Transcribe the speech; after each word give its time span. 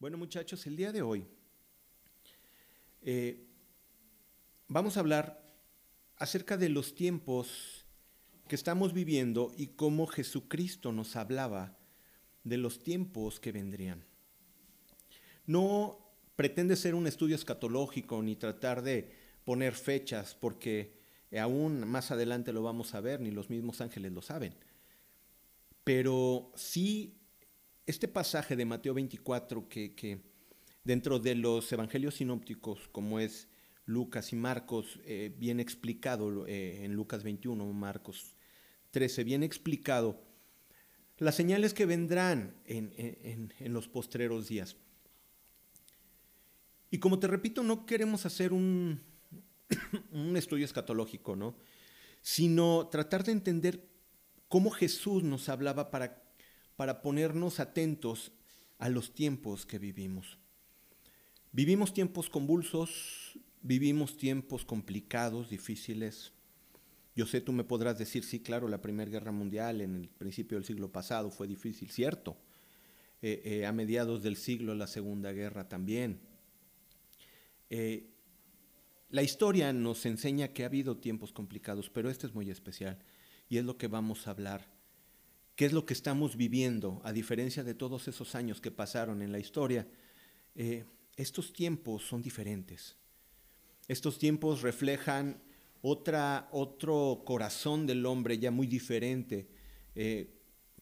Bueno 0.00 0.16
muchachos, 0.16 0.66
el 0.66 0.76
día 0.76 0.92
de 0.92 1.02
hoy 1.02 1.26
eh, 3.02 3.44
vamos 4.66 4.96
a 4.96 5.00
hablar 5.00 5.44
acerca 6.16 6.56
de 6.56 6.70
los 6.70 6.94
tiempos 6.94 7.84
que 8.48 8.54
estamos 8.54 8.94
viviendo 8.94 9.52
y 9.58 9.66
cómo 9.66 10.06
Jesucristo 10.06 10.90
nos 10.90 11.16
hablaba 11.16 11.76
de 12.44 12.56
los 12.56 12.82
tiempos 12.82 13.40
que 13.40 13.52
vendrían. 13.52 14.06
No 15.44 15.98
pretende 16.34 16.76
ser 16.76 16.94
un 16.94 17.06
estudio 17.06 17.36
escatológico 17.36 18.22
ni 18.22 18.36
tratar 18.36 18.80
de 18.80 19.12
poner 19.44 19.74
fechas, 19.74 20.34
porque 20.34 20.94
aún 21.38 21.86
más 21.86 22.10
adelante 22.10 22.54
lo 22.54 22.62
vamos 22.62 22.94
a 22.94 23.02
ver, 23.02 23.20
ni 23.20 23.32
los 23.32 23.50
mismos 23.50 23.82
ángeles 23.82 24.12
lo 24.12 24.22
saben. 24.22 24.54
Pero 25.84 26.52
sí 26.54 27.19
este 27.90 28.08
pasaje 28.08 28.56
de 28.56 28.64
Mateo 28.64 28.94
24 28.94 29.68
que, 29.68 30.22
dentro 30.84 31.18
de 31.18 31.34
los 31.34 31.70
evangelios 31.72 32.14
sinópticos, 32.14 32.88
como 32.92 33.18
es 33.18 33.48
Lucas 33.84 34.32
y 34.32 34.36
Marcos, 34.36 35.00
eh, 35.04 35.34
bien 35.36 35.58
explicado 35.58 36.46
eh, 36.46 36.84
en 36.84 36.94
Lucas 36.94 37.24
21, 37.24 37.64
Marcos 37.72 38.36
13, 38.92 39.24
bien 39.24 39.42
explicado, 39.42 40.22
las 41.18 41.34
señales 41.34 41.74
que 41.74 41.84
vendrán 41.84 42.54
en, 42.64 43.52
los 43.72 43.88
postreros 43.88 44.48
días. 44.48 44.76
Y 46.90 46.98
como 46.98 47.18
te 47.18 47.26
repito, 47.26 47.62
no 47.62 47.86
queremos 47.86 48.24
hacer 48.24 48.52
un, 48.52 49.00
un 50.12 50.36
estudio 50.36 50.64
escatológico, 50.64 51.34
¿no? 51.34 51.56
Sino 52.22 52.88
tratar 52.88 53.24
de 53.24 53.32
entender 53.32 53.88
cómo 54.48 54.70
Jesús 54.70 55.22
nos 55.22 55.48
hablaba 55.48 55.90
para 55.90 56.19
para 56.80 57.02
ponernos 57.02 57.60
atentos 57.60 58.32
a 58.78 58.88
los 58.88 59.12
tiempos 59.12 59.66
que 59.66 59.78
vivimos. 59.78 60.38
Vivimos 61.52 61.92
tiempos 61.92 62.30
convulsos, 62.30 63.38
vivimos 63.60 64.16
tiempos 64.16 64.64
complicados, 64.64 65.50
difíciles. 65.50 66.32
Yo 67.14 67.26
sé, 67.26 67.42
tú 67.42 67.52
me 67.52 67.64
podrás 67.64 67.98
decir, 67.98 68.24
sí, 68.24 68.40
claro, 68.40 68.66
la 68.66 68.80
Primera 68.80 69.10
Guerra 69.10 69.30
Mundial 69.30 69.82
en 69.82 69.94
el 69.94 70.08
principio 70.08 70.56
del 70.56 70.64
siglo 70.64 70.90
pasado 70.90 71.30
fue 71.30 71.46
difícil, 71.46 71.90
cierto. 71.90 72.38
Eh, 73.20 73.42
eh, 73.44 73.66
a 73.66 73.72
mediados 73.72 74.22
del 74.22 74.36
siglo 74.36 74.74
la 74.74 74.86
Segunda 74.86 75.32
Guerra 75.32 75.68
también. 75.68 76.18
Eh, 77.68 78.08
la 79.10 79.22
historia 79.22 79.70
nos 79.74 80.06
enseña 80.06 80.54
que 80.54 80.62
ha 80.62 80.68
habido 80.68 80.96
tiempos 80.96 81.30
complicados, 81.30 81.90
pero 81.90 82.08
este 82.08 82.26
es 82.26 82.34
muy 82.34 82.48
especial 82.50 82.96
y 83.50 83.58
es 83.58 83.66
lo 83.66 83.76
que 83.76 83.86
vamos 83.86 84.26
a 84.26 84.30
hablar 84.30 84.79
qué 85.60 85.66
es 85.66 85.74
lo 85.74 85.84
que 85.84 85.92
estamos 85.92 86.38
viviendo, 86.38 87.02
a 87.04 87.12
diferencia 87.12 87.62
de 87.62 87.74
todos 87.74 88.08
esos 88.08 88.34
años 88.34 88.62
que 88.62 88.70
pasaron 88.70 89.20
en 89.20 89.30
la 89.30 89.38
historia. 89.38 89.86
Eh, 90.54 90.86
estos 91.16 91.52
tiempos 91.52 92.02
son 92.02 92.22
diferentes. 92.22 92.96
Estos 93.86 94.18
tiempos 94.18 94.62
reflejan 94.62 95.42
otra, 95.82 96.48
otro 96.52 97.24
corazón 97.26 97.86
del 97.86 98.06
hombre 98.06 98.38
ya 98.38 98.50
muy 98.50 98.66
diferente, 98.66 99.50
eh, 99.94 100.32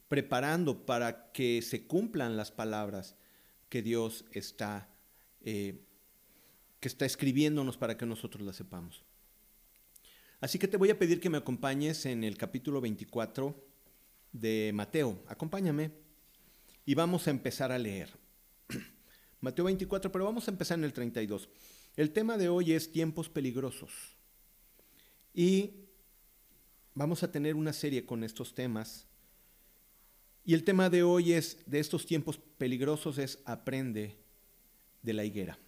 preparando 0.07 0.87
para 0.87 1.33
que 1.33 1.61
se 1.61 1.89
cumplan 1.89 2.37
las 2.37 2.53
palabras 2.53 3.17
que 3.69 3.83
Dios 3.83 4.27
está, 4.31 4.95
eh, 5.41 5.83
que 6.79 6.87
está 6.87 7.05
escribiéndonos 7.05 7.77
para 7.77 7.97
que 7.97 8.07
nosotros 8.07 8.47
las 8.47 8.55
sepamos. 8.55 9.03
Así 10.41 10.57
que 10.57 10.69
te 10.69 10.77
voy 10.77 10.91
a 10.91 10.99
pedir 11.01 11.19
que 11.19 11.31
me 11.31 11.39
acompañes 11.39 12.07
en 12.07 12.23
el 12.23 12.37
capítulo 12.37 12.81
24 12.81 13.67
de 14.33 14.71
Mateo. 14.75 15.23
Acompáñame 15.27 15.91
y 16.85 16.95
vamos 16.95 17.27
a 17.27 17.31
empezar 17.31 17.73
a 17.73 17.79
leer. 17.79 18.11
Mateo 19.41 19.67
24, 19.67 20.11
pero 20.11 20.25
vamos 20.25 20.49
a 20.49 20.51
empezar 20.51 20.79
en 20.79 20.85
el 20.85 20.93
32. 20.93 21.49
El 21.97 22.13
tema 22.13 22.37
de 22.39 22.49
hoy 22.49 22.73
es 22.73 22.93
tiempos 22.93 23.29
peligrosos. 23.29 23.91
Y 25.35 25.89
vamos 26.95 27.23
a 27.23 27.31
tener 27.31 27.55
una 27.55 27.73
serie 27.73 28.07
con 28.07 28.25
estos 28.25 28.55
temas. 28.55 29.07
Y 30.45 30.55
el 30.55 30.65
tema 30.65 30.89
de 30.91 31.03
hoy 31.03 31.33
es, 31.33 31.59
de 31.67 31.79
estos 31.79 32.07
tiempos 32.07 32.39
peligrosos, 32.57 33.19
es 33.19 33.41
aprende 33.45 34.17
de 35.03 35.13
la 35.13 35.25
higuera. 35.25 35.59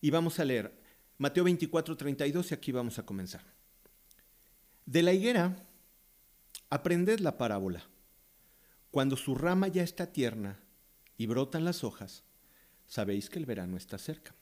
Y 0.00 0.10
vamos 0.10 0.38
a 0.38 0.44
leer 0.44 0.84
Mateo 1.18 1.44
24, 1.44 1.96
32 1.96 2.50
y 2.50 2.54
aquí 2.54 2.72
vamos 2.72 2.98
a 2.98 3.06
comenzar. 3.06 3.42
De 4.84 5.02
la 5.02 5.12
higuera 5.12 5.56
Aprended 6.74 7.20
la 7.20 7.38
parábola. 7.38 7.84
Cuando 8.90 9.16
su 9.16 9.36
rama 9.36 9.68
ya 9.68 9.84
está 9.84 10.10
tierna 10.10 10.58
y 11.16 11.26
brotan 11.26 11.64
las 11.64 11.84
hojas, 11.84 12.24
sabéis 12.88 13.30
que 13.30 13.38
el 13.38 13.46
verano 13.46 13.76
está 13.76 13.96
cerca. 13.96 14.34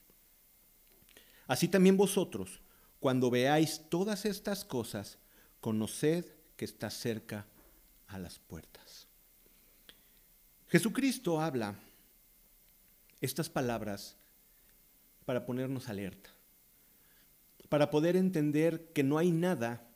Así 1.46 1.68
también 1.68 1.98
vosotros, 1.98 2.62
cuando 3.00 3.30
veáis 3.30 3.82
todas 3.90 4.24
estas 4.24 4.64
cosas, 4.64 5.18
conoced 5.60 6.24
que 6.56 6.64
está 6.64 6.88
cerca 6.88 7.44
a 8.06 8.18
las 8.18 8.38
puertas. 8.38 9.06
Jesucristo 10.68 11.38
habla 11.38 11.78
estas 13.20 13.50
palabras 13.50 14.16
para 15.26 15.44
ponernos 15.44 15.90
alerta, 15.90 16.30
para 17.68 17.90
poder 17.90 18.16
entender 18.16 18.90
que 18.94 19.02
no 19.02 19.18
hay 19.18 19.30
nada 19.30 19.86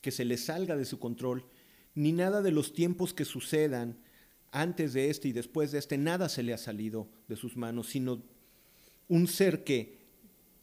que 0.00 0.12
se 0.12 0.24
le 0.24 0.36
salga 0.36 0.76
de 0.76 0.84
su 0.84 1.00
control 1.00 1.44
ni 1.94 2.12
nada 2.12 2.42
de 2.42 2.52
los 2.52 2.72
tiempos 2.72 3.12
que 3.14 3.24
sucedan 3.24 3.98
antes 4.50 4.92
de 4.92 5.10
este 5.10 5.28
y 5.28 5.32
después 5.32 5.72
de 5.72 5.78
este, 5.78 5.98
nada 5.98 6.28
se 6.28 6.42
le 6.42 6.52
ha 6.52 6.58
salido 6.58 7.08
de 7.28 7.36
sus 7.36 7.56
manos, 7.56 7.88
sino 7.88 8.22
un 9.08 9.26
ser 9.26 9.64
que, 9.64 10.00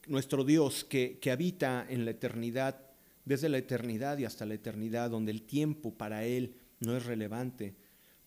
nuestro 0.06 0.44
Dios, 0.44 0.84
que, 0.84 1.18
que 1.20 1.30
habita 1.30 1.86
en 1.88 2.04
la 2.04 2.12
eternidad, 2.12 2.80
desde 3.24 3.48
la 3.48 3.58
eternidad 3.58 4.18
y 4.18 4.24
hasta 4.24 4.46
la 4.46 4.54
eternidad, 4.54 5.10
donde 5.10 5.32
el 5.32 5.42
tiempo 5.42 5.94
para 5.94 6.24
Él 6.24 6.54
no 6.80 6.96
es 6.96 7.04
relevante. 7.04 7.74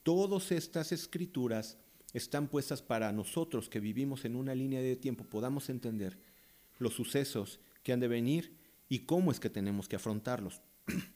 Todas 0.04 0.52
estas 0.52 0.92
escrituras 0.92 1.78
están 2.14 2.48
puestas 2.48 2.82
para 2.82 3.12
nosotros 3.12 3.70
que 3.70 3.80
vivimos 3.80 4.24
en 4.26 4.36
una 4.36 4.54
línea 4.54 4.82
de 4.82 4.96
tiempo, 4.96 5.24
podamos 5.24 5.70
entender 5.70 6.20
los 6.78 6.94
sucesos 6.94 7.60
que 7.82 7.94
han 7.94 8.00
de 8.00 8.08
venir 8.08 8.56
y 8.88 9.00
cómo 9.00 9.32
es 9.32 9.40
que 9.40 9.50
tenemos 9.50 9.88
que 9.88 9.96
afrontarlos. 9.96 10.62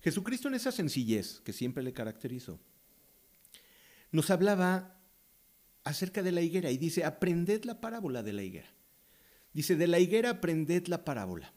Jesucristo 0.00 0.48
en 0.48 0.54
esa 0.54 0.72
sencillez 0.72 1.40
que 1.40 1.52
siempre 1.52 1.82
le 1.82 1.92
caracterizó, 1.92 2.60
nos 4.10 4.30
hablaba 4.30 4.98
acerca 5.84 6.22
de 6.22 6.32
la 6.32 6.42
higuera 6.42 6.70
y 6.70 6.78
dice, 6.78 7.04
aprended 7.04 7.64
la 7.64 7.80
parábola 7.80 8.22
de 8.22 8.32
la 8.32 8.42
higuera. 8.42 8.68
Dice, 9.52 9.76
de 9.76 9.86
la 9.86 9.98
higuera 9.98 10.30
aprended 10.30 10.86
la 10.86 11.04
parábola. 11.04 11.52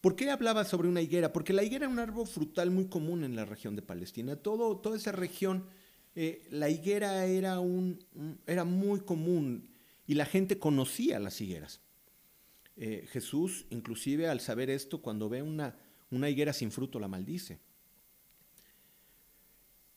¿Por 0.00 0.14
qué 0.14 0.30
hablaba 0.30 0.64
sobre 0.64 0.88
una 0.88 1.00
higuera? 1.00 1.32
Porque 1.32 1.52
la 1.52 1.64
higuera 1.64 1.86
era 1.86 1.92
un 1.92 1.98
árbol 1.98 2.28
frutal 2.28 2.70
muy 2.70 2.86
común 2.86 3.24
en 3.24 3.34
la 3.34 3.44
región 3.44 3.74
de 3.74 3.82
Palestina. 3.82 4.36
Todo, 4.36 4.76
toda 4.78 4.96
esa 4.96 5.10
región, 5.10 5.66
eh, 6.14 6.46
la 6.50 6.70
higuera 6.70 7.24
era, 7.26 7.58
un, 7.58 8.04
era 8.46 8.64
muy 8.64 9.00
común 9.00 9.70
y 10.06 10.14
la 10.14 10.26
gente 10.26 10.58
conocía 10.58 11.18
las 11.18 11.40
higueras. 11.40 11.80
Eh, 12.76 13.06
Jesús, 13.10 13.66
inclusive 13.70 14.28
al 14.28 14.40
saber 14.40 14.70
esto, 14.70 15.00
cuando 15.00 15.28
ve 15.28 15.42
una, 15.42 15.76
una 16.10 16.28
higuera 16.30 16.52
sin 16.52 16.70
fruto 16.70 16.98
la 16.98 17.08
maldice. 17.08 17.58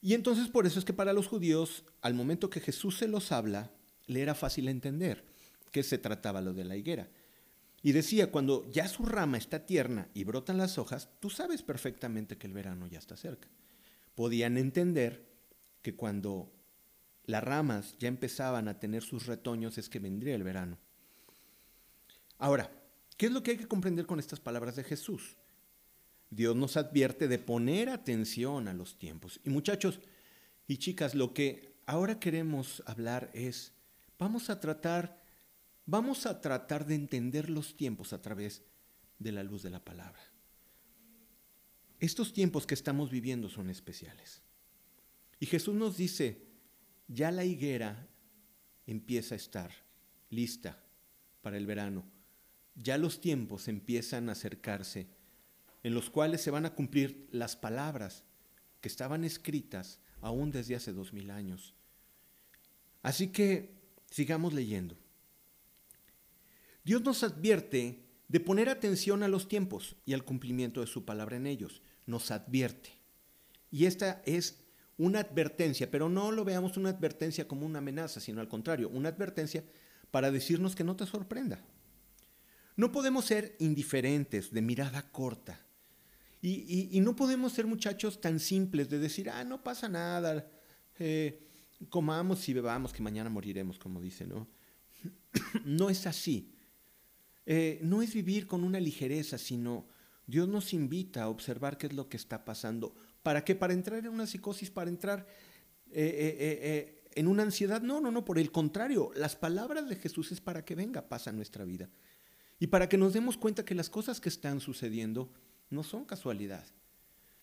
Y 0.01 0.13
entonces 0.13 0.47
por 0.47 0.65
eso 0.65 0.79
es 0.79 0.85
que 0.85 0.93
para 0.93 1.13
los 1.13 1.27
judíos, 1.27 1.83
al 2.01 2.13
momento 2.13 2.49
que 2.49 2.61
Jesús 2.61 2.97
se 2.97 3.07
los 3.07 3.31
habla, 3.31 3.71
le 4.07 4.21
era 4.21 4.33
fácil 4.33 4.67
entender 4.69 5.25
que 5.71 5.83
se 5.83 5.97
trataba 5.97 6.41
lo 6.41 6.53
de 6.53 6.63
la 6.63 6.77
higuera. 6.77 7.09
Y 7.81 7.91
decía, 7.93 8.31
cuando 8.31 8.69
ya 8.71 8.87
su 8.87 9.05
rama 9.05 9.37
está 9.37 9.65
tierna 9.65 10.09
y 10.13 10.23
brotan 10.23 10.57
las 10.57 10.77
hojas, 10.77 11.09
tú 11.19 11.29
sabes 11.29 11.61
perfectamente 11.61 12.37
que 12.37 12.47
el 12.47 12.53
verano 12.53 12.87
ya 12.87 12.99
está 12.99 13.15
cerca. 13.15 13.47
Podían 14.15 14.57
entender 14.57 15.29
que 15.81 15.95
cuando 15.95 16.51
las 17.25 17.43
ramas 17.43 17.95
ya 17.99 18.07
empezaban 18.07 18.67
a 18.67 18.79
tener 18.79 19.03
sus 19.03 19.27
retoños 19.27 19.77
es 19.77 19.87
que 19.87 19.99
vendría 19.99 20.35
el 20.35 20.43
verano. 20.43 20.77
Ahora, 22.37 22.71
¿qué 23.17 23.27
es 23.27 23.31
lo 23.31 23.43
que 23.43 23.51
hay 23.51 23.57
que 23.57 23.67
comprender 23.67 24.05
con 24.05 24.19
estas 24.19 24.39
palabras 24.39 24.75
de 24.75 24.83
Jesús? 24.83 25.37
Dios 26.29 26.55
nos 26.55 26.77
advierte 26.77 27.27
de 27.27 27.39
poner 27.39 27.89
atención 27.89 28.67
a 28.67 28.73
los 28.73 28.97
tiempos. 28.97 29.39
Y 29.43 29.49
muchachos 29.49 29.99
y 30.67 30.77
chicas, 30.77 31.15
lo 31.15 31.33
que 31.33 31.73
ahora 31.85 32.19
queremos 32.19 32.83
hablar 32.85 33.31
es, 33.33 33.73
vamos 34.19 34.49
a 34.49 34.59
tratar, 34.59 35.23
vamos 35.85 36.25
a 36.25 36.41
tratar 36.41 36.85
de 36.85 36.95
entender 36.95 37.49
los 37.49 37.75
tiempos 37.75 38.13
a 38.13 38.21
través 38.21 38.61
de 39.17 39.31
la 39.31 39.43
luz 39.43 39.63
de 39.63 39.71
la 39.71 39.83
palabra. 39.83 40.21
Estos 41.99 42.31
tiempos 42.31 42.65
que 42.65 42.75
estamos 42.75 43.09
viviendo 43.09 43.49
son 43.49 43.69
especiales. 43.69 44.41
Y 45.39 45.47
Jesús 45.47 45.75
nos 45.75 45.97
dice, 45.97 46.45
ya 47.07 47.31
la 47.31 47.43
higuera 47.43 48.07
empieza 48.85 49.35
a 49.35 49.37
estar 49.37 49.71
lista 50.29 50.81
para 51.41 51.57
el 51.57 51.65
verano. 51.65 52.05
Ya 52.75 52.97
los 52.97 53.19
tiempos 53.19 53.67
empiezan 53.67 54.29
a 54.29 54.33
acercarse 54.33 55.07
en 55.83 55.93
los 55.93 56.09
cuales 56.09 56.41
se 56.41 56.51
van 56.51 56.65
a 56.65 56.73
cumplir 56.73 57.27
las 57.31 57.55
palabras 57.55 58.23
que 58.81 58.89
estaban 58.89 59.23
escritas 59.23 59.99
aún 60.21 60.51
desde 60.51 60.75
hace 60.75 60.93
dos 60.93 61.13
mil 61.13 61.31
años. 61.31 61.75
Así 63.01 63.27
que 63.27 63.75
sigamos 64.09 64.53
leyendo. 64.53 64.97
Dios 66.83 67.01
nos 67.03 67.23
advierte 67.23 68.03
de 68.27 68.39
poner 68.39 68.69
atención 68.69 69.23
a 69.23 69.27
los 69.27 69.47
tiempos 69.47 69.95
y 70.05 70.13
al 70.13 70.23
cumplimiento 70.23 70.81
de 70.81 70.87
su 70.87 71.05
palabra 71.05 71.37
en 71.37 71.47
ellos. 71.47 71.81
Nos 72.05 72.31
advierte. 72.31 72.91
Y 73.71 73.85
esta 73.85 74.21
es 74.25 74.63
una 74.97 75.19
advertencia, 75.19 75.89
pero 75.89 76.09
no 76.09 76.31
lo 76.31 76.43
veamos 76.43 76.77
una 76.77 76.89
advertencia 76.89 77.47
como 77.47 77.65
una 77.65 77.79
amenaza, 77.79 78.19
sino 78.19 78.41
al 78.41 78.49
contrario, 78.49 78.89
una 78.89 79.09
advertencia 79.09 79.63
para 80.11 80.31
decirnos 80.31 80.75
que 80.75 80.83
no 80.83 80.95
te 80.95 81.05
sorprenda. 81.05 81.63
No 82.75 82.91
podemos 82.91 83.25
ser 83.25 83.55
indiferentes, 83.59 84.51
de 84.51 84.61
mirada 84.61 85.11
corta. 85.11 85.65
Y, 86.41 86.99
no 87.01 87.15
podemos 87.15 87.51
ser 87.51 87.67
muchachos 87.67 88.21
tan 88.21 88.39
simples 88.39 88.89
de 88.89 88.99
decir, 88.99 89.29
ah, 89.29 89.43
no 89.43 89.61
pasa 89.61 89.89
nada, 89.89 90.49
eh, 90.97 91.45
comamos 91.89 92.47
y 92.47 92.53
bebamos, 92.53 92.93
que 92.93 93.01
mañana 93.01 93.29
moriremos, 93.29 93.77
como 93.77 93.99
dice, 93.99 94.25
¿no? 94.25 94.47
no 95.65 95.89
es 95.89 96.07
así. 96.07 96.53
Eh, 97.45 97.79
no 97.83 98.01
es 98.01 98.13
vivir 98.13 98.47
con 98.47 98.63
una 98.63 98.79
ligereza, 98.79 99.37
sino 99.37 99.87
Dios 100.27 100.47
nos 100.47 100.73
invita 100.73 101.23
a 101.23 101.29
observar 101.29 101.77
qué 101.77 101.87
es 101.87 101.93
lo 101.93 102.07
que 102.07 102.15
está 102.15 102.45
pasando. 102.45 102.95
¿Para 103.21 103.43
qué? 103.43 103.55
Para 103.55 103.73
entrar 103.73 103.99
en 103.99 104.07
una 104.07 104.27
psicosis, 104.27 104.71
para 104.71 104.89
entrar 104.89 105.27
eh, 105.91 107.03
en 107.15 107.27
una 107.27 107.43
ansiedad. 107.43 107.81
No, 107.81 107.99
no, 107.99 108.11
no, 108.11 108.23
por 108.23 108.39
el 108.39 108.49
contrario, 108.51 109.11
las 109.15 109.35
palabras 109.35 109.89
de 109.89 109.97
Jesús 109.97 110.31
es 110.31 110.39
para 110.39 110.63
que 110.63 110.75
venga 110.75 111.09
paz 111.09 111.33
nuestra 111.33 111.65
vida. 111.65 111.89
Y 112.59 112.67
para 112.67 112.87
que 112.87 112.97
nos 112.97 113.11
demos 113.11 113.35
cuenta 113.35 113.65
que 113.65 113.75
las 113.75 113.89
cosas 113.89 114.21
que 114.21 114.29
están 114.29 114.61
sucediendo 114.61 115.33
no 115.69 115.83
son 115.83 116.05
casualidad, 116.05 116.65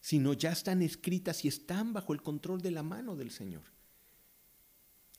sino 0.00 0.32
ya 0.32 0.52
están 0.52 0.82
escritas 0.82 1.44
y 1.44 1.48
están 1.48 1.92
bajo 1.92 2.12
el 2.12 2.22
control 2.22 2.60
de 2.60 2.70
la 2.70 2.82
mano 2.82 3.16
del 3.16 3.30
Señor. 3.30 3.62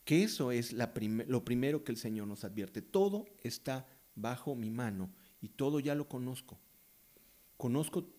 Que 0.06 0.24
eso 0.24 0.52
es 0.52 0.72
lo 0.72 1.44
primero 1.44 1.84
que 1.84 1.92
el 1.92 1.98
Señor 1.98 2.28
nos 2.28 2.46
advierte. 2.46 2.82
Todo 2.82 3.26
está 3.44 3.86
bajo 4.16 4.56
mi 4.56 4.70
mano 4.70 5.10
y 5.42 5.50
todo 5.50 5.80
ya 5.80 5.96
lo 5.96 6.08
conozco. 6.08 6.58
Conozco 7.58 8.10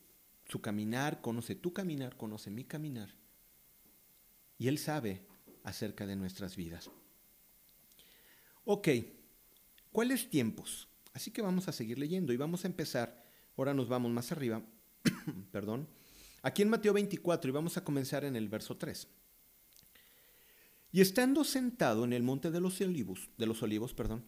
su 0.47 0.61
caminar, 0.61 1.21
conoce 1.21 1.55
tu 1.55 1.73
caminar, 1.73 2.17
conoce 2.17 2.51
mi 2.51 2.65
caminar. 2.65 3.15
Y 4.59 4.69
Él 4.69 4.79
sabe 4.79 5.23
acerca 5.63 6.07
de 6.07 6.17
nuestras 6.17 6.57
vidas. 6.57 6.91
Ok, 8.65 8.89
¿cuáles 9.93 10.29
tiempos? 10.29 10.89
Así 11.15 11.31
que 11.31 11.43
vamos 11.43 11.69
a 11.69 11.73
seguir 11.73 11.99
leyendo 11.99 12.33
y 12.33 12.37
vamos 12.37 12.65
a 12.65 12.69
empezar, 12.69 13.25
ahora 13.57 13.73
nos 13.73 13.89
vamos 13.89 14.11
más 14.13 14.31
arriba, 14.31 14.63
perdón, 15.53 15.89
aquí 16.43 16.63
en 16.63 16.69
Mateo 16.69 16.93
24 16.93 17.49
y 17.49 17.53
vamos 17.53 17.77
a 17.77 17.85
comenzar 17.85 18.25
en 18.25 18.37
el 18.37 18.49
verso 18.49 18.77
3. 18.77 19.09
Y 20.91 21.01
estando 21.01 21.45
sentado 21.45 22.05
en 22.05 22.13
el 22.13 22.23
monte 22.23 22.51
de 22.51 22.61
los 22.61 22.81
olivos, 22.81 23.29
de 23.37 23.47
los 23.47 23.63
olivos, 23.63 23.95
perdón, 23.95 24.25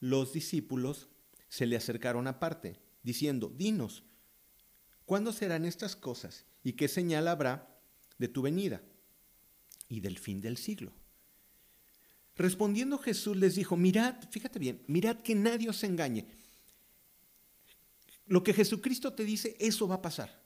los 0.00 0.32
discípulos 0.32 1.08
se 1.48 1.66
le 1.66 1.76
acercaron 1.76 2.26
aparte, 2.26 2.80
diciendo, 3.02 3.52
dinos, 3.54 4.04
¿cuándo 5.04 5.32
serán 5.32 5.64
estas 5.64 5.96
cosas 5.96 6.46
y 6.62 6.72
qué 6.72 6.88
señal 6.88 7.28
habrá 7.28 7.80
de 8.18 8.28
tu 8.28 8.42
venida 8.42 8.82
y 9.88 10.00
del 10.00 10.18
fin 10.18 10.40
del 10.40 10.56
siglo? 10.56 10.92
Respondiendo 12.34 12.96
Jesús 12.96 13.36
les 13.36 13.56
dijo, 13.56 13.76
mirad, 13.76 14.16
fíjate 14.30 14.58
bien, 14.58 14.82
mirad 14.86 15.16
que 15.16 15.34
nadie 15.34 15.68
os 15.68 15.84
engañe. 15.84 16.26
Lo 18.30 18.44
que 18.44 18.54
Jesucristo 18.54 19.12
te 19.12 19.24
dice, 19.24 19.56
eso 19.58 19.88
va 19.88 19.96
a 19.96 20.02
pasar. 20.02 20.40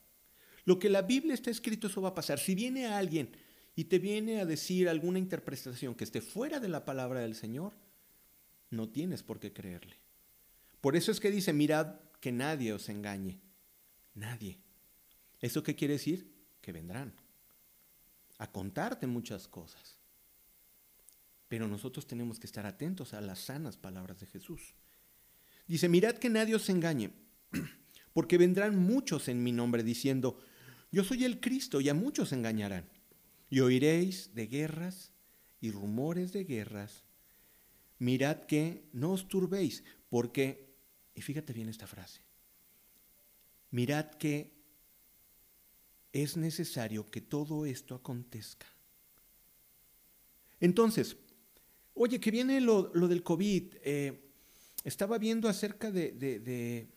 Lo 0.64 0.78
que 0.78 0.88
la 0.88 1.02
Biblia 1.02 1.34
está 1.34 1.50
escrito, 1.50 1.86
eso 1.86 2.00
va 2.00 2.08
a 2.08 2.14
pasar. 2.14 2.38
Si 2.38 2.54
viene 2.54 2.86
alguien 2.86 3.36
y 3.76 3.84
te 3.84 3.98
viene 3.98 4.40
a 4.40 4.46
decir 4.46 4.88
alguna 4.88 5.18
interpretación 5.18 5.94
que 5.94 6.04
esté 6.04 6.22
fuera 6.22 6.60
de 6.60 6.68
la 6.68 6.86
palabra 6.86 7.20
del 7.20 7.34
Señor, 7.34 7.74
no 8.70 8.88
tienes 8.88 9.22
por 9.22 9.38
qué 9.38 9.52
creerle. 9.52 9.98
Por 10.80 10.96
eso 10.96 11.12
es 11.12 11.20
que 11.20 11.30
dice, 11.30 11.52
mirad 11.52 11.96
que 12.22 12.32
nadie 12.32 12.72
os 12.72 12.88
engañe. 12.88 13.38
Nadie. 14.14 14.58
¿Eso 15.42 15.62
qué 15.62 15.74
quiere 15.74 15.94
decir? 15.94 16.32
Que 16.62 16.72
vendrán 16.72 17.12
a 18.38 18.50
contarte 18.50 19.06
muchas 19.06 19.46
cosas. 19.46 19.98
Pero 21.48 21.68
nosotros 21.68 22.06
tenemos 22.06 22.40
que 22.40 22.46
estar 22.46 22.64
atentos 22.64 23.12
a 23.12 23.20
las 23.20 23.40
sanas 23.40 23.76
palabras 23.76 24.20
de 24.20 24.26
Jesús. 24.26 24.74
Dice, 25.66 25.86
mirad 25.90 26.14
que 26.16 26.30
nadie 26.30 26.54
os 26.54 26.70
engañe, 26.70 27.12
porque 28.12 28.38
vendrán 28.38 28.76
muchos 28.76 29.28
en 29.28 29.42
mi 29.42 29.52
nombre 29.52 29.82
diciendo, 29.82 30.38
yo 30.90 31.04
soy 31.04 31.24
el 31.24 31.40
Cristo, 31.40 31.80
y 31.80 31.88
a 31.88 31.94
muchos 31.94 32.32
engañarán. 32.32 32.88
Y 33.50 33.60
oiréis 33.60 34.34
de 34.34 34.46
guerras 34.46 35.12
y 35.60 35.70
rumores 35.70 36.32
de 36.32 36.44
guerras. 36.44 37.04
Mirad 37.98 38.44
que 38.44 38.84
no 38.92 39.12
os 39.12 39.28
turbéis, 39.28 39.84
porque, 40.08 40.74
y 41.14 41.22
fíjate 41.22 41.52
bien 41.52 41.68
esta 41.68 41.86
frase, 41.86 42.20
mirad 43.70 44.10
que 44.12 44.52
es 46.12 46.36
necesario 46.36 47.10
que 47.10 47.20
todo 47.20 47.66
esto 47.66 47.94
acontezca. 47.94 48.66
Entonces, 50.60 51.16
Oye, 51.94 52.18
que 52.18 52.30
viene 52.30 52.60
lo, 52.60 52.90
del 52.90 53.22
COVID. 53.22 53.74
Eh, 53.82 54.20
estaba 54.82 55.16
viendo 55.18 55.48
acerca 55.48 55.90
de, 55.90 56.88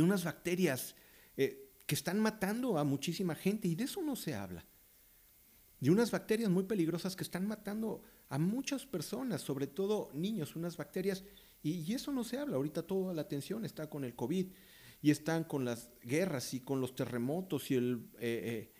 unas 0.00 0.24
bacterias 0.24 0.94
eh, 1.36 1.70
que 1.86 1.94
están 1.94 2.20
matando 2.20 2.78
a 2.78 2.84
muchísima 2.84 3.34
gente 3.34 3.68
y 3.68 3.74
de 3.74 3.84
eso 3.84 4.02
no 4.02 4.16
se 4.16 4.34
habla. 4.34 4.64
De 5.80 5.90
unas 5.90 6.10
bacterias 6.10 6.50
muy 6.50 6.64
peligrosas 6.64 7.16
que 7.16 7.24
están 7.24 7.46
matando 7.46 8.02
a 8.28 8.38
muchas 8.38 8.86
personas, 8.86 9.42
sobre 9.42 9.66
todo 9.66 10.10
niños, 10.14 10.56
unas 10.56 10.76
bacterias, 10.76 11.24
y, 11.62 11.92
eso 11.92 12.12
no 12.12 12.24
se 12.24 12.38
habla. 12.38 12.56
Ahorita 12.56 12.82
toda 12.82 13.14
la 13.14 13.22
atención 13.22 13.64
está 13.64 13.88
con 13.88 14.04
el 14.04 14.14
COVID 14.14 14.46
y 15.02 15.10
están 15.10 15.44
con 15.44 15.64
las 15.64 15.90
guerras 16.02 16.54
y 16.54 16.60
con 16.60 16.80
los 16.80 16.94
terremotos 16.94 17.70
y 17.70 17.74
el, 17.74 18.08
eh, 18.20 18.72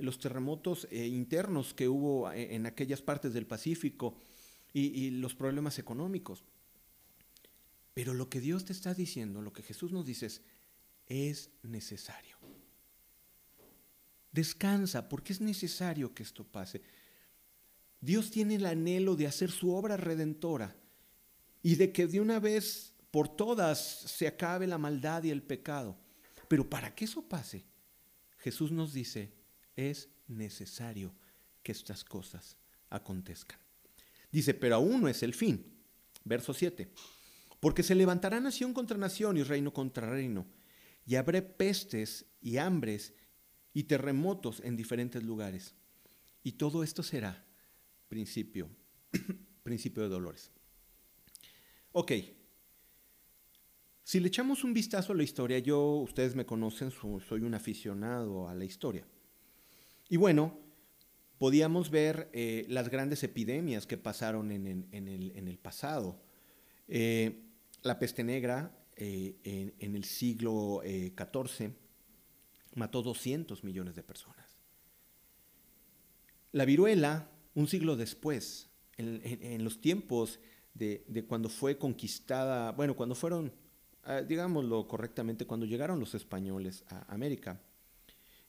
los 0.00 0.18
terremotos 0.18 0.88
internos 0.90 1.72
que 1.72 1.88
hubo 1.88 2.30
en 2.32 2.66
aquellas 2.66 3.00
partes 3.02 3.32
del 3.32 3.46
Pacífico 3.46 4.18
y, 4.72 5.10
los 5.10 5.34
problemas 5.34 5.78
económicos. 5.78 6.44
Pero 7.96 8.12
lo 8.12 8.28
que 8.28 8.42
Dios 8.42 8.66
te 8.66 8.74
está 8.74 8.92
diciendo, 8.92 9.40
lo 9.40 9.54
que 9.54 9.62
Jesús 9.62 9.90
nos 9.90 10.04
dice 10.04 10.26
es, 10.26 10.42
es 11.06 11.48
necesario. 11.62 12.36
Descansa 14.30 15.08
porque 15.08 15.32
es 15.32 15.40
necesario 15.40 16.12
que 16.12 16.22
esto 16.22 16.44
pase. 16.44 16.82
Dios 17.98 18.30
tiene 18.30 18.56
el 18.56 18.66
anhelo 18.66 19.16
de 19.16 19.26
hacer 19.26 19.50
su 19.50 19.72
obra 19.72 19.96
redentora 19.96 20.76
y 21.62 21.76
de 21.76 21.90
que 21.90 22.06
de 22.06 22.20
una 22.20 22.38
vez 22.38 22.92
por 23.10 23.34
todas 23.34 23.80
se 23.80 24.26
acabe 24.26 24.66
la 24.66 24.76
maldad 24.76 25.24
y 25.24 25.30
el 25.30 25.42
pecado. 25.42 25.96
Pero 26.48 26.68
para 26.68 26.94
que 26.94 27.06
eso 27.06 27.26
pase, 27.26 27.64
Jesús 28.36 28.72
nos 28.72 28.92
dice, 28.92 29.32
es 29.74 30.10
necesario 30.28 31.14
que 31.62 31.72
estas 31.72 32.04
cosas 32.04 32.58
acontezcan. 32.90 33.58
Dice, 34.30 34.52
pero 34.52 34.74
aún 34.74 35.00
no 35.00 35.08
es 35.08 35.22
el 35.22 35.32
fin. 35.32 35.64
Verso 36.24 36.52
7. 36.52 36.92
Porque 37.60 37.82
se 37.82 37.94
levantará 37.94 38.40
nación 38.40 38.72
contra 38.72 38.98
nación 38.98 39.36
y 39.36 39.42
reino 39.42 39.72
contra 39.72 40.08
reino, 40.10 40.46
y 41.06 41.14
habrá 41.14 41.40
pestes 41.40 42.26
y 42.40 42.58
hambres 42.58 43.14
y 43.72 43.84
terremotos 43.84 44.60
en 44.64 44.76
diferentes 44.76 45.22
lugares. 45.22 45.74
Y 46.42 46.52
todo 46.52 46.82
esto 46.82 47.02
será 47.02 47.44
principio, 48.08 48.68
principio 49.62 50.02
de 50.02 50.08
dolores. 50.08 50.50
Ok. 51.92 52.12
Si 54.02 54.20
le 54.20 54.28
echamos 54.28 54.62
un 54.62 54.72
vistazo 54.72 55.12
a 55.12 55.16
la 55.16 55.24
historia, 55.24 55.58
yo, 55.58 55.96
ustedes 55.96 56.36
me 56.36 56.46
conocen, 56.46 56.90
soy 56.90 57.40
un 57.40 57.54
aficionado 57.54 58.48
a 58.48 58.54
la 58.54 58.64
historia. 58.64 59.04
Y 60.08 60.16
bueno, 60.16 60.58
podíamos 61.38 61.90
ver 61.90 62.30
eh, 62.32 62.66
las 62.68 62.88
grandes 62.88 63.22
epidemias 63.24 63.86
que 63.86 63.96
pasaron 63.96 64.52
en, 64.52 64.86
el, 64.92 65.58
pasado. 65.58 66.22
Eh, 66.86 67.45
la 67.86 67.98
peste 67.98 68.24
negra 68.24 68.76
eh, 68.96 69.72
en, 69.78 69.94
el 69.94 70.04
siglo 70.04 70.82
XIV 70.84 71.72
mató 72.74 73.02
200 73.02 73.64
millones 73.64 73.96
de 73.96 74.02
personas. 74.02 74.58
La 76.52 76.64
viruela, 76.64 77.30
un 77.54 77.68
siglo 77.68 77.96
después, 77.96 78.70
en, 78.96 79.62
los 79.64 79.80
tiempos 79.80 80.40
de, 80.74 81.24
cuando 81.28 81.48
fue 81.48 81.78
conquistada, 81.78 82.72
bueno, 82.72 82.96
cuando 82.96 83.14
fueron, 83.14 83.52
ah, 84.04 84.22
digámoslo 84.22 84.86
correctamente, 84.88 85.46
cuando 85.46 85.66
llegaron 85.66 86.00
los 86.00 86.14
españoles 86.14 86.84
a 86.88 87.12
América 87.12 87.60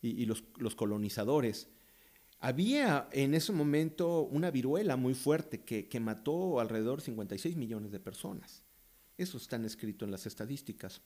y, 0.01 0.25
los, 0.25 0.43
colonizadores, 0.75 1.69
había 2.39 3.09
en 3.11 3.33
ese 3.33 3.51
momento 3.51 4.21
una 4.21 4.51
viruela 4.51 4.95
muy 4.95 5.13
fuerte 5.13 5.63
que, 5.63 5.99
mató 5.99 6.59
alrededor 6.59 6.99
de 6.99 7.05
56 7.05 7.55
millones 7.57 7.91
de 7.91 7.99
personas. 7.99 8.63
Eso 9.17 9.37
está 9.37 9.57
escrito 9.57 10.05
en 10.05 10.11
las 10.11 10.25
estadísticas. 10.27 11.01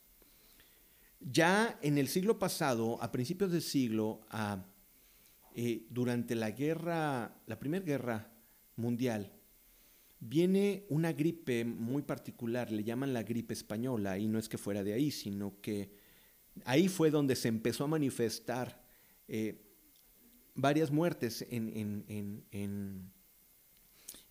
Ya 1.22 1.80
en 1.82 1.98
el 1.98 2.08
siglo 2.08 2.38
pasado, 2.38 3.02
a 3.02 3.12
principios 3.12 3.52
del 3.52 3.62
siglo, 3.62 4.22
eh, 5.56 5.86
durante 5.90 6.36
la 6.36 6.52
guerra, 6.52 7.42
la 7.46 7.60
primera 7.60 7.86
guerra 7.86 8.32
mundial, 8.76 9.32
viene 10.20 10.86
una 10.90 11.14
gripe 11.14 11.64
muy 11.64 12.02
particular, 12.02 12.72
le 12.72 12.84
llaman 12.84 13.14
la 13.14 13.24
gripe 13.24 13.54
española, 13.54 14.18
y 14.18 14.28
no 14.28 14.40
es 14.40 14.50
que 14.50 14.58
fuera 14.58 14.84
de 14.84 14.94
ahí, 14.94 15.10
sino 15.10 15.62
que 15.62 15.92
ahí 16.66 16.88
fue 16.88 17.12
donde 17.12 17.36
se 17.36 17.48
empezó 17.48 17.86
a 17.86 17.88
manifestar 17.88 18.84
eh, 19.28 19.62
varias 20.56 20.92
muertes 20.92 21.46
en, 21.50 22.04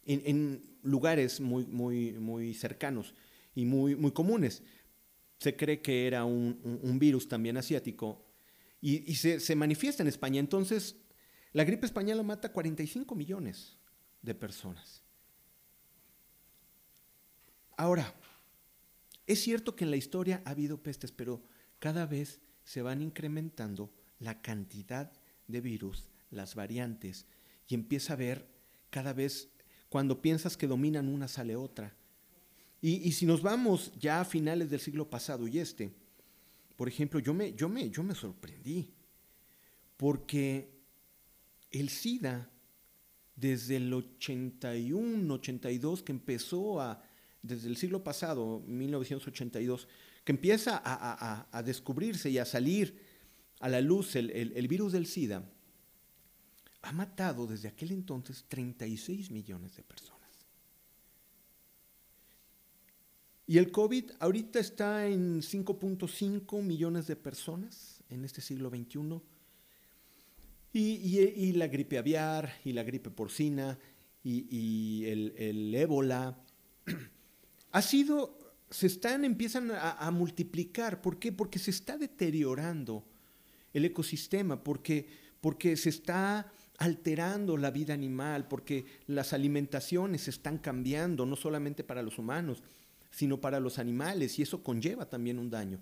en, 0.04 0.62
lugares 0.82 1.40
muy, 1.40 1.66
muy, 1.66 2.12
muy 2.12 2.52
cercanos 2.54 3.14
y 3.54 3.64
muy, 3.64 3.96
muy 3.96 4.12
comunes. 4.12 4.62
Se 5.38 5.56
cree 5.56 5.80
que 5.80 6.06
era 6.06 6.24
un, 6.24 6.98
virus 6.98 7.28
también 7.28 7.56
asiático 7.56 8.26
y, 8.80 9.14
se, 9.14 9.40
se, 9.40 9.56
manifiesta 9.56 10.02
en 10.02 10.08
España. 10.08 10.40
Entonces, 10.40 10.96
la 11.52 11.64
gripe 11.64 11.86
española 11.86 12.22
mata 12.22 12.52
45 12.52 13.14
millones 13.14 13.78
de 14.22 14.34
personas. 14.34 15.02
Ahora, 17.76 18.14
es 19.26 19.40
cierto 19.40 19.74
que 19.74 19.84
en 19.84 19.90
la 19.90 19.96
historia 19.96 20.42
ha 20.44 20.50
habido 20.50 20.82
pestes, 20.82 21.12
pero 21.12 21.42
cada 21.78 22.04
vez 22.04 22.40
se 22.64 22.82
van 22.82 23.00
incrementando 23.00 23.92
la 24.18 24.42
cantidad 24.42 25.12
de 25.48 25.60
virus, 25.60 26.08
las 26.30 26.54
variantes, 26.54 27.26
y 27.66 27.74
empieza 27.74 28.12
a 28.12 28.16
ver 28.16 28.48
cada 28.90 29.12
vez, 29.12 29.48
cuando 29.88 30.20
piensas 30.20 30.56
que 30.56 30.66
dominan 30.66 31.08
una, 31.08 31.26
sale 31.28 31.56
otra. 31.56 31.96
Y, 32.82 33.12
si 33.12 33.26
nos 33.26 33.42
vamos 33.42 33.92
ya 33.98 34.22
a 34.22 34.24
finales 34.24 34.70
del 34.70 34.80
siglo 34.80 35.08
pasado 35.08 35.46
y 35.46 35.58
este, 35.58 35.92
por 36.76 36.88
ejemplo, 36.88 37.20
yo 37.20 37.34
me, 37.34 37.52
yo 37.52 37.68
me, 37.68 37.90
yo 37.90 38.02
me 38.02 38.14
sorprendí, 38.14 38.90
porque 39.98 40.70
el 41.70 41.90
SIDA, 41.90 42.50
desde 43.36 43.76
el 43.76 43.92
81, 43.92 45.34
82, 45.34 46.02
que 46.02 46.12
empezó 46.12 46.80
a, 46.80 47.02
desde 47.42 47.68
el 47.68 47.76
siglo 47.76 48.02
pasado, 48.02 48.60
1982, 48.66 49.86
que 50.24 50.32
empieza 50.32 50.80
a, 50.82 51.62
descubrirse 51.62 52.30
y 52.30 52.38
a 52.38 52.46
salir 52.46 52.98
a 53.58 53.68
la 53.68 53.82
luz 53.82 54.16
el 54.16 54.68
virus 54.68 54.92
del 54.92 55.06
SIDA, 55.06 55.44
ha 56.82 56.92
matado 56.92 57.46
desde 57.46 57.68
aquel 57.68 57.92
entonces 57.92 58.44
36 58.48 59.30
millones 59.30 59.76
de 59.76 59.82
personas. 59.82 60.19
Y 63.50 63.58
el 63.58 63.72
COVID 63.72 64.12
ahorita 64.20 64.60
está 64.60 65.08
en 65.08 65.42
5.5 65.42 66.62
millones 66.62 67.08
de 67.08 67.16
personas 67.16 68.00
en 68.08 68.24
este 68.24 68.40
siglo 68.40 68.70
XXI. 68.70 69.20
Y, 70.72 71.52
la 71.54 71.66
gripe 71.66 71.98
aviar, 71.98 72.54
y 72.64 72.72
la 72.72 72.84
gripe 72.84 73.10
porcina, 73.10 73.76
y, 74.22 75.04
el, 75.04 75.74
ébola, 75.74 76.38
ha 77.72 77.82
sido, 77.82 78.38
se 78.70 78.86
están, 78.86 79.24
empiezan 79.24 79.72
a, 79.72 79.94
a, 79.94 80.12
multiplicar. 80.12 81.02
¿Por 81.02 81.18
qué? 81.18 81.32
Porque 81.32 81.58
se 81.58 81.72
está 81.72 81.98
deteriorando 81.98 83.04
el 83.72 83.84
ecosistema, 83.84 84.62
porque, 84.62 85.08
porque 85.40 85.76
se 85.76 85.88
está 85.88 86.52
alterando 86.78 87.56
la 87.56 87.72
vida 87.72 87.94
animal, 87.94 88.46
porque 88.46 88.84
las 89.08 89.32
alimentaciones 89.32 90.28
están 90.28 90.58
cambiando, 90.58 91.26
no 91.26 91.34
solamente 91.34 91.82
para 91.82 92.04
los 92.04 92.16
humanos, 92.16 92.62
sino 93.10 93.40
para 93.40 93.60
los 93.60 93.78
animales, 93.78 94.38
y 94.38 94.42
eso 94.42 94.62
conlleva 94.62 95.08
también 95.08 95.38
un 95.38 95.50
daño. 95.50 95.80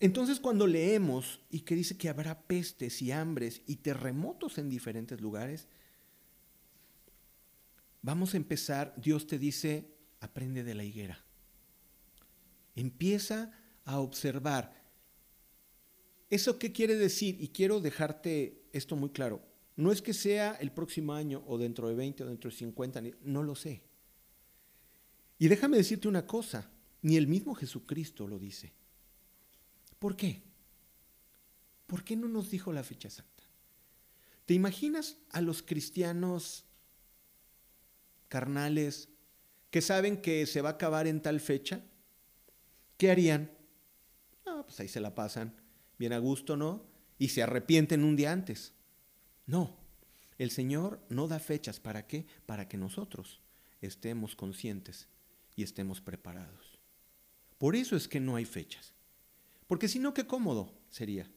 Entonces 0.00 0.40
cuando 0.40 0.66
leemos 0.66 1.40
y 1.48 1.60
que 1.60 1.76
dice 1.76 1.96
que 1.96 2.08
habrá 2.08 2.42
pestes 2.42 3.00
y 3.02 3.12
hambres 3.12 3.62
y 3.66 3.76
terremotos 3.76 4.58
en 4.58 4.68
diferentes 4.68 5.20
lugares, 5.20 5.68
vamos 8.02 8.34
a 8.34 8.36
empezar, 8.36 8.94
Dios 8.96 9.28
te 9.28 9.38
dice, 9.38 9.94
aprende 10.18 10.64
de 10.64 10.74
la 10.74 10.82
higuera. 10.82 11.24
Empieza 12.74 13.52
a 13.84 14.00
observar. 14.00 14.82
¿Eso 16.30 16.58
qué 16.58 16.72
quiere 16.72 16.96
decir? 16.96 17.36
Y 17.40 17.48
quiero 17.48 17.78
dejarte 17.78 18.64
esto 18.72 18.96
muy 18.96 19.10
claro. 19.10 19.40
No 19.76 19.92
es 19.92 20.02
que 20.02 20.14
sea 20.14 20.54
el 20.60 20.72
próximo 20.72 21.12
año 21.12 21.44
o 21.46 21.58
dentro 21.58 21.88
de 21.88 21.94
20 21.94 22.24
o 22.24 22.26
dentro 22.26 22.50
de 22.50 22.56
50, 22.56 23.02
no 23.22 23.42
lo 23.42 23.54
sé. 23.54 23.82
Y 25.42 25.48
déjame 25.48 25.76
decirte 25.76 26.06
una 26.06 26.24
cosa, 26.24 26.70
ni 27.00 27.16
el 27.16 27.26
mismo 27.26 27.56
Jesucristo 27.56 28.28
lo 28.28 28.38
dice. 28.38 28.72
¿Por 29.98 30.14
qué? 30.14 30.40
¿Por 31.88 32.04
qué 32.04 32.14
no 32.14 32.28
nos 32.28 32.48
dijo 32.48 32.72
la 32.72 32.84
fecha 32.84 33.08
exacta? 33.08 33.42
¿Te 34.46 34.54
imaginas 34.54 35.16
a 35.30 35.40
los 35.40 35.64
cristianos 35.64 36.64
carnales 38.28 39.08
que 39.72 39.80
saben 39.80 40.22
que 40.22 40.46
se 40.46 40.60
va 40.60 40.68
a 40.68 40.72
acabar 40.74 41.08
en 41.08 41.20
tal 41.20 41.40
fecha? 41.40 41.82
¿Qué 42.96 43.10
harían? 43.10 43.50
Ah, 44.46 44.62
pues 44.64 44.78
ahí 44.78 44.86
se 44.86 45.00
la 45.00 45.16
pasan 45.16 45.56
bien 45.98 46.12
a 46.12 46.18
gusto, 46.18 46.56
¿no? 46.56 46.86
Y 47.18 47.30
se 47.30 47.42
arrepienten 47.42 48.04
un 48.04 48.14
día 48.14 48.30
antes. 48.30 48.74
No, 49.46 49.76
el 50.38 50.52
Señor 50.52 51.04
no 51.08 51.26
da 51.26 51.40
fechas. 51.40 51.80
¿Para 51.80 52.06
qué? 52.06 52.26
Para 52.46 52.68
que 52.68 52.76
nosotros 52.76 53.40
estemos 53.80 54.36
conscientes 54.36 55.08
y 55.56 55.62
estemos 55.62 56.00
preparados. 56.00 56.78
Por 57.58 57.76
eso 57.76 57.96
es 57.96 58.08
que 58.08 58.20
no 58.20 58.36
hay 58.36 58.44
fechas. 58.44 58.92
Porque 59.66 59.88
si 59.88 59.98
no, 59.98 60.12
qué 60.14 60.26
cómodo 60.26 60.72
sería. 60.90 61.30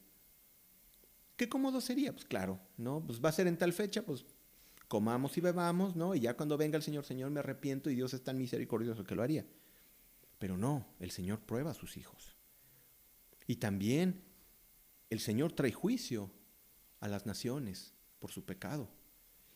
¿Qué 1.38 1.50
cómodo 1.50 1.82
sería? 1.82 2.14
Pues 2.14 2.26
claro, 2.26 2.60
¿no? 2.78 3.04
Pues 3.06 3.24
va 3.24 3.30
a 3.30 3.34
ser 3.34 3.48
en 3.48 3.58
tal 3.58 3.74
fecha, 3.74 4.04
pues 4.04 4.26
comamos 4.88 5.38
y 5.38 5.42
bebamos, 5.42 5.96
¿no? 5.96 6.16
Y 6.16 6.22
ya 6.22 6.36
cuando 6.36 6.58
venga 6.58 6.78
el 6.78 6.84
Señor, 6.84 7.06
Señor, 7.06 7.32
me 7.32 7.40
arrepiento 7.40 7.90
y 7.90 7.96
Dios 7.96 8.14
es 8.14 8.24
tan 8.24 8.38
misericordioso 8.38 9.04
que 9.04 9.16
lo 9.16 9.24
haría. 9.24 9.46
Pero 10.40 10.58
no, 10.58 10.86
el 11.00 11.12
Señor 11.12 11.40
prueba 11.42 11.72
a 11.72 11.76
sus 11.76 11.98
hijos. 11.98 12.36
Y 13.48 13.58
también 13.58 14.24
el 15.10 15.20
Señor 15.20 15.52
trae 15.52 15.72
juicio 15.72 16.32
a 17.00 17.08
las 17.08 17.26
naciones 17.26 17.94
por 18.20 18.32
su 18.32 18.46
pecado. 18.46 18.90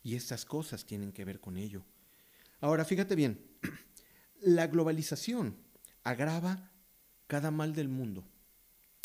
Y 0.04 0.16
estas 0.16 0.46
cosas 0.46 0.86
tienen 0.86 1.12
que 1.12 1.26
ver 1.26 1.40
con 1.40 1.58
ello. 1.58 1.84
Ahora, 2.62 2.86
fíjate 2.86 3.16
bien, 3.16 3.49
la 4.42 4.68
globalización 4.68 5.58
agrava 6.04 6.72
cada 7.28 7.52
mal 7.52 7.74
del 7.74 7.90
mundo. 7.90 8.26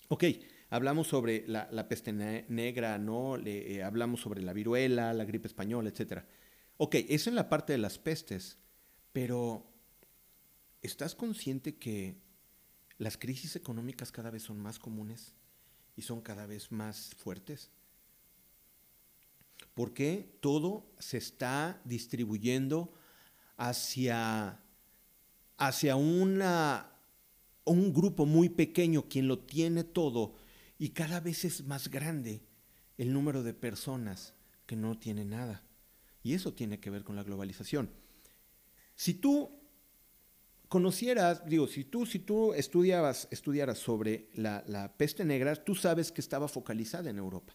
Ok, 0.09 0.25
hablamos 0.71 1.09
sobre 1.09 1.45
la, 1.47 1.88
peste 1.88 2.12
negra, 2.12 2.99
¿no? 2.99 3.37
Le, 3.37 3.75
eh, 3.75 3.83
hablamos 3.83 4.21
sobre 4.21 4.43
la 4.43 4.53
viruela, 4.53 5.12
la 5.12 5.25
gripe 5.25 5.49
española, 5.49 5.91
etc. 5.91 6.23
Ok, 6.76 6.97
eso 7.09 7.31
en 7.31 7.37
la 7.37 7.49
parte 7.49 7.73
de 7.73 7.79
las 7.79 7.99
pestes, 7.99 8.59
pero 9.12 9.71
¿estás 10.83 11.14
consciente 11.14 11.76
que 11.76 12.17
las 12.99 13.17
crisis 13.17 13.57
económicas 13.57 14.12
cada 14.12 14.31
vez 14.31 14.43
son 14.43 14.59
más 14.59 14.79
comunes 14.79 15.35
y 15.97 16.03
son 16.03 16.21
cada 16.21 16.47
vez 16.47 16.73
más 16.73 17.14
fuertes? 17.17 17.71
Porque 19.75 20.37
todo 20.41 20.87
se 20.99 21.19
está 21.19 21.81
distribuyendo 21.85 22.93
hacia, 23.57 24.61
hacia 25.56 25.96
un 25.96 26.42
grupo 27.92 28.26
muy 28.26 28.49
pequeño 28.49 29.08
quien 29.08 29.28
lo 29.28 29.38
tiene 29.38 29.84
todo 29.84 30.34
y 30.78 30.90
cada 30.90 31.20
vez 31.20 31.44
es 31.44 31.64
más 31.64 31.88
grande 31.88 32.42
el 32.99 33.12
número 33.12 33.42
de 33.42 33.54
personas 33.54 34.34
que 34.66 34.76
no 34.76 34.99
tienen 34.99 35.30
nada. 35.30 35.62
Y 36.23 36.34
eso 36.34 36.54
tiene 36.54 36.80
que 36.80 36.90
ver 36.90 37.04
con 37.04 37.16
la 37.16 37.23
globalización. 37.23 37.90
Si 38.94 39.14
tú 39.14 39.50
conocieras, 40.68 41.44
digo, 41.46 41.66
si 41.66 41.84
tú, 41.84 42.06
si 42.06 42.18
tú 42.18 42.54
estudiabas, 42.54 43.28
estudiaras 43.30 43.78
sobre 43.78 44.30
la, 44.34 44.64
la 44.66 44.96
peste 44.96 45.25
negra, 45.25 45.54
tú 45.56 45.75
sabes 45.75 46.11
que 46.11 46.20
estaba 46.20 46.49
focalizada 46.49 47.11
en 47.11 47.18
Europa. 47.18 47.54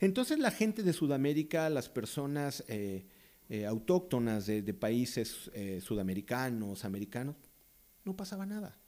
Entonces 0.00 0.38
la 0.38 0.50
gente 0.50 0.82
de 0.82 0.92
Sudamérica, 0.92 1.68
las 1.70 1.88
personas 1.88 2.64
eh, 2.68 3.06
eh, 3.48 3.66
autóctonas 3.66 4.46
de, 4.46 4.74
países 4.74 5.50
eh, 5.54 5.80
sudamericanos, 5.80 6.84
americanos, 6.84 7.36
no 8.04 8.16
pasaba 8.16 8.46
nada. 8.46 8.78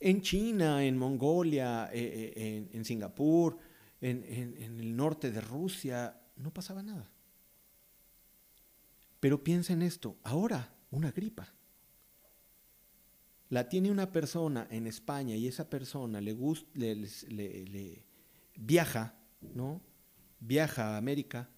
En 0.00 0.20
China, 0.20 0.84
en 0.84 0.98
Mongolia, 0.98 1.88
en, 1.92 2.84
Singapur, 2.84 3.58
en, 4.00 4.22
el 4.80 4.94
norte 4.94 5.30
de 5.30 5.40
Rusia, 5.40 6.20
no 6.36 6.52
pasaba 6.52 6.82
nada. 6.82 7.10
Pero 9.20 9.42
piensa 9.42 9.72
en 9.72 9.82
esto, 9.82 10.18
ahora 10.22 10.74
una 10.90 11.10
gripa 11.10 11.54
la 13.54 13.68
tiene 13.68 13.90
una 13.90 14.10
persona 14.10 14.66
en 14.68 14.88
España 14.88 15.36
y 15.36 15.46
esa 15.46 15.70
persona 15.70 16.20
le, 16.20 16.32
gusta, 16.32 16.68
le, 16.74 18.04
viaja 18.56 19.14
¿no? 19.40 19.80
Viaja 20.40 20.94
a 20.94 20.96
América. 20.96 21.48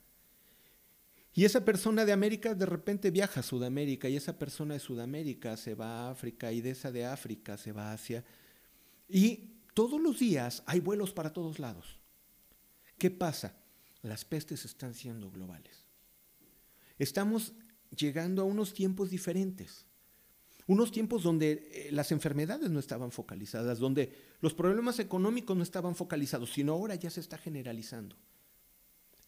Y 1.37 1.45
esa 1.45 1.67
persona 1.67 2.07
de 2.07 2.13
América 2.13 2.55
de 2.55 2.65
repente 2.65 3.11
viaja 3.11 3.41
a 3.41 3.43
Sudamérica 3.43 4.09
y 4.09 4.17
esa 4.17 4.39
persona 4.39 4.73
de 4.73 4.81
Sudamérica 4.81 5.59
se 5.59 5.75
va 5.75 6.07
a 6.07 6.11
África 6.11 6.51
y 6.51 6.63
de 6.63 6.71
esa 6.71 6.91
de 6.91 7.05
África 7.05 7.59
se 7.59 7.73
va 7.73 7.91
a 7.91 7.93
Asia. 7.93 8.25
Y 9.07 9.51
todos 9.75 10.01
los 10.01 10.19
días 10.19 10.63
hay 10.65 10.81
vuelos 10.81 11.13
para 11.13 11.35
todos 11.35 11.59
lados. 11.59 11.99
¿Qué 12.97 13.11
pasa? 13.11 13.55
Las 14.01 14.25
pestes 14.25 14.65
están 14.65 14.95
siendo 14.95 15.31
globales. 15.31 15.85
Estamos 16.99 17.53
llegando 17.95 18.41
a 18.41 18.47
unos 18.47 18.73
tiempos 18.73 19.11
diferentes. 19.11 19.85
Unos 20.67 20.91
tiempos 20.91 21.23
donde 21.23 21.69
eh, 21.71 21.89
las 21.93 22.13
enfermedades 22.13 22.71
no 22.71 22.81
estaban 22.81 23.11
focalizadas, 23.11 23.79
donde 23.79 24.11
los 24.41 24.55
problemas 24.55 24.99
económicos 25.01 25.55
no 25.55 25.63
estaban 25.63 25.97
focalizados, 25.97 26.55
sino 26.55 26.73
ahora 26.73 26.95
ya 26.95 27.11
se 27.11 27.21
está 27.21 27.37
generalizando. 27.37 28.17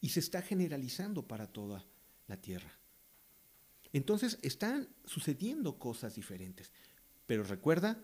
Y 0.00 0.08
se 0.08 0.20
está 0.20 0.40
generalizando 0.40 1.28
para 1.28 1.46
toda 1.46 1.84
la 2.28 2.36
tierra. 2.36 2.78
Entonces 3.92 4.38
están 4.42 4.88
sucediendo 5.04 5.78
cosas 5.78 6.14
diferentes. 6.14 6.70
Pero 7.26 7.42
recuerda, 7.42 7.98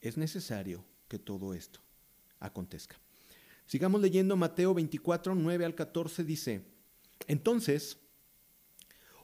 es 0.00 0.16
necesario 0.16 0.84
que 1.08 1.18
todo 1.18 1.54
esto 1.54 1.80
acontezca. 2.38 2.96
Sigamos 3.66 4.00
leyendo 4.00 4.36
Mateo 4.36 4.74
24, 4.74 5.34
9 5.34 5.64
al 5.64 5.74
14 5.74 6.22
dice, 6.24 6.64
entonces 7.26 7.98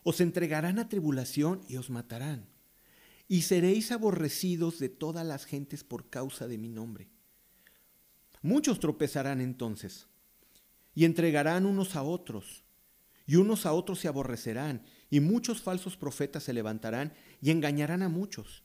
os 0.02 0.20
entregarán 0.20 0.78
a 0.78 0.88
tribulación 0.88 1.60
y 1.68 1.76
os 1.76 1.90
matarán, 1.90 2.48
y 3.28 3.42
seréis 3.42 3.92
aborrecidos 3.92 4.78
de 4.78 4.88
todas 4.88 5.26
las 5.26 5.44
gentes 5.44 5.84
por 5.84 6.08
causa 6.08 6.48
de 6.48 6.56
mi 6.56 6.70
nombre. 6.70 7.10
Muchos 8.40 8.80
tropezarán 8.80 9.42
entonces, 9.42 10.06
y 10.94 11.04
entregarán 11.04 11.66
unos 11.66 11.96
a 11.96 12.02
otros, 12.02 12.64
y 13.26 13.36
unos 13.36 13.66
a 13.66 13.72
otros 13.72 14.00
se 14.00 14.08
aborrecerán, 14.08 14.82
y 15.08 15.20
muchos 15.20 15.62
falsos 15.62 15.96
profetas 15.96 16.44
se 16.44 16.52
levantarán 16.52 17.12
y 17.40 17.50
engañarán 17.50 18.02
a 18.02 18.08
muchos. 18.08 18.62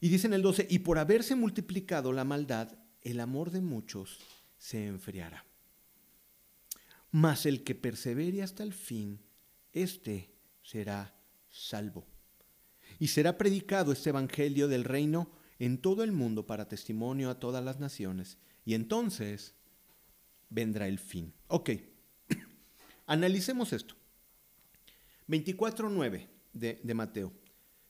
Y 0.00 0.08
dice 0.08 0.26
en 0.26 0.34
el 0.34 0.42
12, 0.42 0.66
y 0.70 0.80
por 0.80 0.98
haberse 0.98 1.34
multiplicado 1.34 2.12
la 2.12 2.24
maldad, 2.24 2.78
el 3.02 3.20
amor 3.20 3.50
de 3.50 3.60
muchos 3.60 4.20
se 4.56 4.86
enfriará. 4.86 5.44
Mas 7.10 7.46
el 7.46 7.64
que 7.64 7.74
persevere 7.74 8.42
hasta 8.42 8.62
el 8.62 8.72
fin, 8.72 9.20
éste 9.72 10.34
será 10.62 11.14
salvo. 11.48 12.06
Y 12.98 13.08
será 13.08 13.38
predicado 13.38 13.92
este 13.92 14.10
Evangelio 14.10 14.68
del 14.68 14.84
reino 14.84 15.30
en 15.58 15.78
todo 15.78 16.04
el 16.04 16.12
mundo 16.12 16.46
para 16.46 16.68
testimonio 16.68 17.30
a 17.30 17.40
todas 17.40 17.64
las 17.64 17.80
naciones. 17.80 18.38
Y 18.64 18.74
entonces 18.74 19.54
vendrá 20.50 20.88
el 20.88 20.98
fin. 20.98 21.32
Ok, 21.48 21.70
analicemos 23.08 23.72
esto. 23.72 23.96
24.9 25.26 26.28
de, 26.52 26.80
de 26.82 26.94
Mateo. 26.94 27.32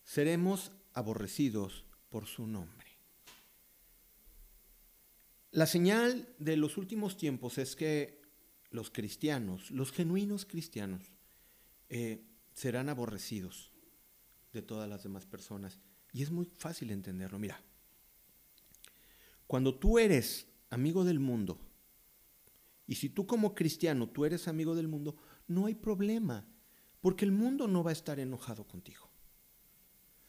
Seremos 0.03 0.73
aborrecidos 0.95 1.85
por 2.09 2.27
su 2.27 2.47
nombre. 2.47 2.89
La 5.51 5.67
señal 5.67 6.35
de 6.39 6.57
los 6.57 6.79
últimos 6.79 7.17
tiempos 7.17 7.59
es 7.59 7.77
que 7.77 8.23
los 8.71 8.91
cristianos, 8.91 9.71
los 9.71 9.93
genuinos 9.93 10.45
cristianos, 10.45 11.13
eh, 11.89 12.23
serán 12.53 12.89
aborrecidos 12.89 13.73
de 14.53 14.63
todas 14.63 14.89
las 14.89 15.03
demás 15.03 15.27
personas. 15.27 15.79
Y 16.13 16.23
es 16.23 16.31
muy 16.31 16.47
fácil 16.47 16.91
entenderlo. 16.91 17.39
Mira, 17.39 17.63
cuando 19.47 19.75
tú 19.75 19.99
eres 19.99 20.47
amigo 20.71 21.05
del 21.05 21.21
mundo, 21.21 21.59
y 22.89 22.95
si 22.95 23.11
tú 23.11 23.27
como 23.27 23.55
cristiano, 23.55 24.09
tú 24.09 24.25
eres 24.25 24.49
amigo 24.49 24.75
del 24.75 24.89
mundo, 24.89 25.15
no 25.47 25.67
hay 25.67 25.75
problema, 25.75 26.47
porque 27.03 27.27
el 27.27 27.33
mundo 27.33 27.69
no 27.69 27.85
va 27.85 27.91
a 27.91 27.93
estar 27.93 28.19
enojado 28.19 28.67
contigo. 28.67 29.11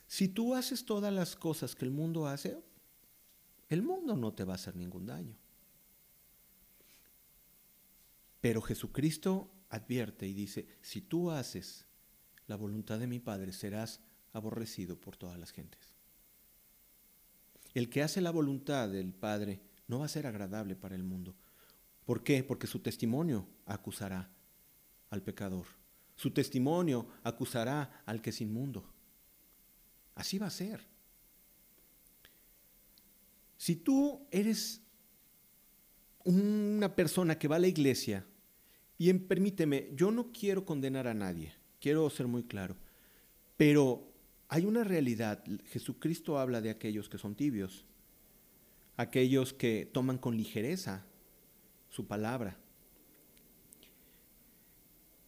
Si 0.07 0.27
tú 0.27 0.53
haces 0.53 0.83
todas 0.83 1.13
las 1.13 1.37
cosas 1.37 1.73
que 1.73 1.85
el 1.85 1.91
mundo 1.91 2.27
hace, 2.27 2.61
el 3.69 3.81
mundo 3.81 4.17
no 4.17 4.33
te 4.33 4.43
va 4.43 4.53
a 4.53 4.55
hacer 4.55 4.75
ningún 4.75 5.05
daño. 5.05 5.37
Pero 8.41 8.61
Jesucristo 8.61 9.49
advierte 9.69 10.27
y 10.27 10.33
dice, 10.33 10.67
si 10.81 10.99
tú 10.99 11.31
haces 11.31 11.85
la 12.45 12.57
voluntad 12.57 12.99
de 12.99 13.07
mi 13.07 13.19
Padre, 13.19 13.53
serás 13.53 14.01
aborrecido 14.33 14.99
por 14.99 15.15
todas 15.15 15.39
las 15.39 15.51
gentes. 15.51 15.93
El 17.73 17.89
que 17.89 18.03
hace 18.03 18.19
la 18.19 18.31
voluntad 18.31 18.89
del 18.89 19.13
Padre 19.13 19.61
no 19.87 19.99
va 19.99 20.05
a 20.05 20.09
ser 20.09 20.27
agradable 20.27 20.75
para 20.75 20.95
el 20.95 21.03
mundo. 21.03 21.35
¿Por 22.09 22.23
qué? 22.23 22.43
Porque 22.43 22.65
su 22.65 22.79
testimonio 22.79 23.45
acusará 23.67 24.31
al 25.11 25.21
pecador. 25.21 25.67
Su 26.15 26.31
testimonio 26.31 27.05
acusará 27.21 28.01
al 28.03 28.19
que 28.19 28.31
es 28.31 28.41
inmundo. 28.41 28.83
Así 30.15 30.39
va 30.39 30.47
a 30.47 30.49
ser. 30.49 30.87
Si 33.57 33.75
tú 33.75 34.25
eres 34.31 34.81
una 36.23 36.95
persona 36.95 37.37
que 37.37 37.47
va 37.47 37.57
a 37.57 37.59
la 37.59 37.67
iglesia, 37.67 38.25
y 38.97 39.13
permíteme, 39.13 39.91
yo 39.93 40.09
no 40.09 40.31
quiero 40.31 40.65
condenar 40.65 41.07
a 41.07 41.13
nadie, 41.13 41.53
quiero 41.79 42.09
ser 42.09 42.25
muy 42.25 42.41
claro, 42.41 42.75
pero 43.55 44.11
hay 44.47 44.65
una 44.65 44.83
realidad, 44.83 45.43
Jesucristo 45.65 46.39
habla 46.39 46.59
de 46.59 46.71
aquellos 46.71 47.07
que 47.07 47.19
son 47.19 47.35
tibios, 47.35 47.85
aquellos 48.97 49.53
que 49.53 49.87
toman 49.93 50.17
con 50.17 50.35
ligereza 50.35 51.05
su 51.89 52.07
palabra. 52.07 52.57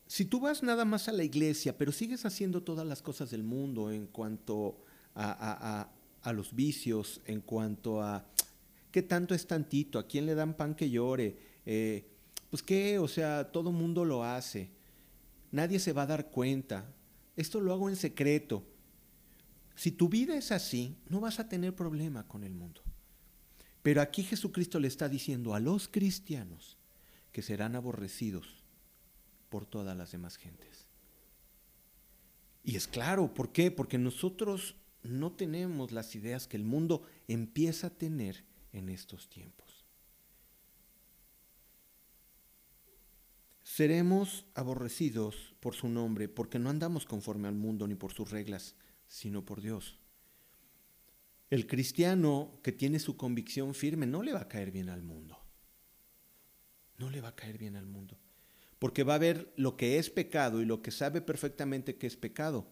Si 0.08 0.26
tú 0.26 0.42
vas 0.42 0.62
nada 0.62 0.84
más 0.84 1.08
a 1.08 1.14
la 1.14 1.24
iglesia, 1.24 1.78
pero 1.78 1.92
sigues 1.92 2.26
haciendo 2.26 2.64
todas 2.64 2.86
las 2.86 3.02
cosas 3.02 3.32
del 3.32 3.44
mundo 3.44 3.92
en 3.92 4.08
cuanto 4.08 4.84
a, 5.16 5.90
los 6.34 6.54
vicios, 6.54 7.22
en 7.26 7.40
cuanto 7.40 8.02
a 8.02 8.26
qué 8.92 9.02
tanto 9.02 9.34
es 9.34 9.48
tantito, 9.48 10.00
a 10.00 10.08
quién 10.08 10.26
le 10.26 10.36
dan 10.36 10.56
pan 10.56 10.76
que 10.76 10.90
llore, 10.90 11.38
eh, 11.66 12.06
pues 12.50 12.62
qué, 12.62 13.00
o 13.00 13.08
sea, 13.08 13.52
todo 13.52 13.72
mundo 13.72 14.04
lo 14.04 14.26
hace, 14.26 14.70
nadie 15.50 15.80
se 15.80 15.94
va 15.94 16.02
a 16.02 16.08
dar 16.08 16.30
cuenta, 16.30 16.94
esto 17.38 17.62
lo 17.62 17.72
hago 17.72 17.90
en 17.90 17.96
secreto. 17.96 18.66
Si 19.76 19.92
tu 19.92 20.10
vida 20.10 20.36
es 20.36 20.52
así, 20.52 20.98
no 21.08 21.22
vas 21.22 21.40
a 21.40 21.48
tener 21.48 21.74
problema 21.74 22.28
con 22.28 22.44
el 22.44 22.54
mundo. 22.54 22.82
Pero 23.82 24.02
aquí 24.02 24.24
Jesucristo 24.24 24.80
le 24.80 24.88
está 24.88 25.10
diciendo 25.10 25.54
a 25.56 25.60
los 25.60 25.88
cristianos 25.88 26.78
que 27.32 27.42
serán 27.42 27.76
aborrecidos 27.76 28.64
por 29.50 29.66
todas 29.66 29.98
las 29.98 30.12
demás 30.12 30.38
gentes. 30.38 30.88
Y 32.64 32.76
es 32.76 32.88
claro, 32.88 33.34
¿por 33.34 33.52
qué? 33.52 33.72
Porque 33.72 33.98
nosotros 33.98 34.76
no 35.04 35.32
tenemos 35.32 35.92
las 35.92 36.16
ideas 36.16 36.48
que 36.48 36.58
el 36.58 36.64
mundo 36.64 37.04
empieza 37.28 37.88
a 37.88 37.98
tener 37.98 38.44
en 38.72 38.90
estos 38.90 39.30
tiempos. 39.30 39.86
Seremos 43.64 44.46
aborrecidos 44.54 45.56
por 45.60 45.76
su 45.76 45.88
nombre 45.88 46.28
porque 46.28 46.60
no 46.60 46.70
andamos 46.70 47.06
conforme 47.06 47.48
al 47.48 47.56
mundo 47.56 47.88
ni 47.88 47.96
por 47.96 48.14
sus 48.14 48.30
reglas, 48.30 48.76
sino 49.08 49.44
por 49.44 49.62
Dios. 49.62 50.01
El 51.52 51.68
cristiano 51.68 52.60
que 52.64 52.72
tiene 52.72 52.98
su 52.98 53.16
convicción 53.16 53.76
firme 53.76 54.08
no 54.08 54.24
le 54.24 54.34
va 54.34 54.42
a 54.42 54.48
caer 54.48 54.72
bien 54.72 54.90
al 54.90 55.04
mundo. 55.04 55.38
No 56.98 57.12
le 57.12 57.22
va 57.22 57.28
a 57.30 57.36
caer 57.36 57.60
bien 57.60 57.76
al 57.76 57.86
mundo 57.86 58.18
porque 58.82 59.04
va 59.04 59.14
a 59.14 59.20
ver 59.20 59.54
lo 59.58 59.78
que 59.78 60.00
es 60.00 60.10
pecado 60.10 60.60
y 60.60 60.66
lo 60.66 60.82
que 60.82 60.90
sabe 60.90 61.22
perfectamente 61.22 61.98
que 61.98 62.08
es 62.08 62.18
pecado. 62.18 62.66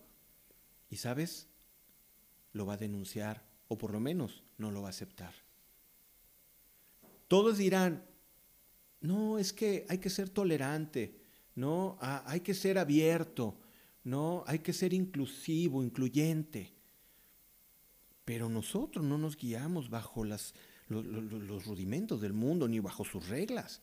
Y 0.90 0.96
sabes, 0.96 1.50
lo 2.52 2.66
va 2.66 2.74
a 2.74 2.78
denunciar, 2.78 3.46
o 3.68 3.78
por 3.78 3.92
lo 3.92 4.00
menos 4.00 4.44
no 4.58 4.72
lo 4.72 4.82
va 4.82 4.88
a 4.88 4.90
aceptar. 4.90 5.36
Todos 7.28 7.60
dirán, 7.60 8.04
no, 9.02 9.38
es 9.38 9.54
que 9.54 9.86
hay 9.88 10.00
que 10.00 10.10
ser 10.10 10.32
tolerante, 10.32 11.22
no, 11.54 12.00
ah, 12.02 12.24
hay 12.26 12.40
que 12.40 12.56
ser 12.56 12.80
abierto, 12.80 13.60
no, 14.04 14.44
hay 14.48 14.58
que 14.60 14.74
ser 14.74 14.96
inclusivo, 14.96 15.84
incluyente. 15.84 16.74
Pero 18.30 18.48
nosotros 18.48 19.04
no 19.04 19.18
nos 19.18 19.36
guiamos 19.36 19.90
bajo 19.90 20.24
las, 20.24 20.54
los 20.88 21.66
rudimentos 21.66 22.22
del 22.22 22.34
mundo 22.34 22.68
ni 22.68 22.80
bajo 22.80 23.04
sus 23.04 23.28
reglas. 23.28 23.82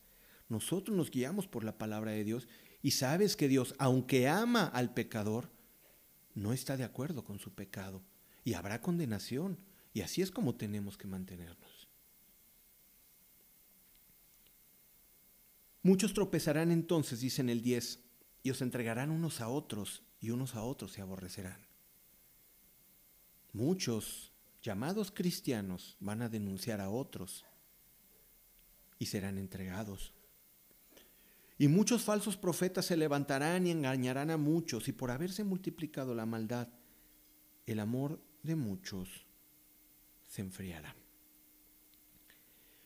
Nosotros 0.48 0.96
nos 0.96 1.10
guiamos 1.10 1.48
por 1.48 1.64
la 1.64 1.76
palabra 1.76 2.12
de 2.12 2.22
Dios 2.22 2.46
y 2.80 2.92
sabes 2.92 3.34
que 3.34 3.48
Dios, 3.48 3.74
aunque 3.80 4.28
ama 4.28 4.66
al 4.66 4.94
pecador, 4.94 5.50
no 6.36 6.52
está 6.52 6.76
de 6.76 6.84
acuerdo 6.84 7.24
con 7.24 7.40
su 7.40 7.54
pecado 7.56 8.04
y 8.44 8.54
habrá 8.54 8.80
condenación. 8.80 9.58
Y 9.92 10.02
así 10.02 10.22
es 10.22 10.30
como 10.30 10.54
tenemos 10.54 10.96
que 10.96 11.08
mantenernos. 11.08 11.88
Muchos 15.82 16.14
tropezarán 16.14 16.70
entonces, 16.70 17.18
dice 17.18 17.42
en 17.42 17.48
el 17.48 17.62
10, 17.62 17.98
y 18.44 18.50
os 18.50 18.62
entregarán 18.62 19.10
unos 19.10 19.40
a 19.40 19.48
otros, 19.48 20.04
y 20.20 20.30
unos 20.30 20.54
a 20.54 20.62
otros 20.62 20.92
se 20.92 21.00
aborrecerán. 21.00 21.66
Muchos 23.52 24.35
llamados 24.66 25.12
cristianos 25.12 25.96
van 26.00 26.22
a 26.22 26.28
denunciar 26.28 26.80
a 26.80 26.90
otros 26.90 27.44
y 28.98 29.06
serán 29.06 29.38
entregados. 29.38 30.12
Y 31.56 31.68
muchos 31.68 32.02
falsos 32.02 32.36
profetas 32.36 32.84
se 32.86 32.96
levantarán 32.96 33.66
y 33.66 33.70
engañarán 33.70 34.30
a 34.30 34.36
muchos, 34.36 34.88
y 34.88 34.92
por 34.92 35.10
haberse 35.10 35.44
multiplicado 35.44 36.14
la 36.14 36.26
maldad, 36.26 36.68
el 37.64 37.78
amor 37.78 38.20
de 38.42 38.56
muchos 38.56 39.08
se 40.26 40.42
enfriará. 40.42 40.94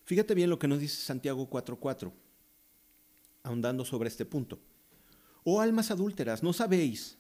Fíjate 0.05 0.35
bien 0.35 0.51
lo 0.51 0.59
que 0.59 0.69
nos 0.69 0.81
dice 0.81 1.03
Santiago 1.03 1.49
4:4, 1.49 2.13
ahondando 3.43 3.85
sobre 3.87 4.09
este 4.09 4.27
punto. 4.27 4.61
Oh 5.45 5.63
almas 5.63 5.91
adúlteras, 5.91 6.43
¿no 6.43 6.53
sabéis 6.53 7.17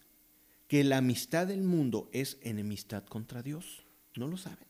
que 0.68 0.84
la 0.84 0.98
amistad 0.98 1.46
del 1.46 1.62
mundo 1.62 2.10
es 2.12 2.36
enemistad 2.42 3.06
contra 3.06 3.42
Dios? 3.42 3.86
¿No 4.16 4.26
lo 4.26 4.36
saben? 4.36 4.66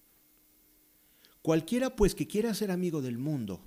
Cualquiera 1.43 1.97
pues 1.97 2.15
que 2.15 2.27
quiera 2.27 2.55
ser 2.55 2.71
amigo 2.71 3.01
del 3.01 3.19
mundo 3.19 3.61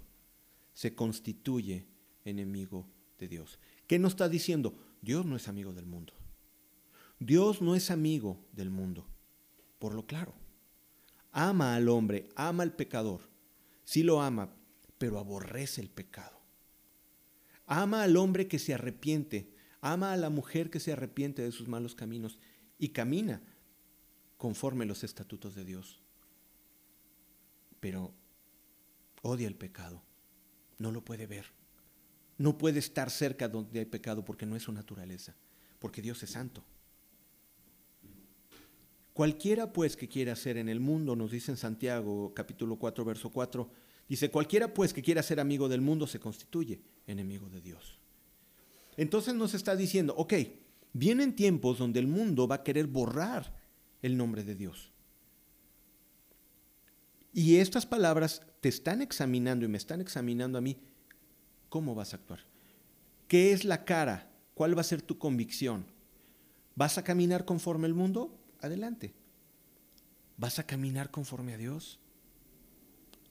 se 0.74 0.94
constituye 0.94 1.88
enemigo 2.24 2.88
de 3.18 3.28
Dios. 3.28 3.60
¿Qué 3.88 4.00
nos 4.00 4.14
está 4.14 4.30
diciendo? 4.30 4.78
Dios 5.02 5.26
no 5.26 5.36
es 5.36 5.48
amigo 5.48 5.74
del 5.74 5.86
mundo. 5.86 6.14
Dios 7.20 7.62
no 7.62 7.76
es 7.76 7.90
amigo 7.90 8.46
del 8.52 8.70
mundo. 8.70 9.08
Por 9.80 9.94
lo 9.94 10.06
claro. 10.06 10.34
Ama 11.32 11.76
al 11.76 11.90
hombre, 11.90 12.30
ama 12.36 12.64
al 12.64 12.76
pecador. 12.76 13.22
Sí 13.84 14.04
lo 14.04 14.22
ama, 14.22 14.54
pero 14.98 15.18
aborrece 15.18 15.82
el 15.82 15.90
pecado. 15.90 16.40
Ama 17.66 18.04
al 18.04 18.18
hombre 18.18 18.48
que 18.48 18.60
se 18.60 18.74
arrepiente, 18.74 19.54
ama 19.82 20.14
a 20.14 20.18
la 20.18 20.30
mujer 20.30 20.70
que 20.70 20.80
se 20.80 20.94
arrepiente 20.94 21.42
de 21.42 21.52
sus 21.52 21.68
malos 21.68 21.96
caminos 21.96 22.40
y 22.78 22.90
camina 22.90 23.42
conforme 24.44 24.86
los 24.86 25.06
estatutos 25.06 25.56
de 25.56 25.64
Dios. 25.64 26.02
Pero 27.80 28.12
odia 29.22 29.48
el 29.48 29.56
pecado, 29.56 30.04
no 30.80 30.92
lo 30.92 31.06
puede 31.06 31.28
ver. 31.28 31.46
No 32.38 32.58
puede 32.58 32.80
estar 32.80 33.10
cerca 33.10 33.48
donde 33.48 33.80
hay 33.80 33.86
pecado 33.86 34.26
porque 34.26 34.46
no 34.46 34.58
es 34.58 34.64
su 34.64 34.74
naturaleza, 34.74 35.34
porque 35.80 36.02
Dios 36.02 36.22
es 36.24 36.32
santo. 36.32 36.62
Cualquiera 39.14 39.72
pues 39.72 39.96
que 39.96 40.10
quiera 40.10 40.36
ser 40.36 40.58
en 40.58 40.68
el 40.68 40.82
mundo, 40.82 41.16
nos 41.16 41.32
dice 41.32 41.52
en 41.52 41.58
Santiago 41.58 42.34
capítulo 42.34 42.76
4, 42.76 43.06
verso 43.06 43.30
4, 43.30 43.70
dice, 44.10 44.30
cualquiera 44.30 44.74
pues 44.74 44.94
que 44.94 45.02
quiera 45.02 45.24
ser 45.24 45.40
amigo 45.40 45.70
del 45.70 45.80
mundo 45.80 46.06
se 46.06 46.20
constituye 46.20 46.82
enemigo 47.08 47.48
de 47.50 47.62
Dios. 47.62 47.98
Entonces 48.98 49.36
nos 49.36 49.54
está 49.54 49.78
diciendo, 49.78 50.14
ok, 50.18 50.34
vienen 50.92 51.34
tiempos 51.34 51.78
donde 51.78 52.02
el 52.02 52.08
mundo 52.08 52.46
va 52.46 52.56
a 52.56 52.64
querer 52.64 52.88
borrar 52.88 53.63
el 54.04 54.16
nombre 54.16 54.44
de 54.44 54.54
Dios. 54.54 54.92
Y 57.34 57.56
estas 57.56 57.88
palabras 57.88 58.44
te 58.62 58.70
están 58.70 59.02
examinando 59.02 59.66
y 59.66 59.68
me 59.68 59.80
están 59.80 60.00
examinando 60.02 60.60
a 60.60 60.62
mí, 60.62 60.78
¿cómo 61.70 61.96
vas 61.96 62.14
a 62.14 62.18
actuar? 62.18 62.42
¿Qué 63.28 63.52
es 63.52 63.66
la 63.66 63.86
cara? 63.86 64.32
¿Cuál 64.54 64.78
va 64.78 64.82
a 64.82 64.86
ser 64.86 65.02
tu 65.02 65.18
convicción? 65.18 65.88
¿Vas 66.76 67.00
a 67.00 67.04
caminar 67.04 67.46
conforme 67.46 67.88
el 67.88 67.96
mundo? 67.96 68.40
adelante. 68.66 69.14
¿Vas 70.38 70.58
a 70.60 70.66
caminar 70.66 71.12
conforme 71.12 71.54
a 71.54 71.58
Dios? 71.58 72.00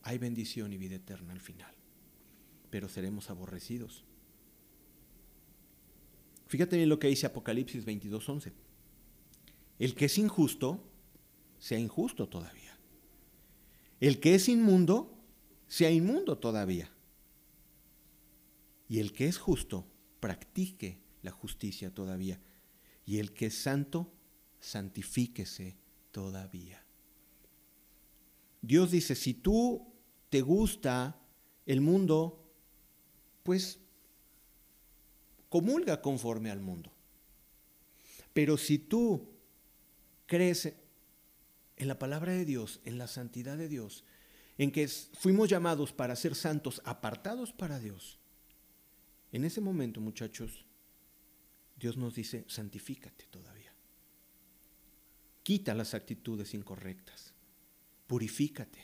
Hay 0.03 0.19
bendición 0.19 0.73
y 0.73 0.79
vida 0.79 0.97
eterna 0.97 1.33
al 1.33 1.41
final, 1.41 1.75
pero 2.71 2.89
seremos 2.89 3.31
aborrecidos. 3.31 4.05
Fíjate 6.47 6.77
bien 6.77 6.89
lo 6.89 6.99
que 6.99 7.09
dice 7.09 7.27
Apocalipsis 7.27 7.85
22:11. 7.85 8.53
El 9.83 9.97
que 9.97 10.05
es 10.05 10.17
injusto, 10.17 10.81
sea 11.59 11.77
injusto 11.77 12.29
todavía. 12.29 12.79
El 13.99 14.21
que 14.21 14.37
es 14.37 14.49
inmundo, 14.49 15.19
sea 15.67 15.91
inmundo 15.91 16.39
todavía. 16.39 16.89
Y 18.89 19.01
el 19.01 19.13
que 19.13 19.27
es 19.27 19.39
justo, 19.39 19.85
practique 20.21 21.01
la 21.23 21.33
justicia 21.33 21.93
todavía. 21.93 22.41
Y 23.05 23.19
el 23.19 23.33
que 23.33 23.47
es 23.47 23.61
santo, 23.61 24.13
santifíquese 24.61 25.75
todavía. 26.13 26.87
Dios 28.61 28.93
dice, 28.93 29.17
si 29.17 29.35
tú 29.35 29.93
te 30.29 30.43
gusta 30.43 31.21
el 31.67 31.81
mundo, 31.81 32.55
pues 33.43 33.81
comulga 35.49 36.01
conforme 36.01 36.53
al 36.53 36.61
mundo. 36.61 36.93
Pero 38.33 38.57
si 38.57 38.79
tú 38.79 39.32
crees 40.33 40.73
en 41.77 41.89
la 41.89 41.99
palabra 41.99 42.33
de 42.33 42.47
Dios, 42.47 42.81
en 42.87 42.97
la 42.97 43.07
santidad 43.07 43.59
de 43.59 43.69
Dios, 43.69 44.03
en 44.57 44.73
que 44.73 44.89
fuimos 44.89 45.51
llamados 45.51 45.93
para 45.93 46.17
ser 46.17 46.35
santos, 46.35 46.81
apartados 46.87 47.53
para 47.53 47.79
Dios, 47.79 48.19
en 49.31 49.45
ese 49.45 49.61
momento, 49.61 50.01
muchachos, 50.01 50.65
Dios 51.79 51.99
nos 51.99 52.15
dice, 52.15 52.47
santifícate 52.49 53.27
todavía. 53.27 53.75
Quita 55.43 55.75
las 55.75 55.93
actitudes 55.93 56.55
incorrectas. 56.55 57.35
Purifícate. 58.07 58.79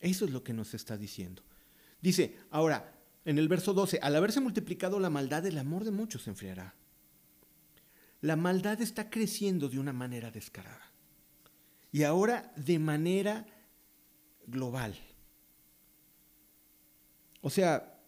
Eso 0.00 0.24
es 0.24 0.32
lo 0.32 0.42
que 0.42 0.54
nos 0.54 0.74
está 0.74 0.96
diciendo. 0.96 1.44
Dice, 2.00 2.36
ahora, 2.50 2.98
en 3.24 3.38
el 3.38 3.46
verso 3.46 3.74
12, 3.74 4.00
al 4.02 4.16
haberse 4.16 4.40
multiplicado 4.40 4.98
la 4.98 5.10
maldad, 5.10 5.46
el 5.46 5.58
amor 5.58 5.84
de 5.84 5.92
muchos 5.92 6.22
se 6.22 6.30
enfriará. 6.30 6.74
La 8.20 8.36
maldad 8.36 8.80
está 8.80 9.10
creciendo 9.10 9.68
de 9.68 9.78
una 9.78 9.92
manera 9.92 10.30
descarada. 10.30 10.92
Y 11.92 12.02
ahora 12.02 12.52
de 12.56 12.78
manera 12.78 13.46
global. 14.46 14.98
O 17.40 17.50
sea, 17.50 18.00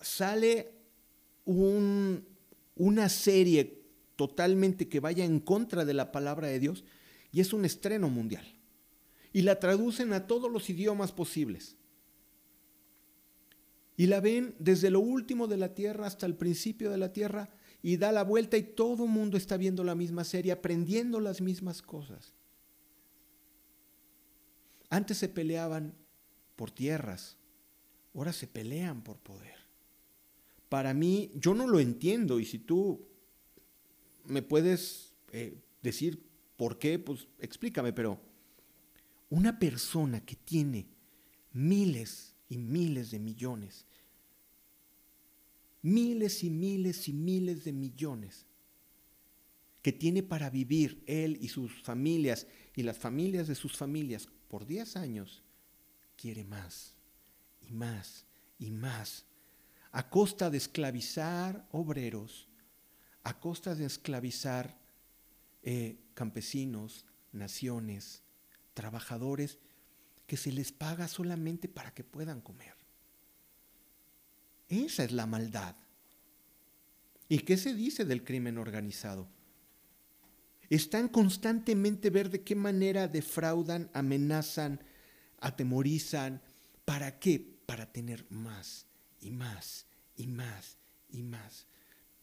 sale 0.00 0.72
un, 1.44 2.24
una 2.76 3.08
serie 3.08 3.82
totalmente 4.16 4.88
que 4.88 5.00
vaya 5.00 5.24
en 5.24 5.40
contra 5.40 5.84
de 5.84 5.94
la 5.94 6.10
palabra 6.10 6.48
de 6.48 6.58
Dios 6.58 6.84
y 7.32 7.40
es 7.40 7.52
un 7.52 7.64
estreno 7.64 8.08
mundial. 8.08 8.44
Y 9.32 9.42
la 9.42 9.60
traducen 9.60 10.14
a 10.14 10.26
todos 10.26 10.50
los 10.50 10.70
idiomas 10.70 11.12
posibles. 11.12 11.76
Y 13.98 14.06
la 14.06 14.20
ven 14.20 14.54
desde 14.58 14.90
lo 14.90 15.00
último 15.00 15.46
de 15.46 15.58
la 15.58 15.74
tierra 15.74 16.06
hasta 16.06 16.26
el 16.26 16.34
principio 16.34 16.90
de 16.90 16.98
la 16.98 17.12
tierra 17.12 17.50
y 17.86 17.98
da 17.98 18.10
la 18.10 18.24
vuelta 18.24 18.56
y 18.56 18.64
todo 18.64 19.04
el 19.04 19.10
mundo 19.10 19.36
está 19.36 19.56
viendo 19.56 19.84
la 19.84 19.94
misma 19.94 20.24
serie, 20.24 20.50
aprendiendo 20.50 21.20
las 21.20 21.40
mismas 21.40 21.82
cosas. 21.82 22.34
Antes 24.90 25.18
se 25.18 25.28
peleaban 25.28 25.94
por 26.56 26.72
tierras, 26.72 27.36
ahora 28.12 28.32
se 28.32 28.48
pelean 28.48 29.04
por 29.04 29.18
poder. 29.18 29.54
Para 30.68 30.94
mí, 30.94 31.30
yo 31.36 31.54
no 31.54 31.68
lo 31.68 31.78
entiendo 31.78 32.40
y 32.40 32.44
si 32.44 32.58
tú 32.58 33.06
me 34.24 34.42
puedes 34.42 35.14
eh, 35.30 35.56
decir 35.80 36.28
por 36.56 36.80
qué, 36.80 36.98
pues 36.98 37.28
explícame, 37.38 37.92
pero 37.92 38.20
una 39.30 39.60
persona 39.60 40.26
que 40.26 40.34
tiene 40.34 40.88
miles 41.52 42.34
y 42.48 42.58
miles 42.58 43.12
de 43.12 43.20
millones, 43.20 43.86
miles 45.86 46.42
y 46.42 46.50
miles 46.50 47.06
y 47.06 47.12
miles 47.12 47.62
de 47.62 47.72
millones, 47.72 48.44
que 49.82 49.92
tiene 49.92 50.24
para 50.24 50.50
vivir 50.50 51.04
él 51.06 51.38
y 51.40 51.46
sus 51.46 51.80
familias 51.80 52.48
y 52.74 52.82
las 52.82 52.98
familias 52.98 53.46
de 53.46 53.54
sus 53.54 53.76
familias 53.76 54.28
por 54.48 54.66
10 54.66 54.96
años, 54.96 55.44
quiere 56.16 56.42
más 56.42 56.96
y 57.60 57.72
más 57.72 58.26
y 58.58 58.72
más, 58.72 59.26
a 59.92 60.10
costa 60.10 60.50
de 60.50 60.58
esclavizar 60.58 61.68
obreros, 61.70 62.48
a 63.22 63.38
costa 63.38 63.76
de 63.76 63.84
esclavizar 63.84 64.76
eh, 65.62 66.00
campesinos, 66.14 67.06
naciones, 67.30 68.24
trabajadores, 68.74 69.60
que 70.26 70.36
se 70.36 70.50
les 70.50 70.72
paga 70.72 71.06
solamente 71.06 71.68
para 71.68 71.94
que 71.94 72.02
puedan 72.02 72.40
comer. 72.40 72.75
Esa 74.68 75.04
es 75.04 75.12
la 75.12 75.26
maldad. 75.26 75.76
¿Y 77.28 77.38
qué 77.40 77.56
se 77.56 77.74
dice 77.74 78.04
del 78.04 78.24
crimen 78.24 78.58
organizado? 78.58 79.28
Están 80.68 81.08
constantemente 81.08 82.10
ver 82.10 82.30
de 82.30 82.42
qué 82.42 82.54
manera 82.54 83.08
defraudan, 83.08 83.90
amenazan, 83.92 84.80
atemorizan. 85.40 86.40
¿Para 86.84 87.18
qué? 87.18 87.38
Para 87.66 87.92
tener 87.92 88.26
más 88.30 88.86
y 89.20 89.30
más 89.30 89.86
y 90.16 90.26
más 90.26 90.78
y 91.10 91.22
más 91.22 91.66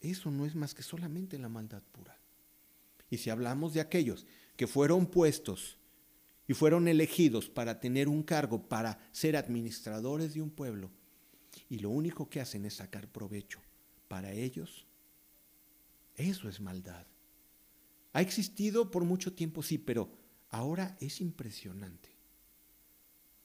eso 0.04 0.30
no 0.30 0.46
es 0.46 0.54
más 0.54 0.74
que 0.74 0.84
solamente 0.84 1.40
la 1.40 1.50
maldad 1.50 1.82
pura. 1.92 2.18
Y 3.10 3.18
si 3.18 3.30
hablamos 3.30 3.74
de 3.74 3.82
aquellos 3.82 4.26
que 4.58 4.68
fueron 4.68 5.06
puestos 5.06 5.78
y 6.48 6.54
fueron 6.54 6.88
elegidos 6.88 7.50
para 7.50 7.80
tener 7.80 8.10
un 8.10 8.22
cargo, 8.22 8.68
para 8.68 9.00
ser 9.12 9.38
administradores 9.38 10.34
de 10.34 10.42
un 10.42 10.50
pueblo, 10.50 10.92
y 11.70 11.80
lo 11.80 11.90
único 11.90 12.30
que 12.30 12.42
hacen 12.42 12.66
es 12.66 12.76
sacar 12.76 13.08
provecho 13.08 13.60
para 14.08 14.32
ellos, 14.32 14.86
eso 16.16 16.48
es 16.50 16.60
maldad. 16.60 17.06
Ha 18.14 18.22
existido 18.22 18.92
por 18.92 19.04
mucho 19.04 19.34
tiempo, 19.34 19.64
sí, 19.64 19.78
pero 19.78 20.10
ahora 20.50 20.96
es 21.00 21.20
impresionante. 21.20 22.10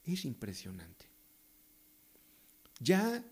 Es 0.05 0.25
impresionante. 0.25 1.07
Ya 2.81 3.25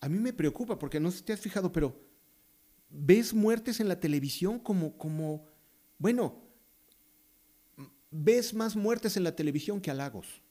a 0.00 0.08
mí 0.08 0.18
me 0.18 0.32
preocupa 0.32 0.78
porque 0.78 1.00
no 1.00 1.10
sé 1.10 1.18
si 1.18 1.24
te 1.24 1.32
has 1.32 1.40
fijado, 1.40 1.72
pero 1.72 1.98
ves 2.90 3.32
muertes 3.32 3.80
en 3.80 3.88
la 3.88 3.98
televisión 3.98 4.58
como, 4.58 4.96
como, 4.98 5.46
bueno, 5.98 6.42
ves 8.10 8.54
más 8.54 8.76
muertes 8.76 9.16
en 9.16 9.24
la 9.24 9.34
televisión 9.34 9.80
que 9.80 9.90
halagos, 9.90 10.43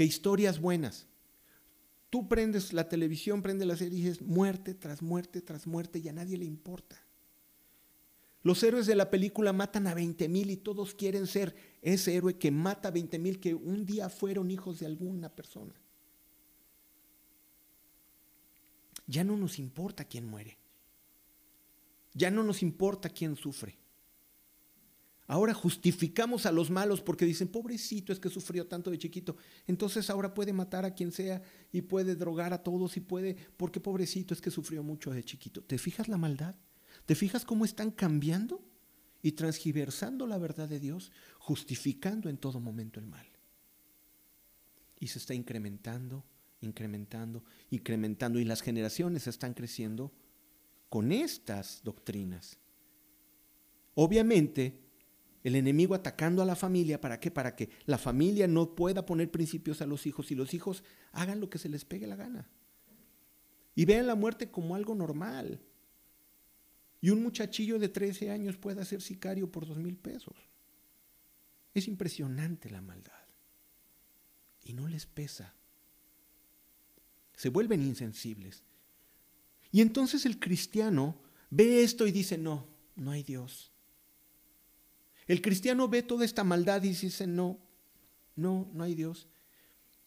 que 0.00 0.06
historias 0.06 0.62
buenas. 0.62 1.06
Tú 2.08 2.26
prendes 2.26 2.72
la 2.72 2.88
televisión, 2.88 3.42
prendes 3.42 3.68
la 3.68 3.76
serie 3.76 3.98
y 3.98 4.02
dices 4.02 4.22
muerte 4.22 4.72
tras 4.72 5.02
muerte 5.02 5.42
tras 5.42 5.66
muerte 5.66 5.98
y 5.98 6.08
a 6.08 6.14
nadie 6.14 6.38
le 6.38 6.46
importa. 6.46 6.96
Los 8.42 8.62
héroes 8.62 8.86
de 8.86 8.94
la 8.94 9.10
película 9.10 9.52
matan 9.52 9.86
a 9.86 9.92
20 9.92 10.26
mil 10.30 10.50
y 10.50 10.56
todos 10.56 10.94
quieren 10.94 11.26
ser 11.26 11.54
ese 11.82 12.16
héroe 12.16 12.38
que 12.38 12.50
mata 12.50 12.88
a 12.88 12.92
20 12.92 13.18
mil 13.18 13.40
que 13.40 13.54
un 13.54 13.84
día 13.84 14.08
fueron 14.08 14.50
hijos 14.50 14.80
de 14.80 14.86
alguna 14.86 15.28
persona. 15.28 15.74
Ya 19.06 19.22
no 19.22 19.36
nos 19.36 19.58
importa 19.58 20.06
quién 20.06 20.24
muere. 20.24 20.56
Ya 22.14 22.30
no 22.30 22.42
nos 22.42 22.62
importa 22.62 23.10
quién 23.10 23.36
sufre. 23.36 23.76
Ahora 25.30 25.54
justificamos 25.54 26.44
a 26.44 26.50
los 26.50 26.70
malos 26.70 27.00
porque 27.00 27.24
dicen, 27.24 27.46
pobrecito, 27.46 28.12
es 28.12 28.18
que 28.18 28.28
sufrió 28.28 28.66
tanto 28.66 28.90
de 28.90 28.98
chiquito. 28.98 29.36
Entonces 29.68 30.10
ahora 30.10 30.34
puede 30.34 30.52
matar 30.52 30.84
a 30.84 30.92
quien 30.92 31.12
sea 31.12 31.40
y 31.70 31.82
puede 31.82 32.16
drogar 32.16 32.52
a 32.52 32.64
todos 32.64 32.96
y 32.96 33.00
puede, 33.00 33.36
porque 33.56 33.78
pobrecito 33.78 34.34
es 34.34 34.40
que 34.40 34.50
sufrió 34.50 34.82
mucho 34.82 35.12
de 35.12 35.22
chiquito. 35.22 35.62
¿Te 35.62 35.78
fijas 35.78 36.08
la 36.08 36.16
maldad? 36.16 36.56
¿Te 37.06 37.14
fijas 37.14 37.44
cómo 37.44 37.64
están 37.64 37.92
cambiando 37.92 38.60
y 39.22 39.30
transgiversando 39.30 40.26
la 40.26 40.36
verdad 40.36 40.68
de 40.68 40.80
Dios, 40.80 41.12
justificando 41.38 42.28
en 42.28 42.36
todo 42.36 42.58
momento 42.58 42.98
el 42.98 43.06
mal? 43.06 43.28
Y 44.98 45.06
se 45.06 45.20
está 45.20 45.32
incrementando, 45.32 46.24
incrementando, 46.60 47.44
incrementando 47.70 48.40
y 48.40 48.44
las 48.44 48.62
generaciones 48.62 49.28
están 49.28 49.54
creciendo 49.54 50.10
con 50.88 51.12
estas 51.12 51.84
doctrinas. 51.84 52.58
Obviamente, 53.94 54.89
el 55.42 55.56
enemigo 55.56 55.94
atacando 55.94 56.42
a 56.42 56.46
la 56.46 56.56
familia, 56.56 57.00
¿para 57.00 57.18
qué? 57.18 57.30
Para 57.30 57.56
que 57.56 57.70
la 57.86 57.98
familia 57.98 58.46
no 58.46 58.74
pueda 58.74 59.06
poner 59.06 59.30
principios 59.30 59.80
a 59.80 59.86
los 59.86 60.06
hijos 60.06 60.30
y 60.30 60.34
los 60.34 60.52
hijos 60.52 60.84
hagan 61.12 61.40
lo 61.40 61.48
que 61.48 61.58
se 61.58 61.68
les 61.68 61.84
pegue 61.84 62.06
la 62.06 62.16
gana. 62.16 62.48
Y 63.74 63.86
vean 63.86 64.06
la 64.06 64.14
muerte 64.14 64.50
como 64.50 64.74
algo 64.74 64.94
normal. 64.94 65.62
Y 67.00 67.10
un 67.10 67.22
muchachillo 67.22 67.78
de 67.78 67.88
13 67.88 68.30
años 68.30 68.58
puede 68.58 68.84
ser 68.84 69.00
sicario 69.00 69.50
por 69.50 69.66
dos 69.66 69.78
mil 69.78 69.96
pesos. 69.96 70.36
Es 71.72 71.88
impresionante 71.88 72.68
la 72.68 72.82
maldad. 72.82 73.12
Y 74.62 74.74
no 74.74 74.88
les 74.88 75.06
pesa. 75.06 75.54
Se 77.34 77.48
vuelven 77.48 77.82
insensibles. 77.82 78.64
Y 79.72 79.80
entonces 79.80 80.26
el 80.26 80.38
cristiano 80.38 81.16
ve 81.48 81.82
esto 81.82 82.06
y 82.06 82.12
dice, 82.12 82.36
no, 82.36 82.68
no 82.96 83.12
hay 83.12 83.22
Dios. 83.22 83.69
El 85.30 85.42
cristiano 85.42 85.86
ve 85.86 86.02
toda 86.02 86.24
esta 86.24 86.42
maldad 86.42 86.82
y 86.82 86.88
dice, 86.88 87.24
no, 87.24 87.60
no, 88.34 88.68
no 88.74 88.82
hay 88.82 88.96
Dios. 88.96 89.28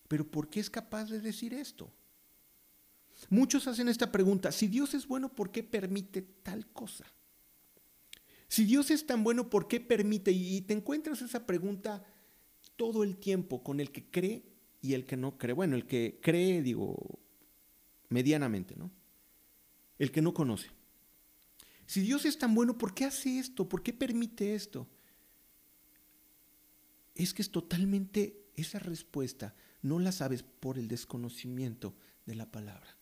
Pero 0.10 0.30
¿por 0.30 0.50
qué 0.50 0.60
es 0.60 0.70
capaz 0.70 1.06
de 1.06 1.22
decir 1.22 1.54
esto? 1.54 1.90
Muchos 3.30 3.66
hacen 3.68 3.88
esta 3.88 4.12
pregunta, 4.12 4.52
si 4.52 4.68
Dios 4.68 4.94
es 4.94 5.08
bueno, 5.08 5.34
¿por 5.34 5.50
qué 5.50 5.64
permite 5.64 6.24
tal 6.24 6.68
cosa? 6.68 7.06
Si 8.50 8.66
Dios 8.66 8.92
es 8.92 9.08
tan 9.08 9.24
bueno, 9.24 9.50
¿por 9.50 9.70
qué 9.70 9.80
permite? 9.80 10.34
Y 10.34 10.60
te 10.60 10.74
encuentras 10.74 11.22
esa 11.22 11.46
pregunta 11.46 12.04
todo 12.76 13.02
el 13.06 13.16
tiempo 13.16 13.64
con 13.64 13.80
el 13.80 13.94
que 13.94 14.04
cree 14.12 14.44
y 14.82 14.94
el 14.94 15.06
que 15.06 15.16
no 15.16 15.38
cree. 15.38 15.54
Bueno, 15.54 15.78
el 15.78 15.86
que 15.86 16.20
cree, 16.22 16.62
digo, 16.62 16.98
medianamente, 18.10 18.76
¿no? 18.76 18.92
El 19.98 20.12
que 20.12 20.22
no 20.22 20.34
conoce. 20.34 20.70
Si 21.86 22.02
Dios 22.02 22.26
es 22.26 22.38
tan 22.38 22.54
bueno, 22.54 22.78
¿por 22.78 22.94
qué 22.94 23.06
hace 23.06 23.40
esto? 23.40 23.70
¿Por 23.70 23.82
qué 23.82 23.94
permite 23.94 24.54
esto? 24.54 24.86
Es 27.16 27.34
que 27.34 27.42
es 27.42 27.52
totalmente 27.52 28.44
esa 28.56 28.80
respuesta, 28.80 29.56
no 29.82 30.00
la 30.00 30.12
sabes 30.12 30.44
por 30.44 30.78
el 30.78 30.88
desconocimiento 30.88 31.96
de 32.26 32.36
la 32.36 32.52
palabra. 32.52 32.98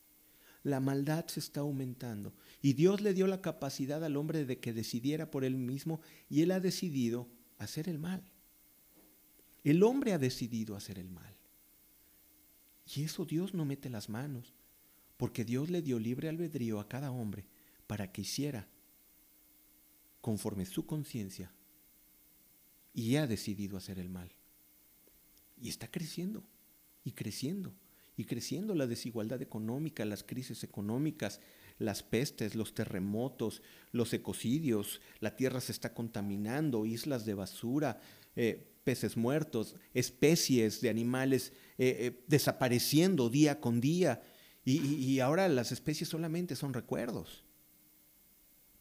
La 0.64 0.80
maldad 0.80 1.26
se 1.28 1.40
está 1.40 1.62
aumentando 1.62 2.34
y 2.62 2.74
Dios 2.74 3.02
le 3.02 3.14
dio 3.14 3.26
la 3.28 3.42
capacidad 3.42 4.04
al 4.04 4.16
hombre 4.16 4.46
de 4.46 4.60
que 4.60 4.74
decidiera 4.74 5.32
por 5.32 5.44
él 5.44 5.56
mismo 5.56 6.02
y 6.30 6.42
él 6.42 6.52
ha 6.52 6.60
decidido 6.60 7.28
hacer 7.58 7.90
el 7.90 7.98
mal. 7.98 8.24
El 9.64 9.84
hombre 9.84 10.14
ha 10.14 10.20
decidido 10.20 10.76
hacer 10.76 11.00
el 11.00 11.10
mal. 11.10 11.36
Y 12.96 13.04
eso 13.04 13.26
Dios 13.26 13.54
no 13.54 13.64
mete 13.64 13.90
las 13.90 14.10
manos, 14.10 14.54
porque 15.18 15.46
Dios 15.46 15.70
le 15.70 15.82
dio 15.82 16.00
libre 16.00 16.30
albedrío 16.30 16.80
a 16.80 16.88
cada 16.88 17.12
hombre 17.12 17.46
para 17.88 18.12
que 18.12 18.22
hiciera 18.22 18.68
conforme 20.20 20.66
su 20.66 20.86
conciencia 20.86 21.52
y 22.94 23.16
ha 23.16 23.28
decidido 23.28 23.78
hacer 23.78 24.00
el 24.00 24.10
mal. 24.10 24.32
Y 25.60 25.70
está 25.70 25.90
creciendo, 25.90 26.44
y 27.04 27.12
creciendo, 27.12 27.74
y 28.18 28.26
creciendo 28.26 28.76
la 28.76 28.88
desigualdad 28.88 29.42
económica, 29.42 30.06
las 30.06 30.24
crisis 30.24 30.64
económicas, 30.64 31.40
las 31.78 32.04
pestes, 32.04 32.56
los 32.56 32.74
terremotos, 32.74 33.62
los 33.92 34.14
ecocidios, 34.14 35.02
la 35.20 35.36
tierra 35.36 35.62
se 35.62 35.72
está 35.72 35.94
contaminando, 35.94 36.86
islas 36.86 37.26
de 37.26 37.34
basura, 37.34 38.00
eh, 38.36 38.68
peces 38.84 39.18
muertos, 39.18 39.76
especies 39.94 40.82
de 40.82 40.90
animales 40.90 41.54
eh, 41.78 41.98
eh, 42.00 42.24
desapareciendo 42.28 43.30
día 43.30 43.60
con 43.60 43.82
día. 43.82 44.22
y 44.64 45.20
ahora 45.20 45.50
las 45.50 45.72
especies 45.72 46.08
solamente 46.08 46.56
son 46.56 46.74
recuerdos. 46.74 47.44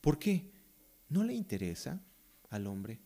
¿Por 0.02 0.18
qué? 0.18 0.50
¿No 1.08 1.24
le 1.24 1.32
interesa 1.32 2.02
al 2.50 2.66
hombre? 2.66 3.00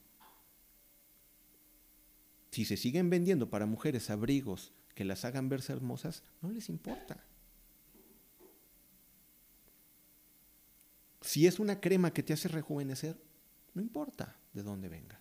Si 2.54 2.64
se 2.64 2.76
siguen 2.76 3.10
vendiendo 3.10 3.50
para 3.50 3.66
mujeres 3.66 4.10
abrigos 4.10 4.72
que 4.94 5.04
las 5.04 5.24
hagan 5.24 5.48
verse 5.48 5.72
hermosas, 5.72 6.22
no 6.40 6.52
les 6.52 6.68
importa. 6.68 7.26
Si 11.20 11.48
es 11.48 11.58
una 11.58 11.80
crema 11.80 12.12
que 12.12 12.22
te 12.22 12.32
hace 12.32 12.46
rejuvenecer, 12.46 13.20
no 13.74 13.82
importa 13.82 14.36
de 14.52 14.62
dónde 14.62 14.88
venga. 14.88 15.20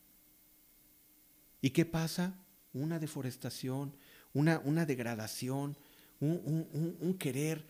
¿Y 1.60 1.72
qué 1.72 1.86
pasa? 1.86 2.36
Una 2.72 3.00
deforestación, 3.00 3.96
una, 4.34 4.60
una 4.60 4.86
degradación, 4.86 5.76
un, 6.20 6.98
un 7.02 7.18
querer 7.18 7.66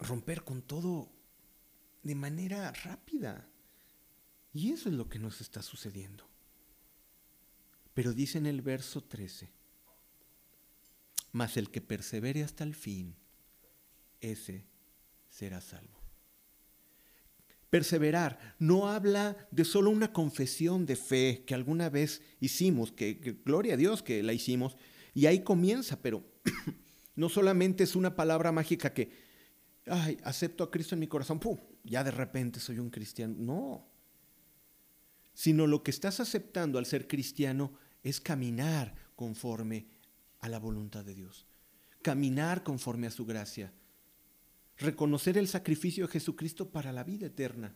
romper 0.00 0.44
con 0.44 0.60
todo 0.60 1.10
de 2.02 2.14
manera 2.14 2.72
rápida. 2.72 3.48
Y 4.52 4.70
eso 4.70 4.90
es 4.90 4.94
lo 4.96 5.08
que 5.08 5.18
nos 5.18 5.40
está 5.40 5.62
sucediendo. 5.62 6.27
Pero 7.98 8.12
dice 8.12 8.38
en 8.38 8.46
el 8.46 8.62
verso 8.62 9.02
13, 9.02 9.50
mas 11.32 11.56
el 11.56 11.68
que 11.68 11.80
persevere 11.80 12.44
hasta 12.44 12.62
el 12.62 12.76
fin, 12.76 13.16
ese 14.20 14.66
será 15.28 15.60
salvo. 15.60 15.98
Perseverar 17.70 18.54
no 18.60 18.88
habla 18.88 19.48
de 19.50 19.64
solo 19.64 19.90
una 19.90 20.12
confesión 20.12 20.86
de 20.86 20.94
fe 20.94 21.42
que 21.44 21.56
alguna 21.56 21.90
vez 21.90 22.22
hicimos, 22.38 22.92
que, 22.92 23.14
gloria 23.44 23.74
a 23.74 23.76
Dios 23.76 24.04
que 24.04 24.22
la 24.22 24.32
hicimos, 24.32 24.76
y 25.12 25.26
ahí 25.26 25.42
comienza, 25.42 26.00
pero 26.00 26.22
no 27.16 27.28
solamente 27.28 27.82
es 27.82 27.96
una 27.96 28.14
palabra 28.14 28.52
mágica 28.52 28.94
que, 28.94 29.10
ay, 29.86 30.18
acepto 30.22 30.62
a 30.62 30.70
Cristo 30.70 30.94
en 30.94 31.00
mi 31.00 31.08
corazón, 31.08 31.40
¡pum! 31.40 31.58
ya 31.82 32.04
de 32.04 32.12
repente 32.12 32.60
soy 32.60 32.78
un 32.78 32.90
cristiano. 32.90 33.34
No, 33.36 33.88
sino 35.34 35.66
lo 35.66 35.82
que 35.82 35.90
estás 35.90 36.20
aceptando 36.20 36.78
al 36.78 36.86
ser 36.86 37.08
cristiano 37.08 37.87
es 38.02 38.20
caminar 38.20 38.94
conforme 39.16 39.86
a 40.40 40.48
la 40.48 40.58
voluntad 40.58 41.04
de 41.04 41.14
Dios, 41.14 41.46
caminar 42.02 42.62
conforme 42.62 43.06
a 43.06 43.10
su 43.10 43.26
gracia, 43.26 43.72
reconocer 44.76 45.36
el 45.36 45.48
sacrificio 45.48 46.06
de 46.06 46.12
Jesucristo 46.12 46.70
para 46.70 46.92
la 46.92 47.04
vida 47.04 47.26
eterna. 47.26 47.74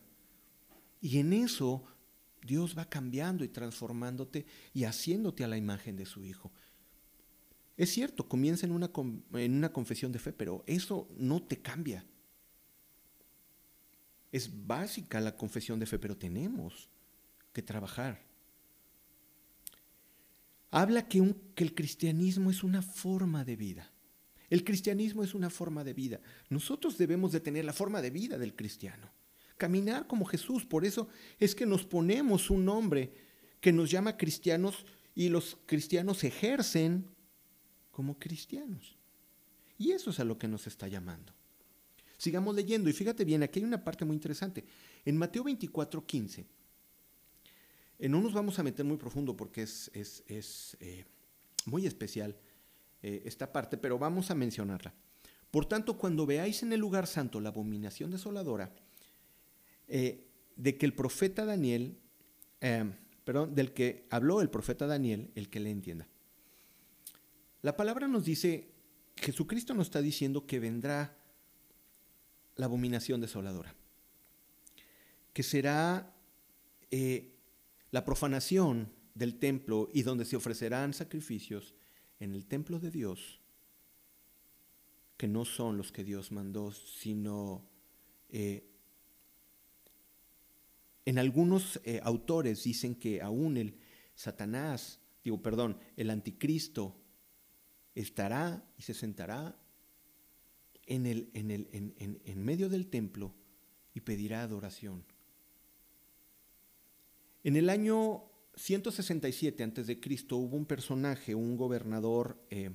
Y 1.01 1.19
en 1.19 1.33
eso 1.33 1.83
Dios 2.41 2.77
va 2.77 2.85
cambiando 2.85 3.43
y 3.43 3.49
transformándote 3.49 4.45
y 4.73 4.85
haciéndote 4.85 5.43
a 5.43 5.47
la 5.47 5.57
imagen 5.57 5.97
de 5.97 6.05
su 6.05 6.23
Hijo. 6.23 6.51
Es 7.75 7.91
cierto, 7.91 8.27
comienza 8.29 8.65
en 8.65 8.71
una, 8.71 8.91
en 9.33 9.55
una 9.55 9.73
confesión 9.73 10.11
de 10.11 10.19
fe, 10.19 10.31
pero 10.31 10.63
eso 10.67 11.09
no 11.17 11.41
te 11.41 11.61
cambia. 11.61 12.05
Es 14.31 14.49
básica 14.65 15.19
la 15.19 15.35
confesión 15.35 15.79
de 15.79 15.85
fe, 15.85 15.99
pero 15.99 16.17
tenemos 16.17 16.89
que 17.51 17.61
trabajar 17.61 18.32
habla 20.73 21.07
que, 21.07 21.19
el 21.55 21.75
cristianismo 21.75 22.49
es 22.49 22.63
una 22.63 22.81
forma 22.81 23.45
de 23.45 23.55
vida. 23.55 23.91
El 24.49 24.63
cristianismo 24.63 25.23
es 25.23 25.35
una 25.35 25.51
forma 25.51 25.83
de 25.83 25.93
vida. 25.93 26.19
Nosotros 26.49 26.97
debemos 26.97 27.31
de 27.31 27.39
tener 27.39 27.63
la 27.63 27.73
forma 27.73 28.01
de 28.01 28.09
vida 28.09 28.39
del 28.39 28.55
cristiano. 28.55 29.11
Caminar 29.57 30.07
como 30.07 30.25
Jesús. 30.25 30.65
Por 30.65 30.83
eso 30.83 31.07
es 31.39 31.53
que 31.53 31.67
nos 31.67 31.85
ponemos 31.85 32.49
un 32.49 32.65
nombre 32.65 33.13
que 33.61 33.71
nos 33.71 33.91
llama 33.91 34.17
cristianos 34.17 34.83
y 35.13 35.29
los 35.29 35.59
cristianos 35.67 36.23
ejercen 36.23 37.05
como 37.91 38.17
cristianos. 38.17 38.97
Y 39.77 39.91
eso 39.91 40.09
es 40.09 40.19
a 40.19 40.23
lo 40.23 40.39
que 40.39 40.47
nos 40.47 40.65
está 40.65 40.87
llamando. 40.87 41.33
Sigamos 42.17 42.55
leyendo 42.55 42.89
y 42.89 42.93
fíjate 42.93 43.25
bien, 43.25 43.43
aquí 43.43 43.59
hay 43.59 43.65
una 43.65 43.83
parte 43.83 44.05
muy 44.05 44.15
interesante. 44.15 44.65
En 45.05 45.17
Mateo 45.17 45.43
24, 45.43 46.03
15 46.03 46.47
eh, 47.99 48.09
no 48.09 48.21
nos 48.21 48.33
vamos 48.33 48.59
a 48.59 48.63
meter 48.63 48.85
muy 48.85 48.97
profundo 48.97 49.35
porque 49.35 49.63
es, 49.63 49.91
eh, 50.29 51.05
muy 51.65 51.85
especial 51.85 52.35
eh, 53.01 53.21
esta 53.25 53.51
parte, 53.51 53.77
pero 53.77 53.97
vamos 53.97 54.31
a 54.31 54.35
mencionarla. 54.35 54.93
Por 55.51 55.65
tanto, 55.65 55.97
cuando 55.97 56.25
veáis 56.25 56.63
en 56.63 56.73
el 56.73 56.79
lugar 56.79 57.05
santo 57.05 57.39
la 57.39 57.49
abominación 57.49 58.11
desoladora, 58.11 58.73
de 59.85 60.77
que 60.77 60.85
el 60.85 60.93
profeta 60.93 61.45
Daniel, 61.45 61.99
perdón, 63.23 63.53
del 63.53 63.73
que 63.73 64.07
habló 64.09 64.41
el 64.41 64.49
profeta 64.49 64.87
Daniel, 64.87 65.29
el 65.35 65.49
que 65.49 65.59
le 65.59 65.69
entienda. 65.69 66.07
La 67.61 67.77
palabra 67.77 68.07
nos 68.07 68.25
dice, 68.25 68.71
Jesucristo 69.17 69.75
nos 69.75 69.87
está 69.87 70.01
diciendo 70.01 70.47
que 70.47 70.59
vendrá 70.59 71.15
la 72.55 72.65
abominación 72.65 73.21
desoladora, 73.21 73.75
que 75.33 75.43
será 75.43 76.11
la 77.93 78.03
profanación 78.03 78.91
del 79.13 79.37
templo 79.37 79.87
y 79.93 80.01
donde 80.01 80.25
se 80.25 80.35
ofrecerán 80.35 80.93
sacrificios 80.93 81.75
en 82.19 82.33
el 82.33 82.47
templo 82.47 82.79
de 82.79 82.89
Dios, 82.89 83.39
que 85.15 85.27
no 85.27 85.45
son 85.45 85.77
los 85.77 85.91
que 85.91 86.03
Dios 86.03 86.31
mandó, 86.31 86.71
sino 86.71 87.69
eh, 88.29 88.67
en 91.05 91.19
algunos 91.19 91.79
eh, 91.83 92.01
autores 92.03 92.63
dicen 92.63 92.95
que 92.95 93.21
aún 93.21 93.57
el 93.57 93.77
Satanás, 94.15 94.99
digo, 95.23 95.43
perdón, 95.43 95.77
el 95.95 96.09
anticristo 96.09 96.99
estará 97.93 98.67
y 98.75 98.81
se 98.81 98.95
sentará 98.95 99.55
en, 100.87 101.05
el, 101.05 101.29
en, 101.35 101.51
el, 101.51 101.69
en, 101.71 102.19
en 102.25 102.43
medio 102.43 102.69
del 102.69 102.87
templo 102.87 103.35
y 103.93 103.99
pedirá 103.99 104.41
adoración. 104.41 105.05
En 107.43 107.57
el 107.57 107.69
año 107.69 108.23
167 108.55 109.63
a.C. 109.63 109.99
hubo 110.31 110.55
un 110.55 110.65
personaje, 110.65 111.35
un 111.35 111.57
gobernador 111.57 112.37
eh, 112.49 112.71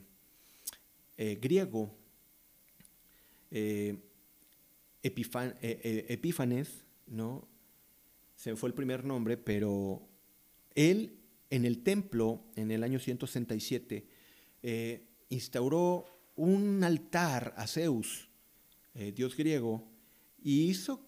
eh, 1.16 1.38
griego, 1.40 1.94
eh, 3.50 3.96
Epífanes, 5.02 6.84
¿no? 7.06 7.48
Se 8.36 8.56
fue 8.56 8.68
el 8.68 8.74
primer 8.74 9.04
nombre, 9.04 9.38
pero 9.38 10.06
él 10.74 11.18
en 11.48 11.64
el 11.64 11.82
templo, 11.82 12.44
en 12.54 12.70
el 12.70 12.84
año 12.84 12.98
167, 12.98 14.06
instauró 15.30 16.04
un 16.36 16.84
altar 16.84 17.54
a 17.56 17.66
Zeus, 17.66 18.28
dios 19.14 19.34
griego, 19.34 19.88
y 20.42 20.68
hizo 20.68 21.07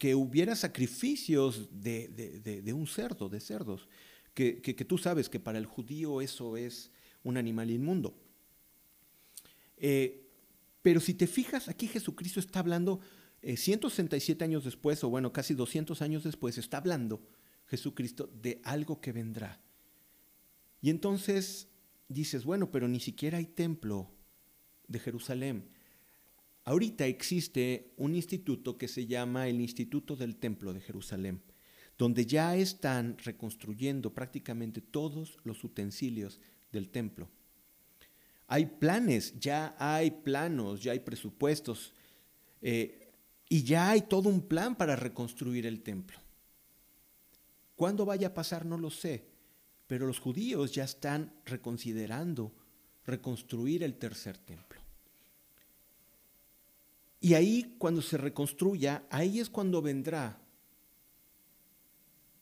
que 0.00 0.14
hubiera 0.14 0.56
sacrificios 0.56 1.68
de, 1.70 2.72
un 2.74 2.86
cerdo, 2.86 3.28
de 3.28 3.38
cerdos, 3.38 3.86
que, 4.32 4.86
tú 4.88 4.96
sabes 4.96 5.28
que 5.28 5.38
para 5.38 5.58
el 5.58 5.66
judío 5.66 6.22
eso 6.22 6.56
es 6.56 6.90
un 7.22 7.36
animal 7.36 7.70
inmundo. 7.70 8.16
Eh, 9.76 10.26
pero 10.80 11.00
si 11.00 11.12
te 11.12 11.26
fijas, 11.26 11.68
aquí 11.68 11.86
Jesucristo 11.86 12.40
está 12.40 12.60
hablando 12.60 13.00
167 13.42 14.42
eh, 14.42 14.46
años 14.46 14.64
después, 14.64 15.04
o 15.04 15.10
bueno, 15.10 15.34
casi 15.34 15.52
200 15.52 16.00
años 16.00 16.24
después, 16.24 16.56
está 16.56 16.78
hablando 16.78 17.20
Jesucristo 17.66 18.30
de 18.32 18.62
algo 18.64 19.02
que 19.02 19.12
vendrá. 19.12 19.60
Y 20.80 20.88
entonces 20.88 21.68
dices, 22.08 22.46
bueno, 22.46 22.70
pero 22.70 22.88
ni 22.88 23.00
siquiera 23.00 23.36
hay 23.36 23.44
templo 23.44 24.10
de 24.88 24.98
Jerusalén. 24.98 25.68
Ahorita 26.70 27.04
existe 27.04 27.94
un 27.96 28.14
instituto 28.14 28.78
que 28.78 28.86
se 28.86 29.04
llama 29.04 29.48
el 29.48 29.60
Instituto 29.60 30.14
del 30.14 30.36
Templo 30.36 30.72
de 30.72 30.80
Jerusalén, 30.80 31.42
donde 31.98 32.26
ya 32.26 32.54
están 32.54 33.18
reconstruyendo 33.18 34.14
prácticamente 34.14 34.80
todos 34.80 35.36
los 35.42 35.64
utensilios 35.64 36.38
del 36.70 36.88
templo. 36.90 37.28
Hay 38.46 38.66
planes, 38.66 39.34
ya 39.40 39.74
hay 39.80 40.12
planos, 40.12 40.80
ya 40.80 40.92
hay 40.92 41.00
presupuestos 41.00 41.92
eh, 42.62 43.14
y 43.48 43.64
ya 43.64 43.90
hay 43.90 44.02
todo 44.02 44.28
un 44.28 44.40
plan 44.40 44.76
para 44.76 44.94
reconstruir 44.94 45.66
el 45.66 45.82
templo. 45.82 46.20
¿Cuándo 47.74 48.04
vaya 48.06 48.28
a 48.28 48.34
pasar? 48.34 48.64
No 48.64 48.78
lo 48.78 48.90
sé, 48.90 49.24
pero 49.88 50.06
los 50.06 50.20
judíos 50.20 50.70
ya 50.70 50.84
están 50.84 51.34
reconsiderando 51.46 52.54
reconstruir 53.04 53.82
el 53.82 53.96
tercer 53.96 54.38
templo. 54.38 54.69
Y 57.20 57.34
ahí 57.34 57.76
cuando 57.78 58.00
se 58.00 58.16
reconstruya, 58.16 59.04
ahí 59.10 59.40
es 59.40 59.50
cuando 59.50 59.82
vendrá. 59.82 60.40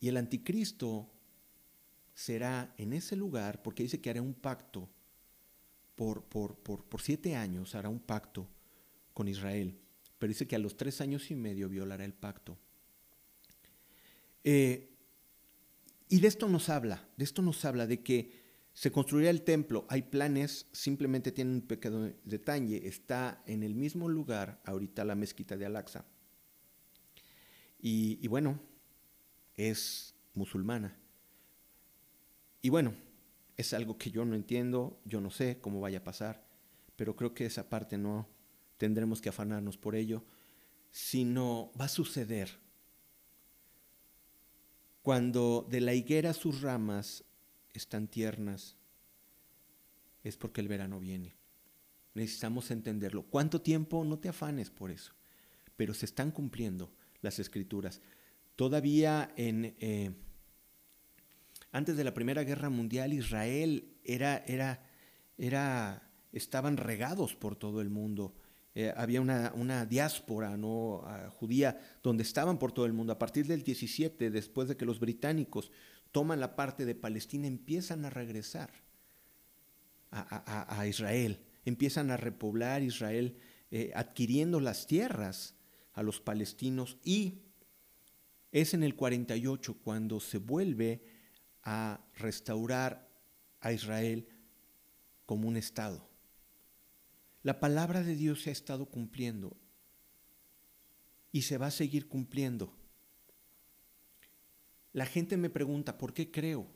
Y 0.01 0.09
el 0.09 0.17
anticristo 0.17 1.11
será 2.15 2.73
en 2.79 2.93
ese 2.93 3.17
lugar, 3.17 3.61
porque 3.63 3.83
dice 3.83 4.01
que 4.01 4.11
hará 4.11 4.23
un 4.23 4.35
pacto 4.35 4.89
por, 5.97 6.23
por, 6.23 6.57
por, 6.57 7.01
siete 7.01 7.35
años, 7.35 7.75
hará 7.75 7.89
un 7.89 7.99
pacto 7.99 8.49
con 9.13 9.27
Israel. 9.27 9.77
Pero 10.19 10.29
dice 10.29 10.47
que 10.47 10.55
a 10.55 10.61
los 10.61 10.77
tres 10.77 11.01
años 11.01 11.31
y 11.33 11.35
medio 11.35 11.69
violará 11.69 12.05
el 12.05 12.15
pacto. 12.15 12.57
Eh, 14.45 14.95
y 16.09 16.21
de 16.21 16.29
esto 16.29 16.49
nos 16.49 16.69
habla, 16.69 17.09
de 17.17 17.25
esto 17.25 17.43
nos 17.43 17.65
habla, 17.65 17.87
de 17.89 18.03
que 18.03 18.48
se 18.79 18.93
construirá 18.93 19.31
el 19.31 19.43
templo, 19.43 19.87
hay 19.89 20.03
planes, 20.03 20.69
simplemente 20.71 21.33
tienen 21.33 21.55
un 21.55 21.63
pequeño 21.63 22.15
detalle, 22.23 22.87
está 22.87 23.43
en 23.45 23.65
el 23.65 23.75
mismo 23.75 24.09
lugar 24.09 24.63
ahorita 24.65 25.05
la 25.05 25.17
mezquita 25.17 25.57
de 25.57 25.67
Al-Aqsa. 25.67 26.05
Y, 27.81 28.21
y, 28.23 28.29
bueno, 28.29 28.61
es 29.57 30.15
musulmana. 30.33 30.97
Y 32.63 32.69
bueno, 32.69 32.95
es 33.57 33.73
algo 33.73 33.99
que 33.99 34.13
yo 34.13 34.25
no 34.25 34.37
entiendo, 34.37 35.01
yo 35.05 35.21
no 35.21 35.33
sé 35.33 35.59
cómo 35.61 35.81
vaya 35.81 35.99
a 35.99 36.05
pasar, 36.05 36.47
pero 36.95 37.17
creo 37.17 37.35
que 37.35 37.47
esa 37.47 37.69
parte 37.69 37.99
no 37.99 38.29
tendremos 38.77 39.21
que 39.21 39.31
afanarnos 39.31 39.77
por 39.77 39.97
ello, 39.97 40.23
sino 40.93 41.73
va 41.81 41.87
a 41.87 41.89
suceder. 41.89 42.61
Cuando 45.03 45.67
de 45.69 45.81
la 45.81 45.95
higuera 45.95 46.33
sus 46.33 46.61
ramas 46.63 47.25
están 47.75 48.09
tiernas, 48.09 48.77
es 50.25 50.37
porque 50.37 50.61
el 50.61 50.69
verano 50.69 51.01
viene. 51.01 51.35
Necesitamos 52.15 52.71
entenderlo. 52.71 53.23
¿Cuánto 53.23 53.61
tiempo? 53.61 54.05
No 54.05 54.19
te 54.19 54.29
afanes 54.29 54.71
por 54.71 54.91
eso. 54.91 55.13
Pero 55.77 55.95
se 55.95 56.07
están 56.07 56.31
cumpliendo 56.31 56.93
las 57.23 57.39
escrituras. 57.39 58.01
Todavía 58.57 59.33
en, 59.37 59.77
eh, 59.79 60.13
antes 61.71 61.97
de 61.97 62.05
la 62.05 62.15
Primera 62.15 62.43
Guerra 62.45 62.71
Mundial, 62.71 63.13
Israel 63.13 63.95
era, 64.03 64.39
era, 64.47 64.83
era, 65.37 66.11
estaban 66.33 66.77
regados 66.77 67.37
por 67.37 67.57
todo 67.57 67.81
el 67.81 67.91
mundo. 67.91 68.35
Eh, 68.75 68.93
había 68.97 69.21
una, 69.21 69.53
una 69.55 69.87
diáspora 69.87 70.57
¿no? 70.57 71.03
Ah, 71.05 71.31
judía 71.31 71.81
donde 72.03 72.23
estaban 72.23 72.59
por 72.59 72.73
todo 72.73 72.87
el 72.87 72.93
mundo. 72.93 73.13
A 73.13 73.19
partir 73.19 73.47
del 73.47 73.63
17, 73.63 74.31
después 74.31 74.69
de 74.69 74.77
que 74.77 74.87
los 74.87 74.99
británicos 74.99 75.71
toman 76.13 76.41
la 76.41 76.57
parte 76.57 76.85
de 76.85 76.95
Palestina, 76.95 77.47
empiezan 77.47 78.05
a 78.05 78.11
regresar 78.11 78.71
a, 80.11 80.87
Israel, 80.87 81.41
empiezan 81.65 82.11
a 82.11 82.17
repoblar 82.17 82.83
Israel, 82.83 83.37
eh, 83.71 83.93
adquiriendo 83.95 84.59
las 84.61 84.87
tierras 84.87 85.55
a 85.93 86.03
los 86.03 86.21
palestinos 86.21 86.97
y 87.05 87.43
es 88.53 88.73
en 88.73 88.83
el 88.83 88.95
48 88.95 89.79
cuando 89.83 90.21
se 90.21 90.39
vuelve 90.39 91.03
a 91.63 92.01
restaurar 92.15 93.09
a 93.61 93.73
Israel 93.73 94.27
como 95.27 95.49
un 95.49 95.57
Estado. 95.57 96.09
La 97.43 97.61
palabra 97.61 98.03
de 98.03 98.15
Dios 98.15 98.43
se 98.43 98.51
ha 98.51 98.53
estado 98.53 98.87
cumpliendo 98.87 99.57
y 101.33 101.43
se 101.43 101.59
va 101.59 101.67
a 101.67 101.71
seguir 101.71 102.09
cumpliendo. 102.09 102.75
La 104.93 105.07
gente 105.07 105.37
me 105.37 105.51
pregunta, 105.51 105.99
¿por 105.99 106.13
qué 106.13 106.31
creo? 106.31 106.67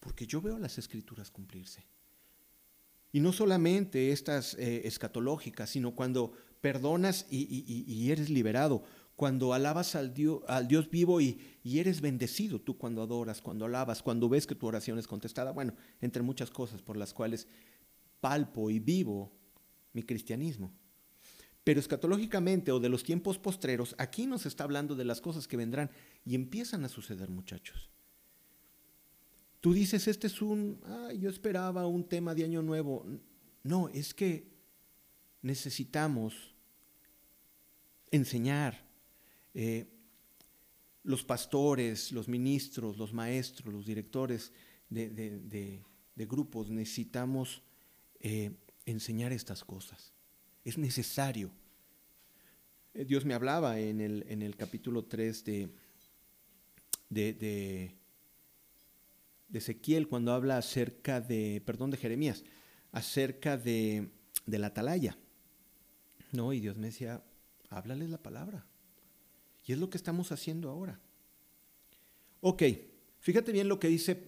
Porque 0.00 0.26
yo 0.26 0.40
veo 0.40 0.58
las 0.58 0.78
escrituras 0.78 1.30
cumplirse. 1.30 1.86
Y 3.12 3.20
no 3.20 3.32
solamente 3.32 4.10
estas 4.10 4.54
eh, 4.54 4.86
escatológicas, 4.86 5.70
sino 5.70 5.94
cuando 5.94 6.32
perdonas 6.62 7.26
y, 7.30 8.10
eres 8.10 8.30
liberado, 8.30 8.84
cuando 9.16 9.52
alabas 9.52 9.94
al 9.94 10.14
Dios, 10.14 10.40
al 10.48 10.66
Dios 10.66 10.88
vivo 10.88 11.20
y, 11.20 11.38
eres 11.64 12.00
bendecido, 12.00 12.60
tú 12.60 12.78
cuando 12.78 13.02
adoras, 13.02 13.42
cuando 13.42 13.66
alabas, 13.66 14.02
cuando 14.02 14.28
ves 14.28 14.46
que 14.46 14.54
tu 14.54 14.66
oración 14.66 14.98
es 14.98 15.06
contestada, 15.06 15.52
bueno, 15.52 15.74
entre 16.00 16.22
muchas 16.22 16.50
cosas 16.50 16.80
por 16.80 16.96
las 16.96 17.12
cuales 17.12 17.46
palpo 18.20 18.70
y 18.70 18.78
vivo 18.78 19.32
mi 19.92 20.02
cristianismo. 20.02 20.72
Pero 21.64 21.80
escatológicamente 21.80 22.72
o 22.72 22.80
de 22.80 22.88
los 22.88 23.04
tiempos 23.04 23.38
postreros, 23.38 23.94
aquí 23.98 24.26
nos 24.26 24.46
está 24.46 24.64
hablando 24.64 24.96
de 24.96 25.04
las 25.04 25.20
cosas 25.20 25.46
que 25.46 25.56
vendrán 25.56 25.90
y 26.24 26.34
empiezan 26.34 26.84
a 26.84 26.88
suceder, 26.88 27.30
muchachos. 27.30 27.88
Tú 29.60 29.72
dices, 29.72 30.08
este 30.08 30.26
es 30.26 30.42
un, 30.42 30.80
yo 31.18 31.30
esperaba 31.30 31.86
un 31.86 32.08
tema 32.08 32.34
de 32.34 32.44
año 32.44 32.62
nuevo. 32.62 33.06
No, 33.62 33.88
es 33.90 34.12
que 34.12 34.50
necesitamos 35.42 36.54
enseñar. 38.10 38.90
Eh, 39.54 39.86
los 41.04 41.24
pastores, 41.24 42.12
los 42.12 42.28
ministros, 42.28 42.96
los 42.96 43.12
maestros, 43.12 43.72
los 43.72 43.86
directores 43.86 44.52
de, 44.88 45.82
grupos, 46.16 46.70
necesitamos 46.70 47.62
eh, 48.20 48.52
enseñar 48.86 49.32
estas 49.32 49.64
cosas. 49.64 50.11
Es 50.64 50.78
necesario. 50.78 51.50
Eh, 52.94 53.04
Dios 53.04 53.24
me 53.24 53.34
hablaba 53.34 53.78
en 53.78 54.00
el, 54.00 54.24
en 54.28 54.42
el 54.42 54.56
capítulo 54.56 55.04
3 55.04 55.44
de, 55.44 55.68
de, 57.08 57.32
de, 57.32 57.94
Ezequiel 59.58 60.08
cuando 60.08 60.32
habla 60.32 60.58
acerca 60.58 61.20
de, 61.20 61.62
perdón, 61.64 61.90
de 61.90 61.96
Jeremías, 61.96 62.44
acerca 62.90 63.56
de, 63.56 64.10
de 64.46 64.58
la 64.58 64.68
atalaya. 64.68 65.16
No, 66.32 66.52
y 66.52 66.60
Dios 66.60 66.76
me 66.76 66.86
decía, 66.86 67.22
háblales 67.68 68.10
la 68.10 68.22
palabra. 68.22 68.66
Y 69.66 69.72
es 69.72 69.78
lo 69.78 69.90
que 69.90 69.98
estamos 69.98 70.32
haciendo 70.32 70.70
ahora. 70.70 70.98
Ok, 72.40 72.62
fíjate 73.20 73.52
bien 73.52 73.68
lo 73.68 73.78
que 73.78 73.88
dice 73.88 74.20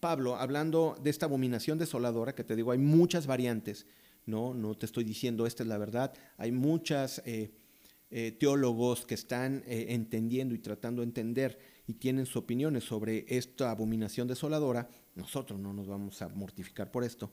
Pablo 0.00 0.36
hablando 0.36 0.96
de 1.02 1.10
esta 1.10 1.26
abominación 1.26 1.78
desoladora, 1.78 2.34
que 2.34 2.44
te 2.44 2.56
digo, 2.56 2.72
hay 2.72 2.78
muchas 2.78 3.26
variantes, 3.26 3.86
no, 4.28 4.52
no 4.54 4.76
te 4.76 4.86
estoy 4.86 5.04
diciendo 5.04 5.46
esta 5.46 5.62
es 5.62 5.68
la 5.68 5.78
verdad, 5.78 6.12
hay 6.36 6.52
muchas 6.52 7.22
eh, 7.24 7.50
eh, 8.10 8.32
teólogos 8.32 9.06
que 9.06 9.14
están 9.14 9.64
eh, 9.66 9.86
entendiendo 9.88 10.54
y 10.54 10.58
tratando 10.58 11.00
de 11.00 11.06
entender 11.06 11.58
y 11.86 11.94
tienen 11.94 12.26
sus 12.26 12.36
opiniones 12.36 12.84
sobre 12.84 13.24
esta 13.26 13.70
abominación 13.70 14.28
desoladora, 14.28 14.88
nosotros 15.14 15.58
no 15.58 15.72
nos 15.72 15.88
vamos 15.88 16.20
a 16.20 16.28
mortificar 16.28 16.90
por 16.90 17.04
esto. 17.04 17.32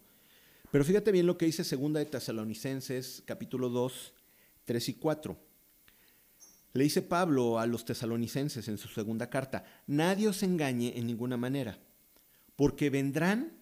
Pero 0.72 0.84
fíjate 0.84 1.12
bien 1.12 1.28
lo 1.28 1.38
que 1.38 1.46
dice 1.46 1.64
Segunda 1.64 2.00
de 2.00 2.06
Tesalonicenses, 2.06 3.24
capítulo 3.26 3.70
2, 3.70 4.14
3 4.64 4.90
y 4.90 4.94
4. 4.94 5.38
Le 6.74 6.84
dice 6.84 7.02
Pablo 7.02 7.60
a 7.60 7.66
los 7.66 7.86
tesalonicenses 7.86 8.68
en 8.68 8.78
su 8.78 8.88
segunda 8.88 9.30
carta, 9.30 9.66
nadie 9.88 10.28
os 10.28 10.44
engañe 10.44 10.98
en 10.98 11.08
ninguna 11.08 11.38
manera, 11.38 11.78
porque 12.56 12.90
vendrán, 12.90 13.54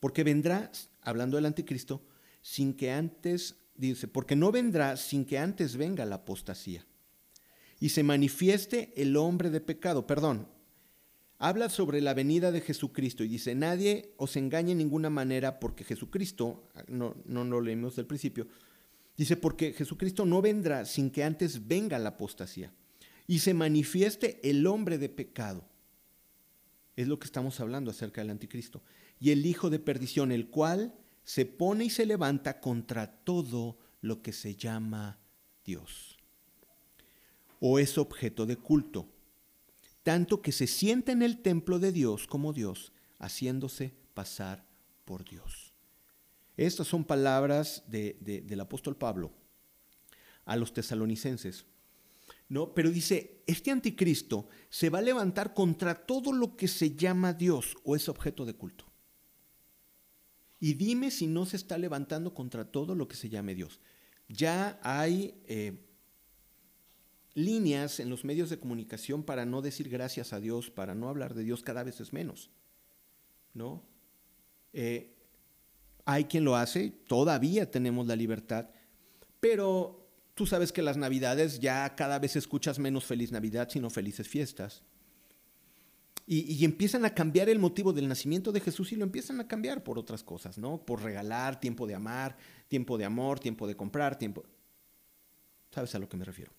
porque 0.00 0.24
vendrá, 0.24 0.70
hablando 1.02 1.36
del 1.36 1.46
anticristo, 1.46 2.02
sin 2.42 2.74
que 2.74 2.90
antes, 2.90 3.56
dice, 3.74 4.08
porque 4.08 4.36
no 4.36 4.52
vendrá 4.52 4.96
sin 4.96 5.24
que 5.24 5.38
antes 5.38 5.76
venga 5.76 6.04
la 6.04 6.16
apostasía 6.16 6.86
y 7.80 7.88
se 7.88 8.02
manifieste 8.02 8.92
el 8.96 9.16
hombre 9.16 9.50
de 9.50 9.60
pecado. 9.60 10.06
Perdón, 10.06 10.48
habla 11.38 11.68
sobre 11.68 12.00
la 12.00 12.14
venida 12.14 12.52
de 12.52 12.60
Jesucristo 12.60 13.24
y 13.24 13.28
dice, 13.28 13.54
nadie 13.54 14.12
os 14.18 14.36
engañe 14.36 14.72
en 14.72 14.78
ninguna 14.78 15.08
manera 15.08 15.58
porque 15.58 15.84
Jesucristo, 15.84 16.68
no, 16.88 17.16
no 17.24 17.44
lo 17.44 17.60
leemos 17.60 17.96
del 17.96 18.06
principio, 18.06 18.46
Dice, 19.16 19.36
porque 19.36 19.72
Jesucristo 19.72 20.24
no 20.24 20.40
vendrá 20.40 20.84
sin 20.84 21.10
que 21.10 21.24
antes 21.24 21.66
venga 21.66 21.98
la 21.98 22.10
apostasía 22.10 22.72
y 23.26 23.40
se 23.40 23.54
manifieste 23.54 24.40
el 24.48 24.66
hombre 24.66 24.98
de 24.98 25.08
pecado. 25.08 25.68
Es 26.96 27.08
lo 27.08 27.18
que 27.18 27.26
estamos 27.26 27.60
hablando 27.60 27.90
acerca 27.90 28.20
del 28.20 28.30
anticristo. 28.30 28.82
Y 29.20 29.30
el 29.30 29.46
hijo 29.46 29.70
de 29.70 29.78
perdición, 29.78 30.32
el 30.32 30.48
cual 30.48 30.94
se 31.24 31.46
pone 31.46 31.84
y 31.84 31.90
se 31.90 32.06
levanta 32.06 32.60
contra 32.60 33.06
todo 33.24 33.78
lo 34.00 34.22
que 34.22 34.32
se 34.32 34.56
llama 34.56 35.18
Dios. 35.64 36.18
O 37.60 37.78
es 37.78 37.96
objeto 37.98 38.46
de 38.46 38.56
culto, 38.56 39.08
tanto 40.02 40.42
que 40.42 40.52
se 40.52 40.66
sienta 40.66 41.12
en 41.12 41.22
el 41.22 41.42
templo 41.42 41.78
de 41.78 41.92
Dios 41.92 42.26
como 42.26 42.52
Dios, 42.52 42.92
haciéndose 43.18 43.94
pasar 44.14 44.66
por 45.04 45.24
Dios. 45.24 45.72
Estas 46.56 46.88
son 46.88 47.04
palabras 47.04 47.84
del 47.86 48.60
apóstol 48.60 48.96
Pablo 48.96 49.32
a 50.44 50.56
los 50.56 50.72
tesalonicenses. 50.72 51.64
¿no? 52.48 52.74
Pero 52.74 52.90
dice, 52.90 53.42
este 53.46 53.70
anticristo 53.70 54.48
se 54.68 54.90
va 54.90 54.98
a 54.98 55.02
levantar 55.02 55.54
contra 55.54 56.06
todo 56.06 56.32
lo 56.32 56.56
que 56.56 56.68
se 56.68 56.94
llama 56.94 57.32
Dios 57.32 57.76
o 57.84 57.96
es 57.96 58.08
objeto 58.08 58.44
de 58.44 58.54
culto. 58.54 58.91
Y 60.62 60.74
dime 60.74 61.10
si 61.10 61.26
no 61.26 61.44
se 61.44 61.56
está 61.56 61.76
levantando 61.76 62.34
contra 62.34 62.64
todo 62.64 62.94
lo 62.94 63.08
que 63.08 63.16
se 63.16 63.28
llame 63.28 63.56
Dios. 63.56 63.80
Ya 64.28 64.78
hay 64.84 65.34
eh, 65.48 65.88
líneas 67.34 67.98
en 67.98 68.08
los 68.08 68.24
medios 68.24 68.48
de 68.48 68.60
comunicación 68.60 69.24
para 69.24 69.44
no 69.44 69.60
decir 69.60 69.88
gracias 69.88 70.32
a 70.32 70.38
Dios, 70.38 70.70
para 70.70 70.94
no 70.94 71.08
hablar 71.08 71.34
de 71.34 71.42
Dios, 71.42 71.64
cada 71.64 71.82
vez 71.82 72.00
es 72.00 72.12
menos. 72.12 72.48
¿No? 73.54 73.82
Eh, 74.72 75.16
hay 76.04 76.26
quien 76.26 76.44
lo 76.44 76.54
hace, 76.54 76.90
todavía 77.08 77.68
tenemos 77.68 78.06
la 78.06 78.14
libertad, 78.14 78.70
pero 79.40 80.08
tú 80.34 80.46
sabes 80.46 80.70
que 80.70 80.82
las 80.82 80.96
navidades 80.96 81.58
ya 81.58 81.92
cada 81.96 82.20
vez 82.20 82.36
escuchas 82.36 82.78
menos 82.78 83.04
feliz 83.04 83.32
Navidad, 83.32 83.68
sino 83.68 83.90
felices 83.90 84.28
fiestas. 84.28 84.84
Y, 86.26 86.64
empiezan 86.64 87.04
a 87.04 87.14
cambiar 87.14 87.48
el 87.48 87.58
motivo 87.58 87.92
del 87.92 88.08
nacimiento 88.08 88.52
de 88.52 88.60
Jesús 88.60 88.92
y 88.92 88.96
lo 88.96 89.04
empiezan 89.04 89.40
a 89.40 89.48
cambiar 89.48 89.82
por 89.82 89.98
otras 89.98 90.22
cosas, 90.22 90.56
¿no? 90.56 90.84
Por 90.84 91.02
regalar, 91.02 91.58
tiempo 91.58 91.86
de 91.86 91.94
amar, 91.94 92.36
tiempo 92.68 92.96
de 92.96 93.04
amor, 93.04 93.40
tiempo 93.40 93.66
de 93.66 93.76
comprar, 93.76 94.16
tiempo... 94.16 94.44
¿Sabes 95.70 95.94
a 95.94 95.98
lo 95.98 96.08
que 96.08 96.16
me 96.16 96.24
refiero? 96.24 96.52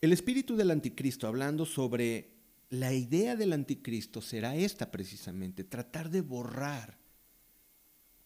El 0.00 0.12
espíritu 0.12 0.56
del 0.56 0.72
anticristo, 0.72 1.28
hablando 1.28 1.64
sobre 1.64 2.32
la 2.70 2.92
idea 2.92 3.36
del 3.36 3.52
anticristo 3.52 4.20
será 4.20 4.56
esta 4.56 4.90
precisamente, 4.90 5.62
tratar 5.62 6.10
de 6.10 6.22
borrar, 6.22 6.98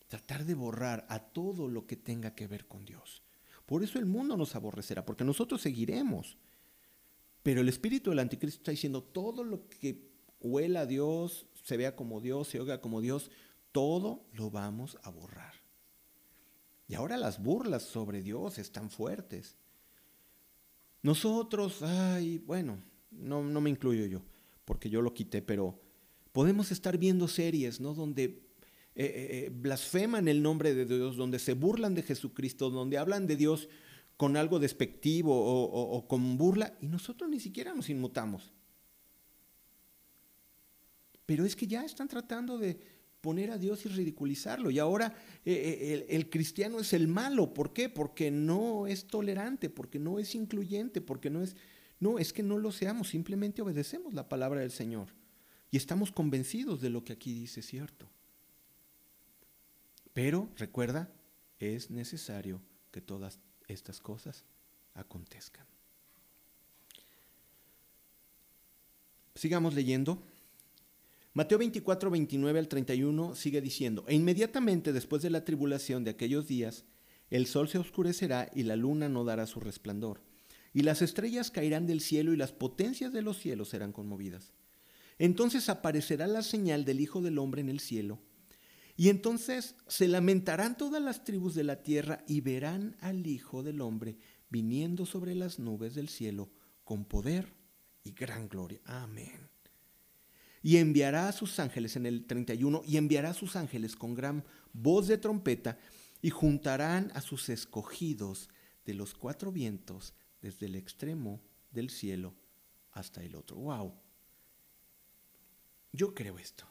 tratar 0.06 0.44
de 0.44 0.54
borrar 0.54 1.04
a 1.08 1.18
todo 1.18 1.68
lo 1.68 1.86
que 1.86 1.96
tenga 1.96 2.34
que 2.34 2.46
ver 2.46 2.66
con 2.66 2.84
Dios. 2.84 3.22
Por 3.66 3.82
eso 3.82 3.98
el 3.98 4.06
mundo 4.06 4.36
nos 4.36 4.54
aborrecerá, 4.54 5.04
porque 5.04 5.24
nosotros 5.24 5.60
seguiremos. 5.60 6.38
Pero 7.46 7.60
el 7.60 7.68
espíritu 7.68 8.10
del 8.10 8.18
anticristo 8.18 8.58
está 8.58 8.72
diciendo 8.72 9.04
todo 9.04 9.44
lo 9.44 9.68
que 9.68 10.10
huela 10.40 10.80
a 10.80 10.86
Dios, 10.86 11.46
se 11.62 11.76
vea 11.76 11.94
como 11.94 12.20
Dios, 12.20 12.48
se 12.48 12.58
oiga 12.58 12.80
como 12.80 13.00
Dios, 13.00 13.30
todo 13.70 14.26
lo 14.32 14.50
vamos 14.50 14.98
a 15.04 15.10
borrar. 15.10 15.54
Y 16.88 16.96
ahora 16.96 17.16
las 17.16 17.40
burlas 17.40 17.84
sobre 17.84 18.20
Dios 18.20 18.58
están 18.58 18.90
fuertes. 18.90 19.54
Nosotros, 21.02 21.82
ay, 21.82 22.38
bueno, 22.38 22.82
no, 23.12 23.44
no 23.44 23.60
me 23.60 23.70
incluyo 23.70 24.06
yo 24.06 24.22
porque 24.64 24.90
yo 24.90 25.00
lo 25.00 25.14
quité, 25.14 25.40
pero 25.40 25.80
podemos 26.32 26.72
estar 26.72 26.98
viendo 26.98 27.28
series, 27.28 27.80
¿no? 27.80 27.94
Donde 27.94 28.24
eh, 28.24 28.42
eh, 28.96 29.28
eh, 29.30 29.52
blasfeman 29.54 30.26
el 30.26 30.42
nombre 30.42 30.74
de 30.74 30.84
Dios, 30.84 31.16
donde 31.16 31.38
se 31.38 31.52
burlan 31.52 31.94
de 31.94 32.02
Jesucristo, 32.02 32.70
donde 32.70 32.98
hablan 32.98 33.28
de 33.28 33.36
Dios 33.36 33.68
con 34.16 34.36
algo 34.36 34.58
despectivo 34.58 35.34
o, 35.34 36.08
con 36.08 36.38
burla, 36.38 36.76
y 36.80 36.86
nosotros 36.86 37.28
ni 37.28 37.40
siquiera 37.40 37.74
nos 37.74 37.90
inmutamos. 37.90 38.52
Pero 41.26 41.44
es 41.44 41.56
que 41.56 41.66
ya 41.66 41.84
están 41.84 42.08
tratando 42.08 42.56
de 42.56 42.78
poner 43.20 43.50
a 43.50 43.58
Dios 43.58 43.84
y 43.84 43.88
ridiculizarlo. 43.88 44.70
Y 44.70 44.78
ahora 44.78 45.14
el, 45.44 46.30
cristiano 46.30 46.78
es 46.78 46.92
el 46.92 47.08
malo. 47.08 47.52
¿Por 47.52 47.72
qué? 47.72 47.88
Porque 47.88 48.30
no 48.30 48.86
es 48.86 49.06
tolerante, 49.06 49.68
porque 49.68 49.98
no 49.98 50.18
es 50.18 50.34
incluyente, 50.34 51.00
porque 51.00 51.30
no 51.30 51.42
es... 51.42 51.56
No, 51.98 52.18
es 52.18 52.32
que 52.34 52.42
no 52.42 52.58
lo 52.58 52.72
seamos, 52.72 53.08
simplemente 53.08 53.62
obedecemos 53.62 54.12
la 54.12 54.28
palabra 54.28 54.60
del 54.60 54.70
Señor 54.70 55.08
y 55.70 55.76
estamos 55.76 56.12
convencidos 56.12 56.80
de 56.80 56.90
lo 56.90 57.04
que 57.04 57.12
aquí 57.12 57.34
dice 57.34 57.62
cierto. 57.62 58.08
Pero 60.12 60.50
recuerda, 60.56 61.12
es 61.58 61.90
necesario 61.90 62.62
que 62.90 63.00
todas 63.00 63.40
estas 63.68 64.00
cosas 64.00 64.44
acontezcan. 64.94 65.66
Sigamos 69.34 69.74
leyendo. 69.74 70.22
Mateo 71.34 71.58
24, 71.58 72.10
29 72.10 72.58
al 72.58 72.68
31 72.68 73.34
sigue 73.34 73.60
diciendo, 73.60 74.04
e 74.08 74.14
inmediatamente 74.14 74.92
después 74.92 75.20
de 75.20 75.28
la 75.28 75.44
tribulación 75.44 76.02
de 76.04 76.12
aquellos 76.12 76.46
días, 76.46 76.84
el 77.28 77.46
sol 77.46 77.68
se 77.68 77.78
oscurecerá 77.78 78.50
y 78.54 78.62
la 78.62 78.76
luna 78.76 79.08
no 79.08 79.24
dará 79.24 79.46
su 79.46 79.60
resplandor 79.60 80.20
y 80.76 80.82
las 80.82 81.00
estrellas 81.00 81.50
caerán 81.50 81.86
del 81.86 82.02
cielo 82.02 82.34
y 82.34 82.36
las 82.36 82.52
potencias 82.52 83.10
de 83.10 83.22
los 83.22 83.38
cielos 83.38 83.70
serán 83.70 83.92
conmovidas. 83.92 84.52
Entonces 85.18 85.70
aparecerá 85.70 86.26
la 86.26 86.42
señal 86.42 86.84
del 86.84 87.00
Hijo 87.00 87.22
del 87.22 87.38
Hombre 87.38 87.62
en 87.62 87.70
el 87.70 87.80
cielo, 87.80 88.18
y 88.96 89.10
entonces 89.10 89.74
se 89.86 90.08
lamentarán 90.08 90.76
todas 90.76 91.02
las 91.02 91.24
tribus 91.24 91.54
de 91.54 91.64
la 91.64 91.82
tierra 91.82 92.24
y 92.26 92.40
verán 92.40 92.96
al 93.00 93.26
Hijo 93.26 93.62
del 93.62 93.82
Hombre 93.82 94.16
viniendo 94.48 95.04
sobre 95.04 95.34
las 95.34 95.58
nubes 95.58 95.94
del 95.94 96.08
cielo 96.08 96.50
con 96.82 97.04
poder 97.04 97.52
y 98.04 98.12
gran 98.12 98.48
gloria. 98.48 98.80
Amén. 98.84 99.50
Y 100.62 100.78
enviará 100.78 101.28
a 101.28 101.32
sus 101.32 101.58
ángeles 101.58 101.96
en 101.96 102.06
el 102.06 102.26
31, 102.26 102.82
y 102.84 102.96
enviará 102.96 103.30
a 103.30 103.34
sus 103.34 103.54
ángeles 103.54 103.94
con 103.94 104.14
gran 104.14 104.44
voz 104.72 105.06
de 105.06 105.18
trompeta, 105.18 105.78
y 106.22 106.30
juntarán 106.30 107.12
a 107.14 107.20
sus 107.20 107.48
escogidos 107.50 108.48
de 108.84 108.94
los 108.94 109.14
cuatro 109.14 109.52
vientos 109.52 110.14
desde 110.40 110.66
el 110.66 110.74
extremo 110.74 111.42
del 111.70 111.90
cielo 111.90 112.34
hasta 112.92 113.22
el 113.22 113.36
otro. 113.36 113.56
¡Wow! 113.56 113.92
Yo 115.92 116.14
creo 116.14 116.38
esto. 116.38 116.66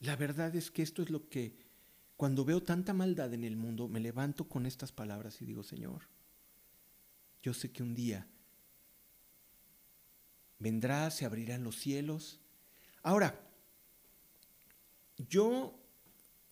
La 0.00 0.16
verdad 0.16 0.54
es 0.56 0.70
que 0.70 0.82
esto 0.82 1.02
es 1.02 1.10
lo 1.10 1.28
que, 1.28 1.56
cuando 2.16 2.44
veo 2.44 2.62
tanta 2.62 2.92
maldad 2.94 3.32
en 3.34 3.44
el 3.44 3.56
mundo, 3.56 3.88
me 3.88 4.00
levanto 4.00 4.48
con 4.48 4.66
estas 4.66 4.92
palabras 4.92 5.40
y 5.42 5.46
digo, 5.46 5.62
Señor, 5.62 6.08
yo 7.42 7.54
sé 7.54 7.70
que 7.70 7.82
un 7.82 7.94
día 7.94 8.26
vendrá, 10.58 11.10
se 11.10 11.24
abrirán 11.24 11.64
los 11.64 11.76
cielos. 11.76 12.40
Ahora, 13.02 13.40
yo 15.28 15.78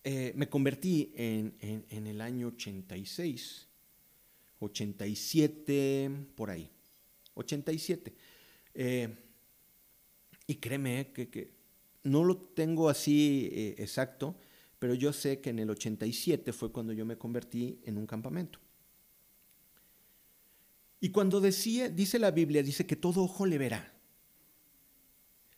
eh, 0.04 0.32
me 0.36 0.48
convertí 0.48 1.12
en, 1.14 1.84
el 1.90 2.20
año 2.20 2.48
86, 2.48 3.68
87, 4.58 6.10
por 6.34 6.50
ahí, 6.50 6.70
87. 7.34 8.14
Eh, 8.74 9.16
y 10.46 10.54
créeme 10.56 11.12
que, 11.12 11.57
no 12.02 12.24
lo 12.24 12.36
tengo 12.36 12.88
así 12.88 13.48
eh, 13.52 13.74
exacto, 13.78 14.36
pero 14.78 14.94
yo 14.94 15.12
sé 15.12 15.40
que 15.40 15.50
en 15.50 15.58
el 15.58 15.70
87 15.70 16.52
fue 16.52 16.72
cuando 16.72 16.92
yo 16.92 17.04
me 17.04 17.18
convertí 17.18 17.80
en 17.84 17.98
un 17.98 18.06
campamento. 18.06 18.60
Y 21.00 21.10
cuando 21.10 21.40
decía, 21.40 21.88
dice 21.88 22.18
la 22.18 22.30
Biblia, 22.30 22.62
dice 22.62 22.86
que 22.86 22.96
todo 22.96 23.22
ojo 23.22 23.46
le 23.46 23.58
verá. 23.58 23.92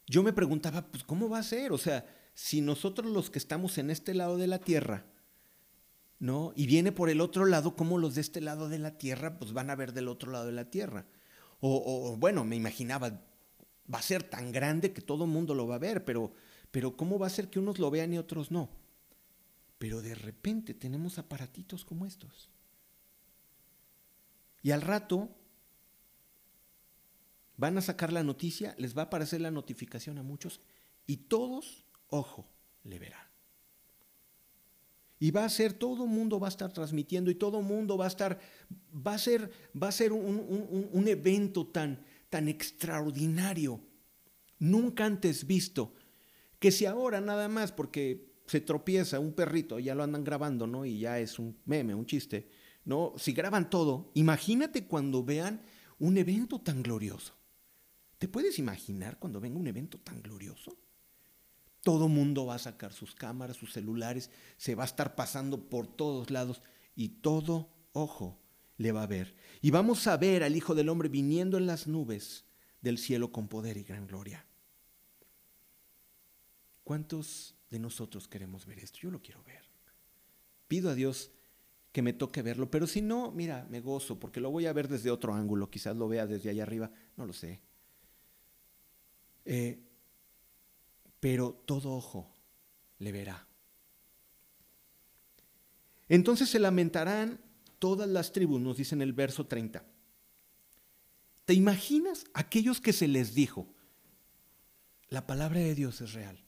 Yo 0.06 0.22
me 0.22 0.32
preguntaba, 0.32 0.86
pues, 0.86 1.04
¿cómo 1.04 1.28
va 1.28 1.38
a 1.38 1.42
ser? 1.42 1.72
O 1.72 1.78
sea, 1.78 2.04
si 2.34 2.60
nosotros 2.60 3.10
los 3.10 3.30
que 3.30 3.38
estamos 3.38 3.78
en 3.78 3.90
este 3.90 4.14
lado 4.14 4.36
de 4.36 4.46
la 4.46 4.58
tierra, 4.58 5.06
¿no? 6.18 6.52
Y 6.56 6.66
viene 6.66 6.92
por 6.92 7.08
el 7.10 7.20
otro 7.20 7.46
lado, 7.46 7.76
¿cómo 7.76 7.98
los 7.98 8.14
de 8.14 8.20
este 8.20 8.40
lado 8.40 8.68
de 8.68 8.78
la 8.78 8.98
tierra, 8.98 9.38
pues 9.38 9.52
van 9.52 9.70
a 9.70 9.76
ver 9.76 9.92
del 9.92 10.08
otro 10.08 10.30
lado 10.30 10.46
de 10.46 10.52
la 10.52 10.70
tierra? 10.70 11.06
O, 11.60 12.16
bueno, 12.18 12.44
me 12.44 12.56
imaginaba, 12.56 13.22
va 13.92 13.98
a 13.98 14.02
ser 14.02 14.22
tan 14.22 14.52
grande 14.52 14.92
que 14.92 15.00
todo 15.00 15.24
el 15.24 15.30
mundo 15.30 15.54
lo 15.54 15.66
va 15.66 15.76
a 15.76 15.78
ver, 15.78 16.04
pero, 16.04 16.32
pero 16.70 16.96
¿cómo 16.96 17.18
va 17.18 17.26
a 17.26 17.30
ser 17.30 17.48
que 17.48 17.58
unos 17.58 17.78
lo 17.78 17.90
vean 17.90 18.12
y 18.12 18.18
otros 18.18 18.50
no? 18.50 18.70
Pero 19.78 20.02
de 20.02 20.14
repente 20.14 20.74
tenemos 20.74 21.18
aparatitos 21.18 21.84
como 21.84 22.06
estos. 22.06 22.50
Y 24.62 24.72
al 24.72 24.82
rato 24.82 25.28
van 27.56 27.76
a 27.78 27.82
sacar 27.82 28.12
la 28.12 28.22
noticia, 28.22 28.74
les 28.78 28.96
va 28.96 29.02
a 29.02 29.04
aparecer 29.06 29.40
la 29.40 29.50
notificación 29.50 30.18
a 30.18 30.22
muchos 30.22 30.60
y 31.06 31.16
todos 31.16 31.84
ojo 32.08 32.46
le 32.84 32.98
verá. 32.98 33.30
Y 35.18 35.30
va 35.30 35.44
a 35.44 35.48
ser, 35.50 35.74
todo 35.74 36.04
el 36.04 36.10
mundo 36.10 36.40
va 36.40 36.48
a 36.48 36.50
estar 36.50 36.72
transmitiendo 36.72 37.30
y 37.30 37.34
todo 37.34 37.58
el 37.58 37.66
mundo 37.66 37.98
va 37.98 38.06
a 38.06 38.08
estar, 38.08 38.40
va 38.94 39.14
a 39.14 39.18
ser, 39.18 39.50
va 39.80 39.88
a 39.88 39.92
ser 39.92 40.12
un, 40.12 41.04
evento 41.06 41.66
tan, 41.66 42.02
tan 42.30 42.48
extraordinario, 42.48 43.80
nunca 44.58 45.04
antes 45.04 45.46
visto, 45.46 45.94
que 46.58 46.70
si 46.70 46.86
ahora 46.86 47.20
nada 47.20 47.48
más 47.48 47.72
porque 47.72 48.30
se 48.46 48.60
tropieza 48.60 49.20
un 49.20 49.32
perrito, 49.32 49.78
ya 49.78 49.94
lo 49.94 50.02
andan 50.02 50.24
grabando, 50.24 50.66
¿no? 50.66 50.84
Y 50.84 51.00
ya 51.00 51.18
es 51.18 51.38
un 51.38 51.58
meme, 51.66 51.94
un 51.94 52.06
chiste, 52.06 52.48
¿no? 52.84 53.12
Si 53.16 53.32
graban 53.32 53.68
todo, 53.68 54.10
imagínate 54.14 54.86
cuando 54.86 55.24
vean 55.24 55.62
un 55.98 56.16
evento 56.16 56.60
tan 56.60 56.82
glorioso. 56.82 57.34
¿Te 58.18 58.28
puedes 58.28 58.58
imaginar 58.58 59.18
cuando 59.18 59.40
venga 59.40 59.58
un 59.58 59.66
evento 59.66 59.98
tan 59.98 60.22
glorioso? 60.22 60.76
Todo 61.82 62.08
mundo 62.08 62.46
va 62.46 62.56
a 62.56 62.58
sacar 62.58 62.92
sus 62.92 63.14
cámaras, 63.14 63.56
sus 63.56 63.72
celulares, 63.72 64.30
se 64.56 64.74
va 64.74 64.82
a 64.82 64.86
estar 64.86 65.14
pasando 65.14 65.68
por 65.70 65.86
todos 65.86 66.30
lados 66.30 66.62
y 66.94 67.08
todo 67.08 67.72
ojo 67.92 68.38
le 68.80 68.92
va 68.92 69.02
a 69.02 69.06
ver. 69.06 69.36
Y 69.60 69.70
vamos 69.70 70.06
a 70.06 70.16
ver 70.16 70.42
al 70.42 70.56
Hijo 70.56 70.74
del 70.74 70.88
Hombre 70.88 71.10
viniendo 71.10 71.58
en 71.58 71.66
las 71.66 71.86
nubes 71.86 72.46
del 72.80 72.96
cielo 72.96 73.30
con 73.30 73.46
poder 73.46 73.76
y 73.76 73.82
gran 73.82 74.06
gloria. 74.06 74.46
¿Cuántos 76.82 77.54
de 77.68 77.78
nosotros 77.78 78.26
queremos 78.26 78.64
ver 78.64 78.78
esto? 78.78 78.98
Yo 79.02 79.10
lo 79.10 79.20
quiero 79.20 79.42
ver. 79.44 79.68
Pido 80.66 80.88
a 80.88 80.94
Dios 80.94 81.30
que 81.92 82.00
me 82.00 82.14
toque 82.14 82.40
verlo, 82.40 82.70
pero 82.70 82.86
si 82.86 83.02
no, 83.02 83.30
mira, 83.32 83.66
me 83.68 83.80
gozo 83.80 84.18
porque 84.18 84.40
lo 84.40 84.50
voy 84.50 84.64
a 84.64 84.72
ver 84.72 84.88
desde 84.88 85.10
otro 85.10 85.34
ángulo, 85.34 85.68
quizás 85.68 85.94
lo 85.94 86.08
vea 86.08 86.26
desde 86.26 86.48
allá 86.48 86.62
arriba, 86.62 86.90
no 87.18 87.26
lo 87.26 87.34
sé. 87.34 87.60
Eh, 89.44 89.78
pero 91.20 91.52
todo 91.66 91.92
ojo 91.92 92.34
le 92.98 93.12
verá. 93.12 93.46
Entonces 96.08 96.48
se 96.48 96.58
lamentarán 96.58 97.49
todas 97.80 98.08
las 98.08 98.30
tribus, 98.30 98.60
nos 98.60 98.76
dice 98.76 98.94
en 98.94 99.02
el 99.02 99.12
verso 99.12 99.48
30. 99.48 99.84
¿Te 101.44 101.54
imaginas 101.54 102.24
aquellos 102.32 102.80
que 102.80 102.92
se 102.92 103.08
les 103.08 103.34
dijo, 103.34 103.74
la 105.08 105.26
palabra 105.26 105.58
de 105.58 105.74
Dios 105.74 106.00
es 106.00 106.12
real? 106.12 106.44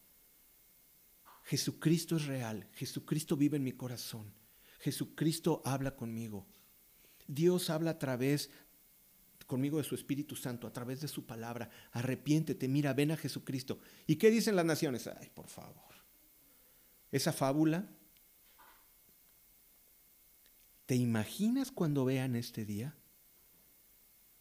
Jesucristo 1.42 2.14
es 2.14 2.26
real, 2.26 2.68
Jesucristo 2.74 3.36
vive 3.36 3.56
en 3.56 3.64
mi 3.64 3.72
corazón, 3.72 4.32
Jesucristo 4.78 5.60
habla 5.64 5.96
conmigo. 5.96 6.46
Dios 7.26 7.70
habla 7.70 7.92
a 7.92 7.98
través 7.98 8.50
conmigo 9.46 9.78
de 9.78 9.84
su 9.84 9.94
Espíritu 9.94 10.34
Santo 10.36 10.66
a 10.66 10.72
través 10.72 11.00
de 11.00 11.08
su 11.08 11.26
palabra. 11.26 11.70
Arrepiéntete, 11.92 12.68
mira, 12.68 12.94
ven 12.94 13.10
a 13.10 13.16
Jesucristo. 13.16 13.80
¿Y 14.06 14.16
qué 14.16 14.30
dicen 14.30 14.56
las 14.56 14.64
naciones? 14.64 15.06
Ay, 15.06 15.30
por 15.34 15.48
favor. 15.48 15.94
Esa 17.10 17.32
fábula. 17.32 17.88
¿Te 20.86 20.96
imaginas 20.96 21.70
cuando 21.70 22.04
vean 22.04 22.36
este 22.36 22.64
día? 22.64 22.94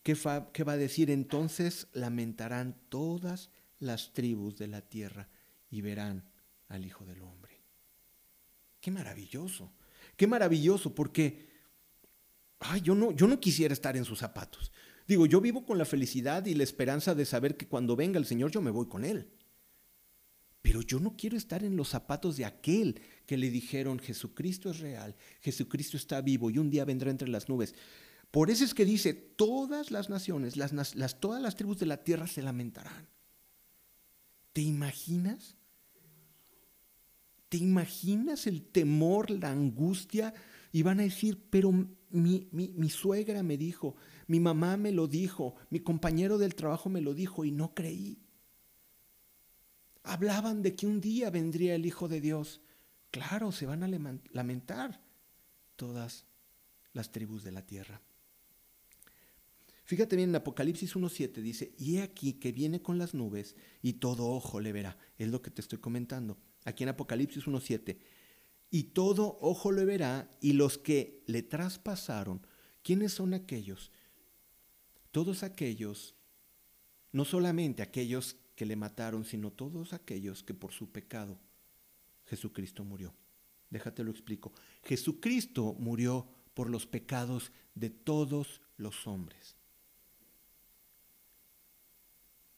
¿Qué, 0.04 0.18
¿Qué, 0.54 0.64
va 0.64 0.74
a 0.74 0.78
decir? 0.78 1.12
Entonces 1.12 1.88
lamentarán 1.94 2.76
todas 2.90 3.50
las 3.80 4.14
tribus 4.14 4.58
de 4.58 4.68
la 4.68 4.82
tierra 4.82 5.30
y 5.70 5.82
verán 5.82 6.24
al 6.70 6.86
Hijo 6.86 7.06
del 7.06 7.22
Hombre. 7.22 7.62
Qué 8.80 8.90
maravilloso, 8.90 9.72
qué 10.18 10.26
maravilloso, 10.26 10.96
porque 10.96 11.50
ay, 12.60 12.82
yo, 12.82 12.96
no, 12.96 13.12
yo 13.12 13.28
no 13.28 13.40
quisiera 13.40 13.74
estar 13.74 13.96
en 13.96 14.06
sus 14.06 14.20
zapatos. 14.20 14.72
Digo, 15.08 15.26
yo 15.26 15.42
vivo 15.42 15.66
con 15.66 15.78
la 15.78 15.86
felicidad 15.86 16.46
y 16.46 16.56
la 16.56 16.64
esperanza 16.64 17.14
de 17.14 17.26
saber 17.26 17.58
que 17.58 17.68
cuando 17.68 17.96
venga 17.96 18.18
el 18.18 18.26
Señor 18.26 18.52
yo 18.52 18.62
me 18.62 18.72
voy 18.72 18.88
con 18.88 19.04
Él. 19.04 19.30
Pero 20.72 20.84
yo 20.84 21.02
no 21.02 21.18
quiero 21.18 21.36
estar 21.36 21.66
en 21.66 21.76
los 21.76 21.90
zapatos 21.90 22.38
de 22.38 22.46
aquel 22.46 23.02
que 23.26 23.36
le 23.36 23.50
dijeron, 23.50 24.00
Jesucristo 24.00 24.70
es 24.72 24.80
real, 24.80 25.18
Jesucristo 25.42 25.98
está 25.98 26.22
vivo 26.22 26.50
y 26.50 26.60
un 26.60 26.70
día 26.70 26.86
vendrá 26.86 27.12
entre 27.12 27.28
las 27.28 27.50
nubes. 27.50 27.76
Por 28.32 28.50
eso 28.50 28.64
es 28.64 28.74
que 28.74 28.86
dice, 28.86 29.14
todas 29.14 29.92
las 29.92 30.10
naciones, 30.10 30.56
las, 30.56 31.20
todas 31.20 31.42
las 31.42 31.58
tribus 31.58 31.78
de 31.80 31.88
la 31.88 32.06
tierra 32.06 32.26
se 32.26 32.42
lamentarán. 32.42 33.10
¿Te 34.54 34.62
imaginas? 34.62 35.58
¿Te 37.50 37.58
imaginas 37.58 38.48
el 38.48 38.62
temor, 38.62 39.30
la 39.30 39.52
angustia? 39.52 40.34
Y 40.72 40.84
van 40.84 41.02
a 41.02 41.04
decir, 41.04 41.38
pero 41.50 41.74
mi 42.12 42.90
suegra 42.90 43.44
me 43.44 43.58
dijo, 43.58 43.98
mi 44.28 44.40
mamá 44.40 44.78
me 44.78 44.94
lo 44.94 45.10
dijo, 45.10 45.56
mi 45.70 45.82
compañero 45.82 46.38
del 46.38 46.56
trabajo 46.56 46.90
me 46.90 47.02
lo 47.02 47.14
dijo 47.14 47.44
y 47.44 47.52
no 47.52 47.74
creí. 47.74 48.22
Hablaban 50.04 50.62
de 50.62 50.76
que 50.76 50.88
un 50.88 51.00
día 51.02 51.30
vendría 51.30 51.76
el 51.76 51.86
Hijo 51.86 52.08
de 52.08 52.22
Dios. 52.22 52.62
Claro, 53.12 53.52
se 53.52 53.66
van 53.66 53.84
a 53.84 53.88
lamentar 53.88 55.02
todas 55.76 56.26
las 56.94 57.12
tribus 57.12 57.44
de 57.44 57.52
la 57.52 57.66
tierra. 57.66 58.02
Fíjate 59.84 60.16
bien, 60.16 60.30
en 60.30 60.36
Apocalipsis 60.36 60.96
1.7 60.96 61.42
dice, 61.42 61.74
y 61.78 61.98
he 61.98 62.02
aquí 62.02 62.34
que 62.34 62.52
viene 62.52 62.82
con 62.82 62.98
las 62.98 63.14
nubes 63.14 63.56
y 63.82 63.94
todo 63.94 64.28
ojo 64.28 64.60
le 64.60 64.72
verá. 64.72 64.98
Es 65.18 65.28
lo 65.28 65.42
que 65.42 65.52
te 65.52 65.62
estoy 65.62 65.80
comentando. 65.80 66.38
Aquí 66.64 66.84
en 66.84 66.90
Apocalipsis 66.90 67.46
1.7. 67.46 67.98
Y 68.70 68.84
todo 68.84 69.38
ojo 69.42 69.72
le 69.72 69.84
verá 69.84 70.34
y 70.40 70.54
los 70.54 70.78
que 70.78 71.24
le 71.28 71.44
traspasaron, 71.44 72.48
¿quiénes 72.84 73.12
son 73.12 73.34
aquellos? 73.34 73.92
todos 75.12 75.44
aquellos, 75.44 76.16
no 77.12 77.26
solamente 77.26 77.82
aquellos 77.82 78.38
que 78.56 78.66
le 78.66 78.76
mataron, 78.76 79.26
sino 79.26 79.52
todos 79.52 79.94
aquellos 79.94 80.44
que 80.44 80.54
por 80.54 80.72
su 80.72 80.92
pecado 80.92 81.40
Jesucristo 82.26 82.84
murió. 82.84 83.14
Déjate 83.70 84.04
lo 84.04 84.12
explico. 84.12 84.54
Jesucristo 84.84 85.76
murió 85.80 86.28
por 86.54 86.70
los 86.70 86.86
pecados 86.86 87.52
de 87.76 87.90
todos 87.90 88.62
los 88.78 89.08
hombres. 89.08 89.56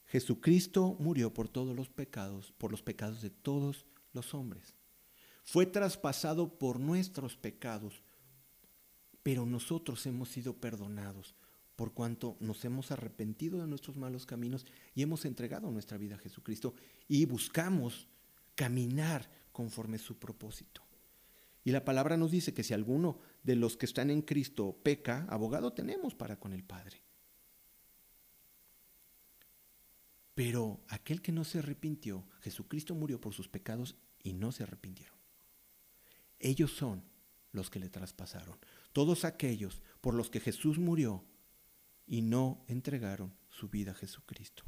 Jesucristo 0.05 0.95
murió 0.99 1.33
por 1.33 1.49
todos 1.49 1.75
los 1.75 1.89
pecados, 1.89 2.53
por 2.57 2.71
los 2.71 2.83
pecados 2.83 3.21
de 3.21 3.31
todos 3.31 3.85
los 4.11 4.33
hombres. 4.33 4.75
Fue 5.43 5.65
traspasado 5.65 6.57
por 6.57 6.79
nuestros 6.79 7.35
pecados, 7.35 8.03
pero 9.23 9.45
nosotros 9.45 10.05
hemos 10.05 10.29
sido 10.29 10.55
perdonados 10.55 11.35
por 11.75 11.93
cuanto 11.93 12.37
nos 12.39 12.63
hemos 12.65 12.91
arrepentido 12.91 13.59
de 13.59 13.67
nuestros 13.67 13.97
malos 13.97 14.25
caminos 14.25 14.65
y 14.93 15.01
hemos 15.01 15.25
entregado 15.25 15.71
nuestra 15.71 15.97
vida 15.97 16.15
a 16.15 16.19
Jesucristo 16.19 16.75
y 17.07 17.25
buscamos 17.25 18.07
caminar 18.55 19.29
conforme 19.51 19.97
su 19.97 20.17
propósito. 20.17 20.83
Y 21.63 21.71
la 21.71 21.85
palabra 21.85 22.17
nos 22.17 22.31
dice 22.31 22.53
que 22.53 22.63
si 22.63 22.73
alguno 22.73 23.19
de 23.43 23.55
los 23.55 23.77
que 23.77 23.85
están 23.85 24.09
en 24.09 24.21
Cristo 24.21 24.77
peca, 24.83 25.25
abogado 25.29 25.73
tenemos 25.73 26.13
para 26.13 26.39
con 26.39 26.53
el 26.53 26.63
Padre. 26.63 27.01
Pero 30.35 30.81
aquel 30.87 31.21
que 31.21 31.31
no 31.31 31.43
se 31.43 31.59
arrepintió, 31.59 32.27
Jesucristo 32.41 32.95
murió 32.95 33.21
por 33.21 33.33
sus 33.33 33.47
pecados 33.47 33.95
y 34.23 34.33
no 34.33 34.51
se 34.51 34.63
arrepintieron. 34.63 35.15
Ellos 36.39 36.71
son 36.71 37.03
los 37.51 37.69
que 37.69 37.79
le 37.79 37.89
traspasaron. 37.89 38.57
Todos 38.91 39.25
aquellos 39.25 39.81
por 40.01 40.15
los 40.15 40.29
que 40.29 40.39
Jesús 40.39 40.79
murió 40.79 41.23
y 42.05 42.21
no 42.21 42.63
entregaron 42.67 43.33
su 43.49 43.69
vida 43.69 43.91
a 43.91 43.95
Jesucristo. 43.95 44.63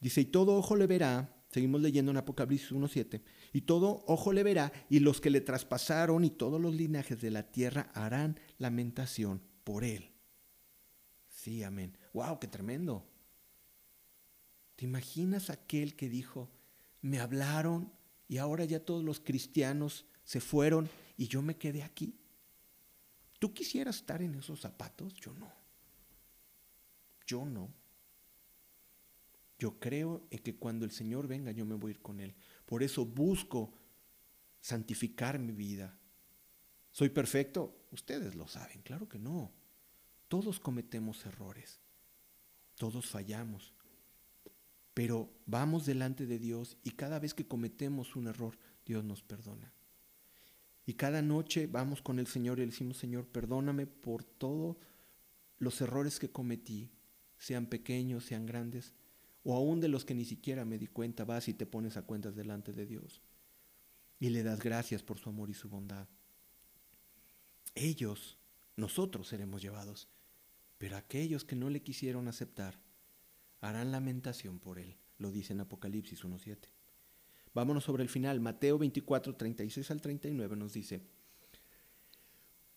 Dice, 0.00 0.20
y 0.20 0.26
todo 0.26 0.56
ojo 0.56 0.76
le 0.76 0.86
verá 0.86 1.38
seguimos 1.50 1.80
leyendo 1.80 2.10
en 2.10 2.18
Apocalipsis 2.18 2.72
1.7, 2.72 3.22
y 3.52 3.62
todo 3.62 4.04
ojo 4.06 4.32
le 4.32 4.42
verá, 4.42 4.72
y 4.88 5.00
los 5.00 5.20
que 5.20 5.30
le 5.30 5.40
traspasaron 5.40 6.24
y 6.24 6.30
todos 6.30 6.60
los 6.60 6.74
linajes 6.74 7.20
de 7.20 7.30
la 7.30 7.50
tierra 7.50 7.90
harán 7.94 8.38
lamentación 8.58 9.42
por 9.64 9.84
él. 9.84 10.12
Sí, 11.28 11.62
amén. 11.62 11.96
¡Wow, 12.12 12.38
qué 12.38 12.48
tremendo! 12.48 13.06
¿Te 14.76 14.84
imaginas 14.84 15.50
aquel 15.50 15.96
que 15.96 16.08
dijo, 16.08 16.50
me 17.00 17.18
hablaron 17.18 17.92
y 18.28 18.38
ahora 18.38 18.64
ya 18.64 18.84
todos 18.84 19.02
los 19.02 19.20
cristianos 19.20 20.06
se 20.24 20.40
fueron 20.40 20.88
y 21.16 21.26
yo 21.26 21.42
me 21.42 21.56
quedé 21.56 21.82
aquí? 21.82 22.14
¿Tú 23.38 23.54
quisieras 23.54 23.96
estar 23.96 24.20
en 24.22 24.34
esos 24.34 24.60
zapatos? 24.60 25.14
Yo 25.16 25.32
no. 25.34 25.52
Yo 27.26 27.44
no. 27.44 27.72
Yo 29.58 29.78
creo 29.78 30.26
en 30.30 30.38
que 30.38 30.56
cuando 30.56 30.84
el 30.84 30.92
Señor 30.92 31.26
venga 31.26 31.50
yo 31.50 31.64
me 31.64 31.74
voy 31.74 31.90
a 31.90 31.94
ir 31.94 32.00
con 32.00 32.20
Él. 32.20 32.34
Por 32.64 32.82
eso 32.82 33.04
busco 33.04 33.72
santificar 34.60 35.38
mi 35.38 35.52
vida. 35.52 35.98
¿Soy 36.90 37.10
perfecto? 37.10 37.86
Ustedes 37.90 38.34
lo 38.34 38.46
saben, 38.48 38.82
claro 38.82 39.08
que 39.08 39.18
no. 39.18 39.52
Todos 40.28 40.60
cometemos 40.60 41.24
errores. 41.26 41.80
Todos 42.76 43.06
fallamos. 43.06 43.72
Pero 44.94 45.30
vamos 45.46 45.86
delante 45.86 46.26
de 46.26 46.38
Dios 46.38 46.76
y 46.82 46.92
cada 46.92 47.18
vez 47.18 47.34
que 47.34 47.46
cometemos 47.46 48.16
un 48.16 48.26
error, 48.26 48.58
Dios 48.84 49.04
nos 49.04 49.22
perdona. 49.22 49.72
Y 50.88 50.94
cada 50.94 51.20
noche 51.20 51.66
vamos 51.66 52.00
con 52.00 52.18
el 52.18 52.26
Señor 52.26 52.56
y 52.56 52.60
le 52.62 52.68
decimos, 52.68 52.96
Señor, 52.96 53.26
perdóname 53.26 53.86
por 53.86 54.24
todos 54.24 54.78
los 55.58 55.78
errores 55.82 56.18
que 56.18 56.30
cometí, 56.30 56.90
sean 57.36 57.66
pequeños, 57.66 58.24
sean 58.24 58.46
grandes 58.46 58.94
o 59.42 59.54
aún 59.54 59.80
de 59.80 59.88
los 59.88 60.06
que 60.06 60.14
ni 60.14 60.24
siquiera 60.24 60.64
me 60.64 60.78
di 60.78 60.86
cuenta, 60.86 61.26
vas 61.26 61.46
y 61.48 61.52
te 61.52 61.66
pones 61.66 61.98
a 61.98 62.06
cuentas 62.06 62.34
delante 62.34 62.72
de 62.72 62.86
Dios 62.86 63.20
y 64.18 64.30
le 64.30 64.42
das 64.42 64.60
gracias 64.60 65.02
por 65.02 65.18
su 65.18 65.28
amor 65.28 65.50
y 65.50 65.54
su 65.54 65.68
bondad. 65.68 66.08
Ellos, 67.74 68.38
nosotros 68.74 69.28
seremos 69.28 69.60
llevados, 69.60 70.08
pero 70.78 70.96
aquellos 70.96 71.44
que 71.44 71.54
no 71.54 71.68
le 71.68 71.82
quisieron 71.82 72.28
aceptar 72.28 72.80
harán 73.60 73.92
lamentación 73.92 74.58
por 74.58 74.78
él, 74.78 74.96
lo 75.18 75.32
dice 75.32 75.52
en 75.52 75.60
Apocalipsis 75.60 76.24
1.7. 76.24 76.77
Vámonos 77.54 77.84
sobre 77.84 78.02
el 78.02 78.08
final, 78.08 78.40
Mateo 78.40 78.78
24, 78.78 79.34
36 79.34 79.90
al 79.90 80.00
39 80.00 80.56
nos 80.56 80.72
dice, 80.72 81.00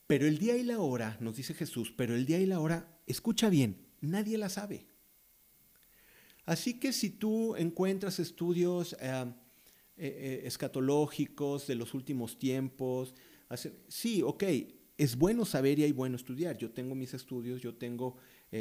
pero 0.07 0.27
el 0.27 0.37
día 0.37 0.57
y 0.57 0.63
la 0.63 0.79
hora, 0.79 1.17
nos 1.19 1.37
dice 1.37 1.53
Jesús, 1.53 1.93
pero 1.95 2.15
el 2.15 2.25
día 2.25 2.39
y 2.39 2.45
la 2.45 2.59
hora, 2.59 2.99
escucha 3.07 3.49
bien, 3.49 3.87
nadie 4.01 4.37
la 4.37 4.49
sabe 4.49 4.85
Así 6.45 6.79
que 6.79 6.91
si 6.91 7.11
tú 7.11 7.55
encuentras 7.55 8.19
estudios 8.19 8.93
eh, 8.93 8.97
eh, 9.09 9.33
eh, 9.97 10.41
escatológicos 10.45 11.67
de 11.67 11.75
los 11.75 11.93
últimos 11.93 12.39
tiempos, 12.39 13.13
sí, 13.87 14.21
ok, 14.21 14.43
es 14.97 15.15
bueno 15.15 15.45
saber 15.45 15.79
y 15.79 15.83
hay 15.83 15.91
bueno 15.91 16.15
estudiar. 16.15 16.57
Yo 16.57 16.71
tengo 16.71 16.95
mis 16.95 17.13
estudios, 17.13 17.61
yo 17.61 17.75
tengo 17.75 18.17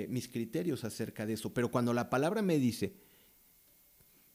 mis 0.09 0.29
criterios 0.29 0.85
acerca 0.85 1.27
de 1.27 1.33
eso, 1.33 1.53
pero 1.53 1.71
cuando 1.71 1.93
la 1.93 2.11
palabra 2.11 2.43
me 2.43 2.59
dice 2.59 2.95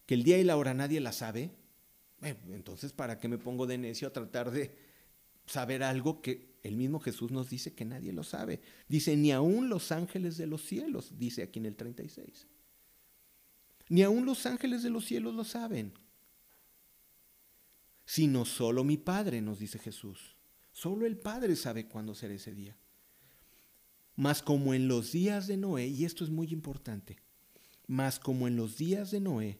que 0.06 0.16
el 0.16 0.24
día 0.24 0.38
y 0.38 0.44
la 0.44 0.58
hora 0.58 0.74
nadie 0.74 1.00
la 1.00 1.14
sabe, 1.14 1.52
entonces 2.22 2.94
¿para 2.94 3.20
qué 3.20 3.28
me 3.28 3.38
pongo 3.38 3.68
de 3.68 3.78
necio 3.78 4.08
a 4.08 4.14
tratar 4.14 4.52
de 4.52 4.76
saber 5.46 5.84
algo 5.84 6.22
que 6.22 6.56
el 6.64 6.76
mismo 6.76 7.00
Jesús 7.00 7.32
nos 7.32 7.50
dice 7.50 7.74
que 7.74 7.86
nadie 7.86 8.14
lo 8.14 8.24
sabe? 8.24 8.62
Dice, 8.88 9.16
ni 9.16 9.32
aún 9.32 9.70
los 9.70 9.92
ángeles 9.92 10.38
de 10.38 10.48
los 10.48 10.64
cielos, 10.66 11.18
dice 11.18 11.44
aquí 11.44 11.60
en 11.60 11.68
el 11.68 11.76
36. 11.76 12.48
Ni 13.90 14.02
aun 14.02 14.26
los 14.26 14.46
ángeles 14.46 14.82
de 14.84 14.90
los 14.90 15.06
cielos 15.06 15.36
lo 15.36 15.44
saben, 15.44 15.94
sino 18.06 18.46
solo 18.46 18.84
mi 18.84 18.98
Padre, 18.98 19.42
nos 19.42 19.60
dice 19.60 19.80
Jesús. 19.80 20.36
Solo 20.72 21.06
el 21.06 21.18
Padre 21.18 21.56
sabe 21.56 21.88
cuándo 21.88 22.16
será 22.16 22.34
ese 22.34 22.54
día. 22.54 22.78
Mas 24.16 24.42
como 24.42 24.74
en 24.74 24.88
los 24.88 25.12
días 25.12 25.48
de 25.48 25.58
Noé, 25.58 25.88
y 25.88 26.06
esto 26.06 26.24
es 26.24 26.30
muy 26.30 26.48
importante, 26.48 27.18
mas 27.88 28.20
como 28.20 28.48
en 28.48 28.56
los 28.56 28.78
días 28.78 29.12
de 29.12 29.20
Noé, 29.20 29.60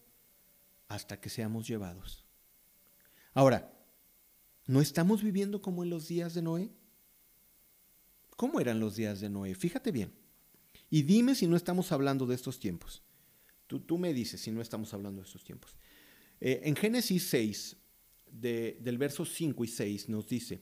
hasta 0.91 1.21
que 1.21 1.29
seamos 1.29 1.67
llevados. 1.67 2.25
Ahora, 3.33 3.73
¿no 4.67 4.81
estamos 4.81 5.23
viviendo 5.23 5.61
como 5.61 5.83
en 5.83 5.89
los 5.89 6.09
días 6.09 6.33
de 6.33 6.41
Noé? 6.41 6.69
¿Cómo 8.35 8.59
eran 8.59 8.81
los 8.81 8.97
días 8.97 9.21
de 9.21 9.29
Noé? 9.29 9.55
Fíjate 9.55 9.91
bien. 9.91 10.11
Y 10.89 11.03
dime 11.03 11.33
si 11.33 11.47
no 11.47 11.55
estamos 11.55 11.93
hablando 11.93 12.25
de 12.25 12.35
estos 12.35 12.59
tiempos. 12.59 13.01
Tú, 13.67 13.97
me 13.97 14.13
dices 14.13 14.41
si 14.41 14.51
no 14.51 14.61
estamos 14.61 14.93
hablando 14.93 15.21
de 15.21 15.27
estos 15.27 15.45
tiempos. 15.45 15.77
Eh, 16.41 16.59
en 16.65 16.75
Génesis 16.75 17.29
6, 17.29 17.77
del 18.29 18.97
verso 18.97 19.23
5 19.23 19.63
y 19.63 19.67
6, 19.69 20.09
nos 20.09 20.27
dice, 20.27 20.59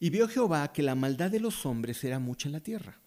y 0.00 0.10
vio 0.10 0.26
Jehová 0.26 0.72
que 0.72 0.82
la 0.82 0.96
maldad 0.96 1.30
de 1.30 1.38
los 1.38 1.64
hombres 1.66 2.02
era 2.02 2.18
mucha 2.18 2.48
en 2.48 2.52
la 2.52 2.64
tierra, 2.64 3.00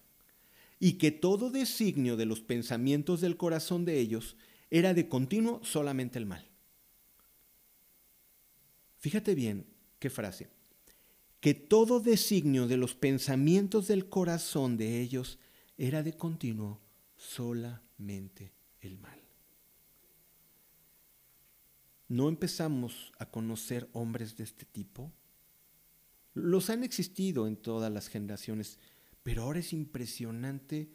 y 0.78 0.94
que 0.94 1.10
todo 1.10 1.50
designio 1.50 2.16
de 2.16 2.24
los 2.24 2.40
pensamientos 2.40 3.20
del 3.20 3.36
corazón 3.36 3.84
de 3.84 3.98
ellos 3.98 4.36
era 4.72 4.94
de 4.94 5.06
continuo 5.06 5.62
solamente 5.62 6.18
el 6.18 6.24
mal. 6.24 6.48
Fíjate 8.96 9.34
bien 9.34 9.66
qué 9.98 10.08
frase. 10.08 10.48
Que 11.40 11.52
todo 11.52 12.00
designio 12.00 12.66
de 12.66 12.78
los 12.78 12.94
pensamientos 12.94 13.86
del 13.86 14.08
corazón 14.08 14.78
de 14.78 15.02
ellos 15.02 15.38
era 15.76 16.02
de 16.02 16.14
continuo 16.14 16.80
solamente 17.16 18.54
el 18.80 18.96
mal. 18.96 19.20
¿No 22.08 22.30
empezamos 22.30 23.12
a 23.18 23.30
conocer 23.30 23.90
hombres 23.92 24.38
de 24.38 24.44
este 24.44 24.64
tipo? 24.64 25.12
Los 26.32 26.70
han 26.70 26.82
existido 26.82 27.46
en 27.46 27.58
todas 27.58 27.92
las 27.92 28.08
generaciones, 28.08 28.78
pero 29.22 29.42
ahora 29.42 29.58
es 29.58 29.74
impresionante 29.74 30.88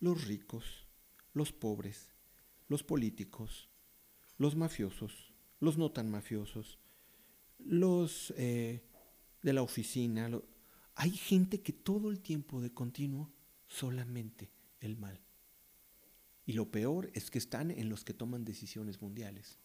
los 0.00 0.26
ricos, 0.26 0.86
los 1.32 1.50
pobres, 1.52 2.11
los 2.68 2.82
políticos, 2.82 3.68
los 4.38 4.56
mafiosos, 4.56 5.32
los 5.60 5.78
no 5.78 5.90
tan 5.92 6.10
mafiosos, 6.10 6.78
los 7.58 8.32
eh, 8.36 8.82
de 9.42 9.52
la 9.52 9.62
oficina. 9.62 10.30
Hay 10.94 11.10
gente 11.10 11.62
que 11.62 11.72
todo 11.72 12.10
el 12.10 12.20
tiempo 12.20 12.60
de 12.60 12.72
continuo 12.72 13.32
solamente 13.66 14.50
el 14.80 14.96
mal. 14.96 15.20
Y 16.44 16.54
lo 16.54 16.70
peor 16.70 17.10
es 17.14 17.30
que 17.30 17.38
están 17.38 17.70
en 17.70 17.88
los 17.88 18.04
que 18.04 18.14
toman 18.14 18.44
decisiones 18.44 19.00
mundiales. 19.00 19.58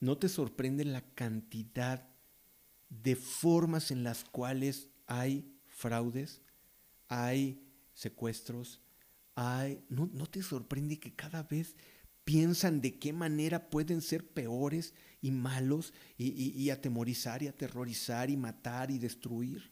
¿No 0.00 0.18
te 0.18 0.28
sorprende 0.28 0.84
la 0.84 1.02
cantidad 1.14 2.08
de 2.88 3.16
formas 3.16 3.90
en 3.90 4.04
las 4.04 4.24
cuales 4.24 4.88
hay 5.06 5.58
fraudes, 5.66 6.42
hay 7.08 7.66
secuestros, 7.94 8.80
hay... 9.38 9.84
¿No, 9.88 10.08
te 10.26 10.42
sorprende 10.42 10.98
que 10.98 11.14
cada 11.14 11.42
vez 11.44 11.76
piensan 12.24 12.80
de 12.80 12.98
qué 12.98 13.12
manera 13.12 13.70
pueden 13.70 14.00
ser 14.00 14.26
peores 14.26 14.94
y 15.20 15.30
malos 15.30 15.94
y, 16.16 16.26
y 16.32 16.70
atemorizar 16.70 17.42
y 17.42 17.46
aterrorizar 17.46 18.30
y 18.30 18.36
matar 18.36 18.90
y 18.90 18.98
destruir? 18.98 19.70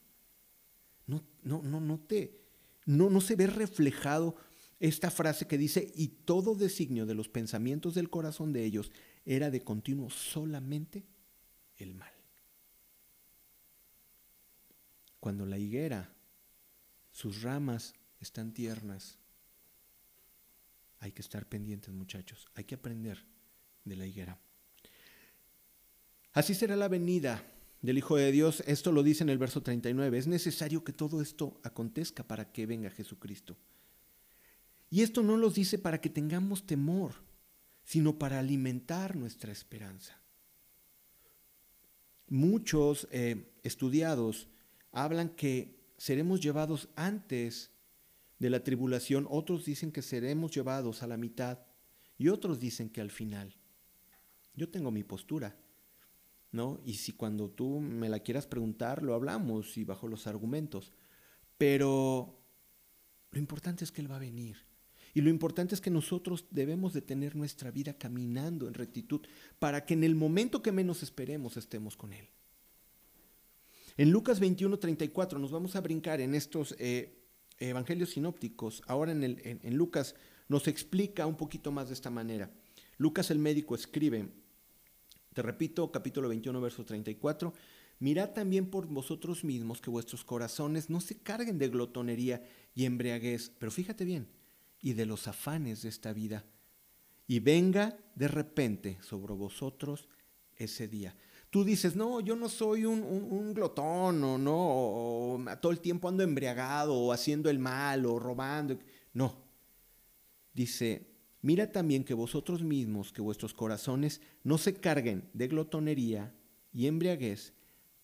No, 1.07 1.23
no, 1.43 1.63
no, 1.63 1.81
no 1.81 1.99
te 1.99 2.47
no, 2.87 3.11
no 3.11 3.21
se 3.21 3.35
ve 3.35 3.49
reflejado 3.49 4.37
esta 4.79 5.11
frase 5.11 5.47
que 5.47 5.59
dice, 5.59 5.93
y 5.95 6.09
todo 6.09 6.55
designio 6.55 7.05
de 7.05 7.15
los 7.15 7.29
pensamientos 7.29 7.95
del 7.95 8.11
corazón 8.11 8.53
de 8.53 8.65
ellos 8.65 8.93
era 9.25 9.51
de 9.51 9.63
continuo 9.63 10.09
solamente 10.09 11.05
el 11.79 11.95
mal. 11.95 12.13
Cuando 15.19 15.47
la 15.47 15.59
higuera, 15.59 16.15
sus 17.11 17.43
ramas 17.43 17.95
están 18.21 18.53
tiernas, 18.53 19.19
hay 21.01 21.13
que 21.13 21.23
estar 21.23 21.47
pendientes 21.47 21.93
muchachos, 21.93 22.47
hay 22.55 22.65
que 22.65 22.75
aprender 22.75 23.25
de 23.85 23.97
la 23.97 24.07
higuera. 24.07 24.39
Así 26.33 26.55
será 26.55 26.77
la 26.77 26.89
venida 26.89 27.43
del 27.83 27.99
Hijo 27.99 28.17
de 28.17 28.33
Dios, 28.33 28.63
esto 28.67 28.93
lo 28.93 29.03
dice 29.03 29.23
en 29.23 29.31
el 29.31 29.39
verso 29.39 29.63
39, 29.63 30.19
es 30.19 30.27
necesario 30.27 30.85
que 30.85 30.93
todo 30.93 31.23
esto 31.23 31.61
acontezca 31.63 32.25
para 32.25 32.51
que 32.53 32.67
venga 32.67 32.91
Jesucristo. 32.91 33.57
Y 34.91 35.03
esto 35.03 35.23
no 35.23 35.37
los 35.37 35.55
dice 35.55 35.79
para 35.79 36.01
que 36.01 36.11
tengamos 36.11 36.67
temor, 36.67 37.15
sino 37.85 38.19
para 38.19 38.39
alimentar 38.39 39.17
nuestra 39.17 39.53
esperanza. 39.53 40.21
Muchos 42.29 43.07
eh, 43.13 43.53
estudiados 43.63 44.49
hablan 44.91 45.29
que 45.29 45.77
seremos 45.97 46.41
llevados 46.41 46.89
antes 46.97 47.71
de 48.39 48.51
la 48.51 48.63
tribulación, 48.63 49.27
otros 49.31 49.65
dicen 49.65 49.93
que 49.93 50.03
seremos 50.03 50.53
llevados 50.53 51.03
a 51.03 51.07
la 51.07 51.17
mitad 51.17 51.61
y 52.19 52.29
otros 52.29 52.59
dicen 52.59 52.91
que 52.91 53.01
al 53.01 53.11
final. 53.11 53.57
Yo 54.55 54.69
tengo 54.71 54.91
mi 54.91 55.05
postura, 55.05 55.57
¿no? 56.53 56.81
Y 56.85 56.95
si 56.95 57.13
cuando 57.13 57.51
tú 57.51 57.81
me 57.81 58.09
la 58.09 58.21
quieras 58.21 58.47
preguntar, 58.47 59.03
lo 59.03 59.15
hablamos 59.15 59.77
y 59.77 59.85
bajo 59.85 60.09
los 60.09 60.27
argumentos. 60.27 60.93
Pero 61.59 62.39
lo 63.33 63.39
importante 63.39 63.85
es 63.85 63.93
que 63.93 64.01
Él 64.01 64.11
va 64.11 64.17
a 64.17 64.21
venir. 64.21 64.57
Y 65.15 65.23
lo 65.23 65.31
importante 65.31 65.75
es 65.75 65.81
que 65.81 65.91
nosotros 65.91 66.47
debemos 66.51 66.93
de 66.93 67.01
tener 67.01 67.37
nuestra 67.37 67.71
vida 67.71 67.95
caminando 67.95 68.69
en 68.69 68.75
rectitud 68.75 69.23
para 69.59 69.87
que 69.87 69.95
en 69.95 70.05
el 70.05 70.15
momento 70.15 70.63
que 70.63 70.73
menos 70.73 71.03
esperemos 71.03 71.57
estemos 71.57 71.97
con 71.97 72.13
Él. 72.13 72.29
En 73.97 74.11
Lucas 74.11 74.41
21, 74.41 74.79
34 74.79 75.39
nos 75.39 75.51
vamos 75.51 75.75
a 75.75 75.81
brincar 75.81 76.21
en 76.21 76.35
estos 76.35 76.77
eh, 76.79 77.26
evangelios 77.59 78.11
sinópticos. 78.11 78.83
Ahora 78.87 79.13
en, 79.13 79.23
el, 79.23 79.61
en 79.63 79.77
Lucas 79.77 80.15
nos 80.49 80.69
explica 80.69 81.27
un 81.27 81.37
poquito 81.37 81.73
más 81.73 81.89
de 81.89 81.95
esta 81.95 82.11
manera. 82.11 82.51
Lucas 82.99 83.31
el 83.31 83.39
médico 83.39 83.75
escribe, 83.75 84.29
te 85.35 85.43
repito, 85.43 85.91
capítulo 85.93 86.29
21, 86.29 86.61
verso 86.61 86.85
34, 86.85 87.53
mirad 87.99 88.31
también 88.31 88.71
por 88.71 88.87
vosotros 88.87 89.45
mismos 89.45 89.81
que 89.81 89.91
vuestros 89.91 90.25
corazones 90.25 90.89
no 90.89 91.01
se 91.01 91.19
carguen 91.19 91.59
de 91.59 91.69
glotonería 91.69 92.43
y 92.75 92.85
embriaguez, 92.85 93.53
pero 93.59 93.71
fíjate 93.71 94.05
bien, 94.05 94.29
y 94.81 94.95
de 94.95 95.05
los 95.05 95.29
afanes 95.29 95.83
de 95.83 95.91
esta 95.91 96.13
vida, 96.13 96.45
y 97.27 97.41
venga 97.41 97.99
de 98.15 98.29
repente 98.29 98.99
sobre 99.03 99.35
vosotros 99.35 100.09
ese 100.57 100.89
día. 100.89 101.15
Tú 101.57 101.65
dices, 101.65 101.97
no, 101.97 102.21
yo 102.21 102.37
no 102.37 102.51
soy 102.51 102.85
un, 102.85 103.55
glotón, 103.55 104.23
o 104.23 104.37
no, 104.37 104.55
o, 104.55 105.43
todo 105.59 105.73
el 105.73 105.81
tiempo 105.81 106.07
ando 106.07 106.23
embriagado, 106.23 106.95
o 106.95 107.15
haciendo 107.15 107.49
el 107.49 107.59
mal, 107.59 108.05
o 108.05 108.19
robando. 108.19 108.79
No. 109.15 109.43
Dice, 110.53 111.15
mira 111.41 111.73
también 111.73 112.05
que 112.05 112.13
vosotros 112.13 112.63
mismos, 112.63 113.11
que 113.11 113.23
vuestros 113.23 113.55
corazones 113.55 114.21
no 114.45 114.59
se 114.59 114.75
carguen 114.75 115.31
de 115.33 115.49
glotonería 115.49 116.35
y 116.75 116.89
embriaguez 116.89 117.55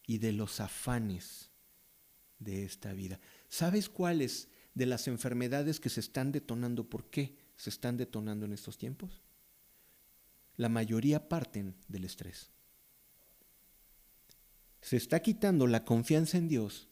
y 0.07 0.17
de 0.17 0.33
los 0.33 0.59
afanes 0.59 1.51
de 2.39 2.65
esta 2.65 2.95
vida. 2.95 3.21
¿Sabes 3.51 3.91
cuáles 3.91 4.49
de 4.73 4.87
las 4.87 5.09
enfermedades 5.09 5.79
que 5.79 5.91
se 5.91 6.01
están 6.01 6.33
detonando, 6.33 6.89
por 6.89 7.11
qué 7.11 7.37
se 7.57 7.69
están 7.69 7.99
detonando 7.99 8.47
en 8.47 8.55
estos 8.55 8.79
tiempos? 8.79 9.21
La 10.57 10.71
mayoría 10.71 11.29
parten 11.29 11.77
del 11.87 12.07
estrés. 12.07 12.52
Se 14.83 14.97
está 14.97 15.21
quitando 15.21 15.67
la 15.67 15.85
confianza 15.85 16.37
en 16.37 16.49
Dios 16.49 16.89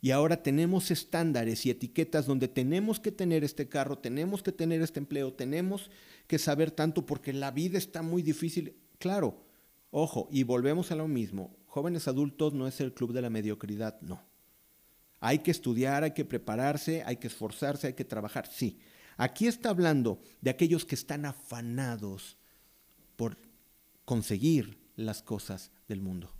y 0.00 0.12
ahora 0.12 0.42
tenemos 0.42 0.90
estándares 0.90 1.66
y 1.66 1.70
etiquetas 1.70 2.26
donde 2.26 2.46
tenemos 2.46 3.00
que 3.00 3.10
tener 3.10 3.42
este 3.42 3.68
carro, 3.68 3.98
tenemos 3.98 4.42
que 4.42 4.52
tener 4.52 4.82
este 4.82 5.00
empleo, 5.00 5.32
tenemos 5.32 5.90
que 6.26 6.38
saber 6.38 6.70
tanto 6.70 7.06
porque 7.06 7.32
la 7.32 7.50
vida 7.50 7.76
está 7.76 8.02
muy 8.02 8.22
difícil. 8.22 8.76
Claro, 8.98 9.42
ojo, 9.90 10.28
y 10.30 10.44
volvemos 10.44 10.92
a 10.92 10.94
lo 10.94 11.08
mismo, 11.08 11.56
jóvenes 11.66 12.06
adultos 12.06 12.52
no 12.54 12.68
es 12.68 12.80
el 12.80 12.94
club 12.94 13.12
de 13.12 13.22
la 13.22 13.30
mediocridad, 13.30 14.00
no. 14.00 14.22
Hay 15.20 15.38
que 15.38 15.50
estudiar, 15.50 16.04
hay 16.04 16.12
que 16.12 16.24
prepararse, 16.24 17.02
hay 17.04 17.16
que 17.16 17.28
esforzarse, 17.28 17.88
hay 17.88 17.94
que 17.94 18.04
trabajar, 18.04 18.46
sí. 18.46 18.78
Aquí 19.16 19.46
está 19.46 19.70
hablando 19.70 20.20
de 20.40 20.50
aquellos 20.50 20.84
que 20.84 20.94
están 20.94 21.24
afanados 21.24 22.36
por 23.16 23.38
conseguir 24.04 24.78
las 24.96 25.22
cosas 25.22 25.72
del 25.88 26.02
mundo. 26.02 26.30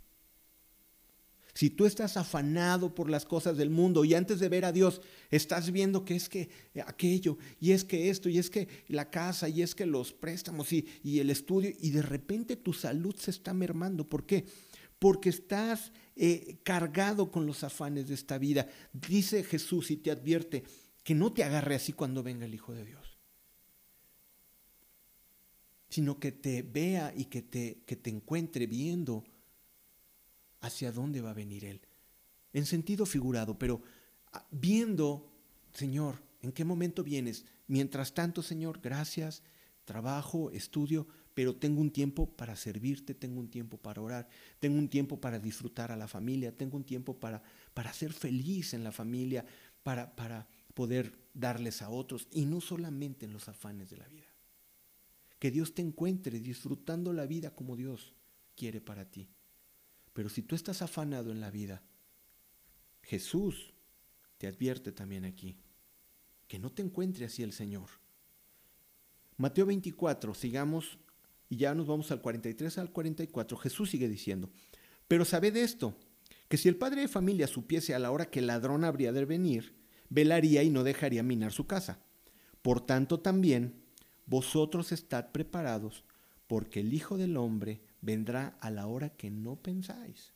Si 1.55 1.71
tú 1.71 1.87
estás 1.87 2.17
afanado 2.17 2.95
por 2.95 3.09
las 3.09 3.25
cosas 3.25 3.57
del 3.57 3.71
mundo 3.71 4.05
y 4.05 4.15
antes 4.15 4.41
de 4.41 4.49
ver 4.49 4.65
a 4.65 4.73
Dios 4.73 5.01
estás 5.31 5.71
viendo 5.71 6.05
que 6.05 6.17
es 6.17 6.29
que 6.29 6.51
aquello, 6.85 7.39
y 7.61 7.71
es 7.71 7.85
que 7.85 8.11
esto, 8.11 8.29
y 8.29 8.39
es 8.39 8.51
que 8.51 8.69
la 8.89 9.09
casa, 9.09 9.49
y 9.49 9.63
es 9.63 9.75
que 9.75 9.87
los 9.87 10.13
préstamos 10.13 10.73
y, 10.73 10.87
y 11.05 11.21
el 11.21 11.31
estudio, 11.31 11.73
y 11.79 11.91
de 11.91 12.03
repente 12.03 12.57
tu 12.57 12.73
salud 12.73 13.15
se 13.17 13.31
está 13.31 13.55
mermando. 13.55 14.09
¿Por 14.09 14.27
qué? 14.27 14.45
porque 14.99 15.29
estás 15.29 15.93
eh, 16.17 16.61
cargado 16.63 17.31
con 17.31 17.47
los 17.47 17.63
afanes 17.63 18.07
de 18.07 18.15
esta 18.15 18.39
vida. 18.39 18.67
Dice 18.93 19.45
Jesús 19.45 19.91
y 19.91 19.99
te 19.99 20.11
advierte 20.11 20.65
que 21.03 21.15
no 21.15 21.31
te 21.31 21.45
agarre 21.45 21.75
así 21.75 21.93
cuando 21.93 22.23
venga 22.23 22.47
el 22.47 22.55
Hijo 22.55 22.73
de 22.73 22.87
Dios, 22.87 23.19
sino 25.91 26.19
que 26.19 26.33
te 26.33 26.63
vea 26.63 27.13
y 27.15 27.27
que 27.27 27.43
te, 27.43 27.83
que 27.85 27.97
te 27.97 28.09
encuentre 28.09 28.67
viendo 28.67 29.25
hacia 30.65 30.93
dónde 30.93 31.21
va 31.21 31.31
a 31.31 31.35
venir 31.35 31.65
Él. 31.65 31.81
En 32.53 32.67
sentido 32.67 33.07
figurado, 33.07 33.59
pero 33.59 33.83
ah, 34.33 34.47
viendo, 34.51 35.31
Señor, 35.73 36.23
¿en 36.41 36.53
qué 36.53 36.65
momento 36.65 37.03
vienes? 37.03 37.45
Mientras 37.67 38.15
tanto, 38.15 38.43
Señor, 38.43 38.81
gracias, 38.81 39.43
trabajo, 39.85 40.51
estudio, 40.51 41.07
pero 41.35 41.57
tengo 41.57 41.81
un 41.81 41.91
tiempo 41.91 42.27
para 42.27 42.57
servirte, 42.57 43.15
tengo 43.15 43.41
un 43.41 43.49
tiempo 43.49 43.77
para 43.77 44.01
orar, 44.01 44.29
tengo 44.61 44.79
un 44.79 44.89
tiempo 44.89 45.21
para 45.21 45.39
disfrutar 45.39 45.91
a 45.91 45.97
la 45.97 46.07
familia, 46.07 46.57
tengo 46.57 46.77
un 46.77 46.85
tiempo 46.85 47.19
para, 47.19 47.43
para 47.75 47.93
ser 47.93 48.12
feliz 48.12 48.73
en 48.73 48.85
la 48.85 48.93
familia, 48.93 49.45
para, 49.83 50.15
para 50.15 50.47
poder 50.75 51.19
darles 51.35 51.83
a 51.83 51.91
otros 51.91 52.29
y 52.31 52.47
no 52.47 52.61
solamente 52.61 53.27
en 53.27 53.33
los 53.33 53.49
afanes 53.49 53.91
de 53.91 53.97
la 53.97 54.09
vida. 54.09 54.33
Que 55.41 55.51
Dios 55.51 55.75
te 55.75 55.83
encuentre 55.83 56.39
disfrutando 56.39 57.12
la 57.12 57.27
vida 57.27 57.55
como 57.55 57.77
Dios 57.77 58.15
quiere 58.55 58.81
para 58.81 59.05
ti. 59.11 59.29
Pero 60.15 60.31
si 60.31 60.41
tú 60.41 60.55
estás 60.55 60.81
afanado 60.81 61.31
en 61.31 61.41
la 61.41 61.51
vida, 61.51 61.83
Jesús 63.03 63.75
te 64.39 64.47
advierte 64.47 64.91
también 64.91 65.27
aquí 65.27 65.59
que 66.49 66.59
no 66.59 66.71
te 66.71 66.83
encuentre 66.83 67.27
así 67.27 67.43
el 67.43 67.53
Señor. 67.53 67.89
Mateo 69.37 69.67
24, 69.67 70.35
sigamos 70.35 70.99
y 71.49 71.57
ya 71.57 71.75
nos 71.75 71.87
vamos 71.87 72.11
al 72.11 72.21
43 72.21 72.79
al 72.79 72.91
44, 72.91 73.57
Jesús 73.59 73.91
sigue 73.91 74.09
diciendo, 74.09 74.51
pero 75.09 75.25
sabed 75.25 75.57
esto, 75.57 75.97
que 76.49 76.57
si 76.57 76.69
el 76.69 76.77
padre 76.77 77.03
de 77.03 77.09
familia 77.09 77.47
supiese 77.47 77.95
a 77.95 77.99
la 77.99 78.11
hora 78.11 78.27
que 78.27 78.39
el 78.39 78.47
ladrón 78.47 78.85
habría 78.85 79.12
de 79.12 79.25
venir, 79.25 79.75
velaría 80.09 80.62
y 80.62 80.71
no 80.71 80.85
dejaría 80.85 81.23
minar 81.23 81.53
su 81.53 81.67
casa. 81.67 81.99
Por 82.62 82.81
tanto 82.81 83.21
también, 83.21 83.83
vosotros 84.27 84.93
estad 84.93 85.33
preparados, 85.33 86.05
porque 86.47 86.81
el 86.81 86.95
Hijo 86.95 87.19
del 87.19 87.37
Hombre 87.37 87.81
vendrá 88.05 88.57
a 88.61 88.71
la 88.71 88.87
hora 88.87 89.11
que 89.11 89.31
no 89.31 89.57
pensáis. 89.57 90.33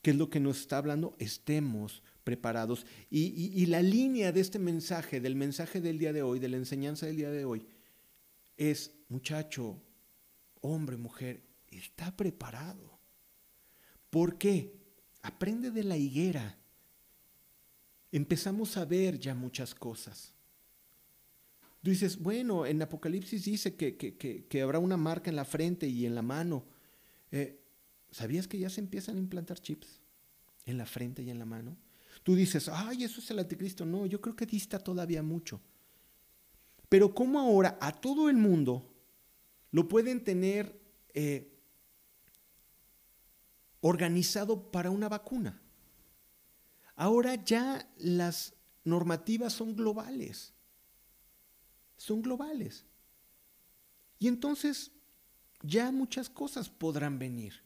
¿Qué 0.00 0.10
es 0.10 0.16
lo 0.16 0.28
que 0.28 0.40
nos 0.40 0.60
está 0.60 0.78
hablando? 0.78 1.16
Estemos 1.18 2.02
preparados. 2.24 2.86
Y, 3.10 3.52
y, 3.60 3.66
la 3.66 3.82
línea 3.82 4.32
de 4.32 4.40
este 4.40 4.58
mensaje, 4.58 5.20
del 5.20 5.34
mensaje 5.34 5.80
del 5.80 5.98
día 5.98 6.12
de 6.12 6.22
hoy, 6.22 6.38
de 6.38 6.48
la 6.48 6.58
enseñanza 6.58 7.06
del 7.06 7.16
día 7.16 7.30
de 7.30 7.44
hoy, 7.44 7.66
es, 8.56 8.92
muchacho, 9.08 9.82
hombre, 10.60 10.96
mujer, 10.96 11.42
está 11.68 12.14
preparado. 12.16 12.98
¿Por 14.10 14.38
qué? 14.38 14.74
Aprende 15.22 15.70
de 15.70 15.84
la 15.84 15.96
higuera. 15.96 16.58
Empezamos 18.12 18.76
a 18.76 18.84
ver 18.84 19.18
ya 19.18 19.34
muchas 19.34 19.74
cosas. 19.74 20.34
Tú 21.84 21.90
dices, 21.90 22.18
bueno, 22.18 22.64
en 22.64 22.80
Apocalipsis 22.80 23.44
dice 23.44 23.74
que, 23.74 23.98
que, 23.98 24.62
habrá 24.62 24.78
una 24.78 24.96
marca 24.96 25.28
en 25.28 25.36
la 25.36 25.44
frente 25.44 25.86
y 25.86 26.06
en 26.06 26.14
la 26.14 26.22
mano. 26.22 26.64
Eh, 27.30 27.60
¿Sabías 28.10 28.48
que 28.48 28.58
ya 28.58 28.70
se 28.70 28.80
empiezan 28.80 29.16
a 29.16 29.18
implantar 29.18 29.60
chips 29.60 30.00
en 30.64 30.78
la 30.78 30.86
frente 30.86 31.22
y 31.22 31.28
en 31.28 31.38
la 31.38 31.44
mano? 31.44 31.76
Tú 32.22 32.34
dices, 32.34 32.70
ay, 32.70 33.04
eso 33.04 33.20
es 33.20 33.30
el 33.30 33.38
anticristo. 33.38 33.84
No, 33.84 34.06
yo 34.06 34.18
creo 34.18 34.34
que 34.34 34.46
dista 34.46 34.78
todavía 34.78 35.22
mucho. 35.22 35.60
Pero 36.88 37.14
¿cómo 37.14 37.38
ahora 37.38 37.76
a 37.82 37.92
todo 37.92 38.30
el 38.30 38.38
mundo 38.38 38.90
lo 39.70 39.86
pueden 39.86 40.24
tener 40.24 40.80
eh, 41.12 41.52
organizado 43.82 44.70
para 44.70 44.88
una 44.88 45.10
vacuna? 45.10 45.60
Ahora 46.96 47.34
ya 47.44 47.92
las 47.98 48.54
normativas 48.84 49.52
son 49.52 49.76
globales. 49.76 50.53
Son 51.96 52.22
globales. 52.22 52.84
Y 54.18 54.28
entonces 54.28 54.92
ya 55.62 55.90
muchas 55.92 56.28
cosas 56.28 56.68
podrán 56.68 57.18
venir. 57.18 57.62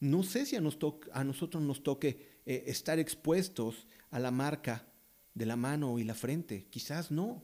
No 0.00 0.22
sé 0.22 0.44
si 0.44 0.56
a, 0.56 0.60
nosotros 0.60 1.62
nos 1.62 1.82
toque 1.82 2.40
eh, 2.44 2.64
estar 2.66 2.98
expuestos 2.98 3.86
a 4.10 4.18
la 4.18 4.30
marca 4.30 4.86
de 5.32 5.46
la 5.46 5.56
mano 5.56 5.98
y 5.98 6.04
la 6.04 6.14
frente. 6.14 6.66
Quizás 6.68 7.10
no, 7.10 7.42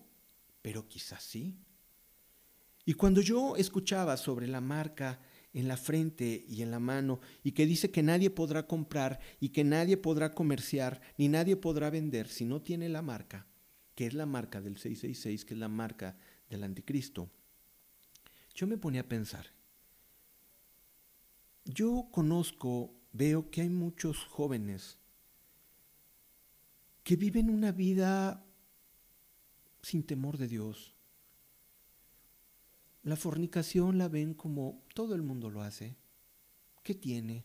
pero 0.63 0.87
quizás 0.89 1.23
sí. 1.23 1.57
Y 2.85 2.95
cuando 2.95 3.21
yo 3.21 3.57
escuchaba 3.57 4.17
sobre 4.17 4.47
la 4.47 4.61
marca 4.61 5.21
en 5.53 5.69
la 5.69 5.77
frente 5.77 6.45
y 6.49 6.63
en 6.63 6.71
la 6.71 6.79
mano 6.79 7.21
y 7.43 7.53
que 7.53 7.67
dice 7.67 7.91
que 7.91 8.03
nadie 8.03 8.31
podrá 8.31 8.67
comprar 8.67 9.21
y 9.41 9.51
que 9.51 9.65
nadie 9.65 9.97
podrá 9.97 10.33
comerciar 10.33 11.01
ni 11.17 11.29
nadie 11.29 11.57
podrá 11.57 11.91
vender 11.91 12.29
si 12.29 12.45
no 12.45 12.63
tiene 12.63 12.89
la 12.89 13.03
marca, 13.03 13.47
que 14.01 14.07
es 14.07 14.15
la 14.15 14.25
marca 14.25 14.63
del 14.63 14.79
666, 14.79 15.45
que 15.45 15.53
es 15.53 15.61
la 15.61 15.69
marca 15.69 16.17
del 16.49 16.65
anticristo, 16.65 17.29
yo 18.55 18.67
me 18.67 18.79
ponía 18.79 19.03
a 19.03 19.09
pensar, 19.11 19.45
yo 21.67 22.09
conozco, 22.11 22.95
veo 23.13 23.51
que 23.51 23.61
hay 23.61 23.69
muchos 23.69 24.25
jóvenes 24.25 24.97
que 27.03 27.17
viven 27.17 27.51
una 27.51 27.73
vida 27.73 28.43
sin 29.83 30.03
temor 30.03 30.39
de 30.39 30.49
Dios. 30.49 30.95
La 33.03 33.17
fornicación 33.17 33.99
la 33.99 34.09
ven 34.09 34.33
como 34.33 34.83
todo 34.95 35.15
el 35.15 35.21
mundo 35.21 35.51
lo 35.51 35.61
hace. 35.61 35.99
¿Qué 36.83 36.95
tiene? 36.95 37.45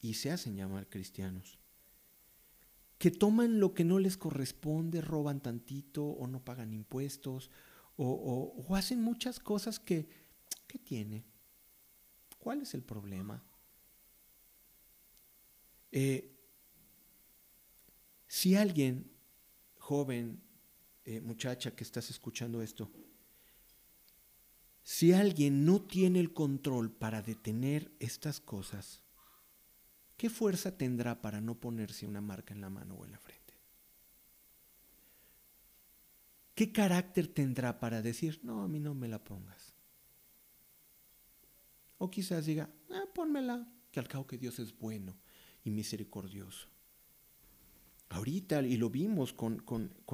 Y 0.00 0.14
se 0.14 0.32
hacen 0.32 0.56
llamar 0.56 0.88
cristianos. 0.88 1.61
Que 3.02 3.10
toman 3.10 3.58
lo 3.58 3.74
que 3.74 3.82
no 3.82 3.98
les 3.98 4.16
corresponde, 4.16 5.00
roban 5.00 5.40
tantito 5.40 6.04
o 6.04 6.28
no 6.28 6.44
pagan 6.44 6.72
impuestos 6.72 7.50
o, 7.96 8.64
hacen 8.76 9.02
muchas 9.02 9.40
cosas 9.40 9.80
que, 9.80 10.08
¿qué 10.68 10.78
tiene? 10.78 11.24
¿Cuál 12.38 12.62
es 12.62 12.74
el 12.74 12.84
problema? 12.84 13.42
Eh, 15.90 16.32
si 18.28 18.54
alguien, 18.54 19.10
joven, 19.78 20.40
eh, 21.04 21.20
muchacha 21.20 21.74
que 21.74 21.82
estás 21.82 22.08
escuchando 22.08 22.62
esto, 22.62 22.88
si 24.84 25.12
alguien 25.12 25.64
no 25.64 25.82
tiene 25.82 26.20
el 26.20 26.32
control 26.32 26.92
para 26.92 27.20
detener 27.20 27.90
estas 27.98 28.38
cosas, 28.38 29.01
¿qué 30.22 30.30
fuerza 30.30 30.78
tendrá 30.78 31.20
para 31.20 31.40
no 31.40 31.58
ponerse 31.58 32.06
una 32.06 32.20
marca 32.20 32.54
en 32.54 32.60
la 32.60 32.70
mano 32.70 32.94
o 32.94 33.04
en 33.04 33.10
la 33.10 33.18
frente? 33.18 33.54
¿Qué 36.54 36.70
carácter 36.70 37.26
tendrá 37.26 37.80
para 37.80 38.02
decir, 38.02 38.38
no, 38.44 38.62
a 38.62 38.68
mí 38.68 38.78
no 38.78 38.94
me 38.94 39.08
la 39.08 39.24
pongas? 39.24 39.74
O 41.98 42.08
quizás 42.08 42.46
diga, 42.46 42.70
ah, 42.92 43.02
pónmela, 43.12 43.66
que 43.90 43.98
al 43.98 44.06
cabo 44.06 44.28
que 44.28 44.38
Dios 44.38 44.60
es 44.60 44.78
bueno 44.78 45.18
y 45.64 45.70
misericordioso. 45.70 46.68
Ahorita, 48.10 48.62
y 48.62 48.76
lo 48.76 48.90
vimos 48.90 49.32
con, 49.32 49.64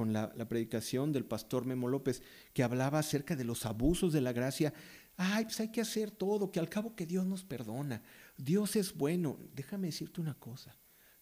la, 0.07 0.33
la, 0.35 0.49
predicación 0.49 1.11
del 1.11 1.25
pastor 1.25 1.65
Memo 1.65 1.87
López, 1.87 2.23
que 2.53 2.63
hablaba 2.63 2.97
acerca 2.97 3.35
de 3.35 3.43
los 3.43 3.67
abusos 3.67 4.11
de 4.11 4.21
la 4.21 4.33
gracia. 4.33 4.73
Ay, 5.17 5.43
pues 5.43 5.59
hay 5.59 5.69
que 5.69 5.81
hacer 5.81 6.09
todo, 6.09 6.49
que 6.49 6.59
al 6.59 6.69
cabo 6.69 6.95
que 6.95 7.05
Dios 7.05 7.27
nos 7.27 7.43
perdona. 7.43 8.01
Dios 8.39 8.77
es 8.77 8.95
bueno. 8.95 9.37
Déjame 9.53 9.87
decirte 9.87 10.21
una 10.21 10.33
cosa. 10.33 10.75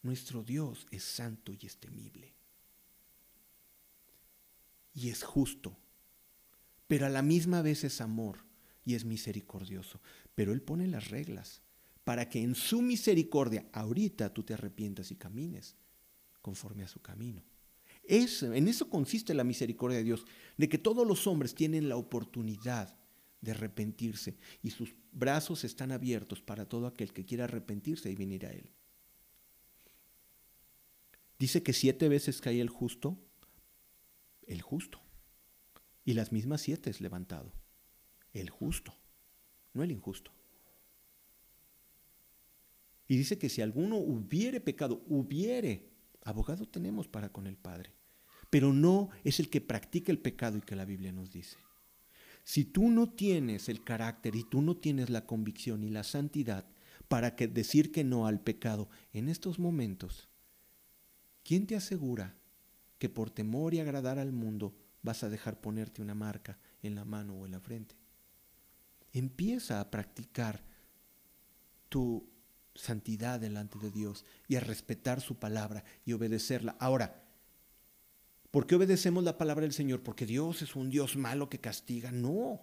Nuestro 0.04 0.44
Dios 0.44 0.86
es 0.92 1.04
santo 1.04 1.52
y 1.52 1.66
es 1.66 1.78
temible. 1.78 2.36
Y 4.94 5.10
es 5.10 5.24
justo. 5.24 5.76
Pero 6.88 7.08
a 7.08 7.10
la 7.10 7.24
misma 7.24 7.64
vez 7.64 7.84
es 7.84 8.02
amor 8.02 8.46
y 8.86 8.94
es 8.94 9.04
misericordioso. 9.04 10.00
Pero 10.36 10.54
Él 10.54 10.62
pone 10.62 10.88
las 10.88 11.10
reglas 11.10 11.64
para 12.04 12.30
que 12.30 12.42
en 12.42 12.54
su 12.54 12.82
misericordia 12.84 13.68
ahorita 13.74 14.32
tú 14.32 14.44
te 14.44 14.54
arrepientas 14.54 15.12
y 15.12 15.16
camines 15.16 15.76
conforme 16.42 16.84
a 16.84 16.88
su 16.88 17.02
camino. 17.02 17.44
Es, 18.04 18.44
en 18.44 18.68
eso 18.68 18.90
consiste 18.90 19.34
la 19.34 19.44
misericordia 19.44 19.98
de 19.98 20.04
Dios, 20.04 20.26
de 20.56 20.70
que 20.70 20.78
todos 20.78 21.06
los 21.06 21.26
hombres 21.26 21.56
tienen 21.56 21.90
la 21.90 21.98
oportunidad 21.98 22.97
de 23.42 23.52
arrepentirse 23.52 24.38
y 24.62 24.72
sus 24.72 24.96
brazos 25.12 25.64
están 25.64 25.92
abiertos 25.92 26.42
para 26.42 26.68
todo 26.68 26.88
aquel 26.88 27.14
que 27.14 27.26
quiera 27.26 27.46
arrepentirse 27.46 28.12
y 28.12 28.16
venir 28.16 28.46
a 28.46 28.52
Él. 28.52 28.70
Dice 31.40 31.62
que 31.62 31.74
siete 31.74 32.10
veces 32.10 32.42
cae 32.42 32.62
el 32.62 32.70
justo, 32.70 33.18
el 34.48 34.62
justo, 34.62 35.00
y 36.04 36.14
las 36.14 36.32
mismas 36.32 36.62
siete 36.62 36.90
es 36.90 37.00
levantado, 37.00 37.52
el 38.34 38.50
justo, 38.50 38.96
no 39.74 39.84
el 39.84 39.92
injusto. 39.92 40.32
Y 43.08 43.18
dice 43.18 43.38
que 43.38 43.50
si 43.50 43.62
alguno 43.62 43.98
hubiere 43.98 44.60
pecado, 44.60 45.04
hubiere 45.08 45.98
Abogado 46.28 46.68
tenemos 46.68 47.08
para 47.08 47.30
con 47.30 47.48
el 47.48 47.56
Padre, 47.56 47.94
pero 48.50 48.74
no 48.74 49.12
es 49.24 49.40
el 49.40 49.50
que 49.50 49.62
practica 49.62 50.12
el 50.12 50.20
pecado 50.20 50.58
y 50.58 50.62
que 50.62 50.76
la 50.76 50.84
Biblia 50.84 51.14
nos 51.14 51.32
dice. 51.32 51.56
Si 52.48 52.64
tú 52.64 52.90
no 52.90 53.10
tienes 53.10 53.68
el 53.68 53.84
carácter 53.84 54.38
y 54.38 54.46
tú 54.46 54.62
no 54.62 54.78
tienes 54.78 55.10
la 55.10 55.26
convicción 55.26 55.84
y 55.84 55.90
la 55.90 56.06
santidad 56.06 56.64
para 57.10 57.36
que 57.36 57.50
decir 57.50 57.92
que 57.92 58.06
no 58.06 58.26
al 58.26 58.40
pecado 58.40 58.88
en 59.12 59.28
estos 59.28 59.60
momentos, 59.60 60.30
¿quién 61.44 61.68
te 61.68 61.76
asegura 61.76 62.38
que 63.00 63.10
por 63.10 63.32
temor 63.32 63.74
y 63.74 63.82
agradar 63.82 64.18
al 64.18 64.32
mundo 64.32 64.78
vas 65.02 65.24
a 65.24 65.30
dejar 65.30 65.60
ponerte 65.60 66.02
una 66.02 66.16
marca 66.16 66.58
en 66.82 66.96
la 66.96 67.04
mano 67.04 67.34
o 67.34 67.46
en 67.46 67.52
la 67.52 67.60
frente? 67.60 67.98
Empieza 69.12 69.82
a 69.82 69.92
practicar 69.92 70.64
tu 71.90 72.30
santidad 72.76 73.42
delante 73.42 73.78
de 73.78 73.92
Dios 73.92 74.24
y 74.48 74.56
a 74.56 74.62
respetar 74.62 75.20
su 75.20 75.36
palabra 75.36 75.84
y 76.06 76.14
obedecerla. 76.14 76.78
Ahora, 76.80 77.27
¿por 78.52 78.68
qué 78.68 78.76
obedecemos 78.76 79.24
la 79.24 79.38
palabra 79.38 79.64
del 79.64 79.74
Señor? 79.74 80.04
Porque 80.04 80.26
Dios 80.26 80.62
es 80.62 80.76
un 80.76 80.90
Dios 80.90 81.16
malo 81.16 81.50
que 81.50 81.60
castiga. 81.60 82.12
No. 82.12 82.62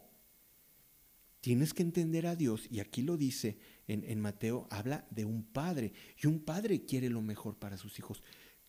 Tienes 1.41 1.75
que 1.75 1.83
entender 1.83 2.27
a 2.27 2.37
Dios, 2.37 2.67
y 2.71 2.81
aquí 2.81 3.03
lo 3.03 3.19
dice 3.19 3.59
en, 3.87 4.21
Mateo, 4.21 4.67
habla 4.71 5.07
de 5.11 5.27
un 5.27 5.45
padre, 5.45 5.93
y 6.23 6.27
un 6.27 6.41
padre 6.41 6.87
quiere 6.87 7.11
lo 7.11 7.21
mejor 7.21 7.59
para 7.59 7.77
sus 7.77 7.99
hijos. 7.99 8.23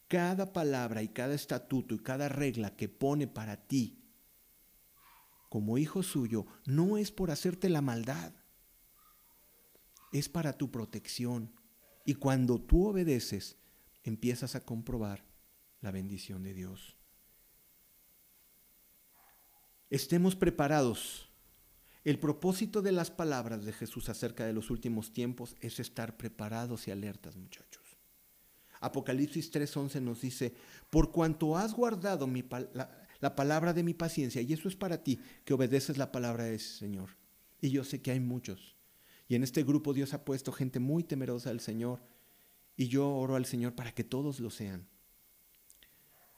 Cada 0.10 0.52
palabra 0.52 1.02
y 1.02 1.08
cada 1.08 1.36
estatuto 1.36 1.96
y 1.96 2.00
cada 2.00 2.28
regla 2.28 2.76
que 2.76 2.90
pone 2.90 3.28
para 3.28 3.66
ti 3.66 4.02
como 5.48 5.78
hijo 5.78 6.04
suyo 6.04 6.46
no 6.66 6.98
es 6.98 7.12
por 7.12 7.32
hacerte 7.32 7.70
la 7.70 7.82
maldad 7.82 8.34
es 10.20 10.30
para 10.30 10.54
tu 10.54 10.72
protección. 10.72 11.54
Y 12.06 12.16
cuando 12.16 12.62
tú 12.62 12.88
obedeces, 12.88 13.58
empiezas 14.04 14.56
a 14.56 14.62
comprobar 14.62 15.26
la 15.82 15.92
bendición 15.92 16.44
de 16.44 16.54
Dios. 16.54 16.98
Estemos 19.90 20.36
preparados. 20.36 21.30
El 22.04 22.20
propósito 22.20 22.82
de 22.82 22.92
las 22.92 23.10
palabras 23.12 23.66
de 23.66 23.74
Jesús 23.74 24.10
acerca 24.10 24.46
de 24.46 24.54
los 24.54 24.70
últimos 24.70 25.12
tiempos 25.12 25.56
es 25.60 25.80
estar 25.80 26.18
preparados 26.18 26.88
y 26.88 26.92
alertas, 26.92 27.36
muchachos. 27.36 27.84
Apocalipsis 28.80 29.52
3:11 29.52 30.02
nos 30.02 30.22
dice, 30.22 30.54
por 30.90 31.12
cuanto 31.12 31.58
has 31.58 31.74
guardado 31.74 32.30
la, 32.74 33.08
la 33.20 33.36
palabra 33.36 33.74
de 33.74 33.84
mi 33.84 33.94
paciencia, 33.94 34.42
y 34.42 34.54
eso 34.54 34.68
es 34.68 34.76
para 34.76 35.02
ti, 35.04 35.20
que 35.44 35.54
obedeces 35.54 35.98
la 35.98 36.12
palabra 36.12 36.44
de 36.44 36.56
ese 36.56 36.78
Señor. 36.78 37.10
Y 37.62 37.70
yo 37.70 37.84
sé 37.84 38.02
que 38.02 38.12
hay 38.12 38.20
muchos 38.20 38.76
y 39.28 39.36
en 39.36 39.44
este 39.44 39.64
grupo 39.64 39.94
Dios 39.94 40.14
ha 40.14 40.24
puesto 40.24 40.52
gente 40.52 40.80
muy 40.80 41.04
temerosa 41.04 41.50
del 41.50 41.60
Señor. 41.60 42.02
Y 42.78 42.88
yo 42.88 43.10
oro 43.10 43.36
al 43.36 43.46
Señor 43.46 43.74
para 43.74 43.94
que 43.94 44.04
todos 44.04 44.40
lo 44.40 44.50
sean. 44.50 44.88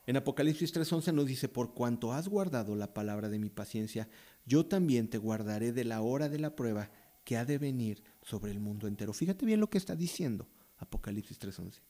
En 0.07 0.15
Apocalipsis 0.15 0.73
3:11 0.73 1.13
nos 1.13 1.25
dice, 1.25 1.49
por 1.49 1.73
cuanto 1.73 2.13
has 2.13 2.29
guardado 2.29 2.77
la 2.77 2.93
palabra 2.93 3.27
de 3.27 3.39
mi 3.39 3.49
paciencia, 3.49 4.07
yo 4.45 4.65
también 4.65 5.09
te 5.09 5.17
guardaré 5.17 5.73
de 5.73 5.83
la 5.83 6.01
hora 6.01 6.29
de 6.29 6.39
la 6.39 6.55
prueba 6.55 6.89
que 7.25 7.35
ha 7.35 7.43
de 7.43 7.57
venir 7.57 8.01
sobre 8.21 8.53
el 8.53 8.61
mundo 8.61 8.87
entero. 8.87 9.11
Fíjate 9.11 9.45
bien 9.45 9.59
lo 9.59 9.69
que 9.69 9.77
está 9.77 9.97
diciendo 9.97 10.47
Apocalipsis 10.77 11.37
3:11. 11.39 11.81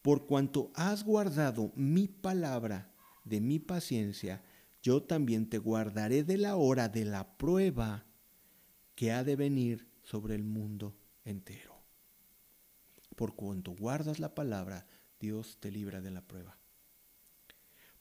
Por 0.00 0.26
cuanto 0.26 0.72
has 0.74 1.04
guardado 1.04 1.72
mi 1.76 2.08
palabra 2.08 2.90
de 3.24 3.42
mi 3.42 3.58
paciencia, 3.58 4.42
yo 4.82 5.02
también 5.02 5.50
te 5.50 5.58
guardaré 5.58 6.24
de 6.24 6.38
la 6.38 6.56
hora 6.56 6.88
de 6.88 7.04
la 7.04 7.36
prueba 7.36 8.06
que 8.94 9.12
ha 9.12 9.24
de 9.24 9.36
venir 9.36 9.90
sobre 10.04 10.36
el 10.36 10.42
mundo 10.42 10.96
entero. 11.22 11.82
Por 13.14 13.36
cuanto 13.36 13.72
guardas 13.72 14.20
la 14.20 14.34
palabra, 14.34 14.86
Dios 15.20 15.58
te 15.60 15.70
libra 15.70 16.00
de 16.00 16.10
la 16.10 16.22
prueba. 16.22 16.61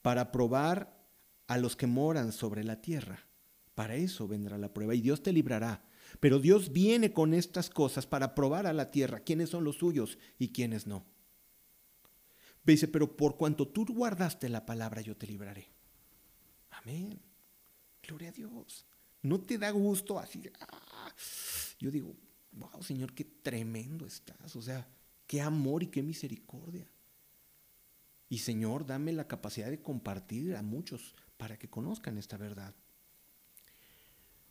Para 0.02 0.32
probar 0.32 1.02
a 1.48 1.58
los 1.58 1.76
que 1.76 1.88
moran 1.88 2.32
sobre 2.32 2.64
la 2.64 2.82
tierra. 2.82 3.28
Para 3.76 3.96
eso 3.96 4.28
vendrá 4.28 4.58
la 4.58 4.74
prueba 4.74 4.96
y 4.96 5.02
Dios 5.02 5.24
te 5.24 5.34
librará. 5.34 5.84
Pero 6.20 6.40
Dios 6.40 6.72
viene 6.72 7.14
con 7.14 7.34
estas 7.34 7.70
cosas 7.70 8.06
para 8.06 8.36
probar 8.36 8.68
a 8.68 8.74
la 8.74 8.92
tierra 8.92 9.22
quiénes 9.22 9.50
son 9.50 9.64
los 9.64 9.78
suyos 9.78 10.18
y 10.38 10.50
quiénes 10.50 10.88
no. 10.88 11.06
Dice, 12.64 12.88
pero 12.88 13.16
por 13.16 13.38
cuanto 13.38 13.68
tú 13.68 13.86
guardaste 13.86 14.50
la 14.50 14.66
palabra, 14.66 15.02
yo 15.02 15.16
te 15.16 15.28
libraré. 15.28 15.68
Amén. 16.70 17.20
Gloria 18.04 18.30
a 18.30 18.32
Dios. 18.32 18.86
No 19.24 19.42
te 19.42 19.58
da 19.58 19.72
gusto 19.72 20.20
así. 20.20 20.44
Ah, 20.60 21.14
yo 21.80 21.92
digo, 21.92 22.16
wow, 22.52 22.82
Señor, 22.84 23.14
qué 23.14 23.24
tremendo 23.24 24.06
estás. 24.06 24.56
O 24.56 24.62
sea, 24.62 24.88
qué 25.28 25.42
amor 25.42 25.84
y 25.84 25.88
qué 25.88 26.04
misericordia. 26.04 26.88
Y 28.32 28.38
Señor, 28.38 28.86
dame 28.86 29.12
la 29.12 29.28
capacidad 29.28 29.70
de 29.70 29.82
compartir 29.82 30.56
a 30.56 30.62
muchos 30.62 31.16
para 31.36 31.60
que 31.60 31.70
conozcan 31.70 32.18
esta 32.18 32.38
verdad. 32.38 32.74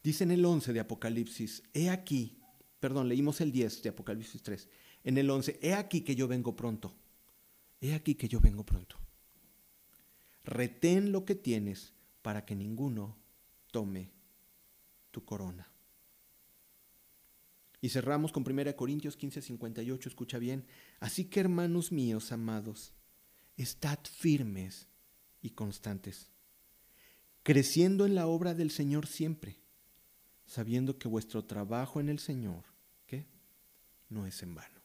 Dice 0.04 0.24
en 0.24 0.32
el 0.32 0.44
11 0.44 0.74
de 0.74 0.80
Apocalipsis, 0.80 1.62
he 1.72 1.88
aquí, 1.88 2.42
perdón, 2.78 3.08
leímos 3.08 3.40
el 3.40 3.50
10 3.50 3.82
de 3.82 3.88
Apocalipsis 3.88 4.42
3, 4.42 4.68
en 5.04 5.16
el 5.16 5.30
11, 5.30 5.60
he 5.62 5.72
aquí 5.72 6.02
que 6.02 6.14
yo 6.14 6.28
vengo 6.28 6.54
pronto, 6.54 6.94
he 7.80 7.94
aquí 7.94 8.16
que 8.16 8.28
yo 8.28 8.38
vengo 8.38 8.66
pronto. 8.66 8.96
retén 10.44 11.10
lo 11.10 11.24
que 11.24 11.34
tienes 11.34 11.94
para 12.20 12.44
que 12.44 12.54
ninguno 12.54 13.16
tome 13.70 14.10
tu 15.10 15.24
corona. 15.24 15.72
Y 17.80 17.88
cerramos 17.88 18.30
con 18.30 18.46
1 18.46 18.76
Corintios 18.76 19.16
15, 19.16 19.40
58, 19.40 20.08
escucha 20.10 20.38
bien. 20.38 20.66
Así 20.98 21.24
que 21.24 21.40
hermanos 21.40 21.92
míos, 21.92 22.30
amados, 22.30 22.92
estad 23.62 23.98
firmes 24.04 24.88
y 25.42 25.50
constantes, 25.50 26.30
creciendo 27.42 28.06
en 28.06 28.14
la 28.14 28.26
obra 28.26 28.54
del 28.54 28.70
Señor 28.70 29.06
siempre, 29.06 29.58
sabiendo 30.46 30.98
que 30.98 31.08
vuestro 31.08 31.44
trabajo 31.44 32.00
en 32.00 32.08
el 32.08 32.18
Señor. 32.18 32.64
No 34.08 34.26
es 34.26 34.42
en 34.42 34.56
vano. 34.56 34.80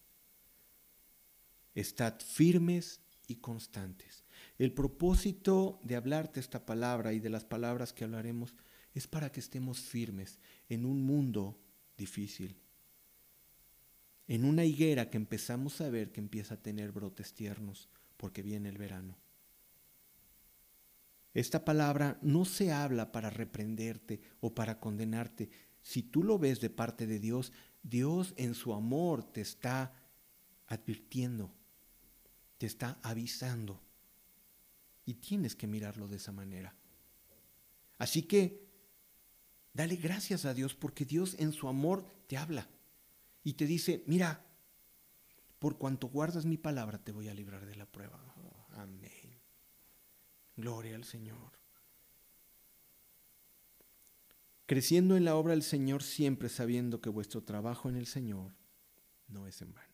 Estad 1.73 2.19
firmes 2.19 3.01
y 3.27 3.37
constantes. 3.37 4.23
El 4.59 4.71
propósito 4.71 5.79
de 5.81 5.95
hablarte 5.95 6.39
esta 6.39 6.63
palabra 6.63 7.11
y 7.11 7.19
de 7.19 7.31
las 7.31 7.43
palabras 7.43 7.91
que 7.91 8.03
hablaremos 8.03 8.53
es 8.93 9.07
para 9.07 9.31
que 9.31 9.39
estemos 9.39 9.79
firmes 9.79 10.37
en 10.69 10.85
un 10.85 11.01
mundo 11.01 11.59
difícil 11.97 12.55
en 14.27 14.45
una 14.45 14.65
higuera 14.65 15.09
que 15.09 15.17
empezamos 15.17 15.81
a 15.81 15.89
ver 15.89 16.11
que 16.11 16.19
empieza 16.19 16.55
a 16.55 16.61
tener 16.61 16.91
brotes 16.91 17.33
tiernos 17.33 17.89
porque 18.25 18.41
viene 18.41 18.69
el 18.69 18.79
verano. 18.79 19.15
Esta 21.35 21.63
palabra 21.63 22.17
no 22.23 22.43
se 22.43 22.71
habla 22.71 23.11
para 23.11 23.29
reprenderte 23.29 24.19
o 24.39 24.55
para 24.55 24.79
condenarte. 24.79 25.51
Si 25.83 26.01
tú 26.01 26.23
lo 26.23 26.39
ves 26.39 26.59
de 26.59 26.71
parte 26.71 27.05
de 27.05 27.19
Dios, 27.19 27.53
Dios 27.83 28.33
en 28.37 28.55
su 28.55 28.73
amor 28.73 29.31
te 29.31 29.41
está 29.41 29.93
advirtiendo, 30.65 31.53
te 32.57 32.65
está 32.65 32.97
avisando. 33.03 33.79
Y 35.05 35.13
tienes 35.13 35.55
que 35.55 35.67
mirarlo 35.67 36.07
de 36.07 36.17
esa 36.17 36.31
manera. 36.31 36.73
Así 37.99 38.23
que 38.23 38.67
dale 39.71 39.97
gracias 39.97 40.45
a 40.45 40.55
Dios 40.55 40.73
porque 40.73 41.05
Dios 41.05 41.35
en 41.37 41.53
su 41.53 41.67
amor 41.67 42.07
te 42.25 42.37
habla 42.37 42.67
y 43.43 43.53
te 43.53 43.67
dice, 43.67 44.03
mira, 44.07 44.44
por 45.59 45.77
cuanto 45.77 46.07
guardas 46.07 46.45
mi 46.45 46.57
palabra 46.57 46.97
te 46.97 47.11
voy 47.11 47.29
a 47.29 47.33
librar 47.33 47.65
de 47.65 47.75
la 47.75 47.85
prueba. 47.85 48.19
Oh, 48.37 48.65
amén. 48.73 49.39
Gloria 50.55 50.95
al 50.95 51.03
Señor. 51.03 51.59
Creciendo 54.65 55.15
en 55.15 55.25
la 55.25 55.35
obra 55.35 55.51
del 55.51 55.63
Señor 55.63 56.01
siempre 56.01 56.49
sabiendo 56.49 56.99
que 56.99 57.09
vuestro 57.09 57.43
trabajo 57.43 57.87
en 57.87 57.97
el 57.97 58.07
Señor 58.07 58.53
no 59.27 59.47
es 59.47 59.61
en 59.61 59.73
vano. 59.73 59.84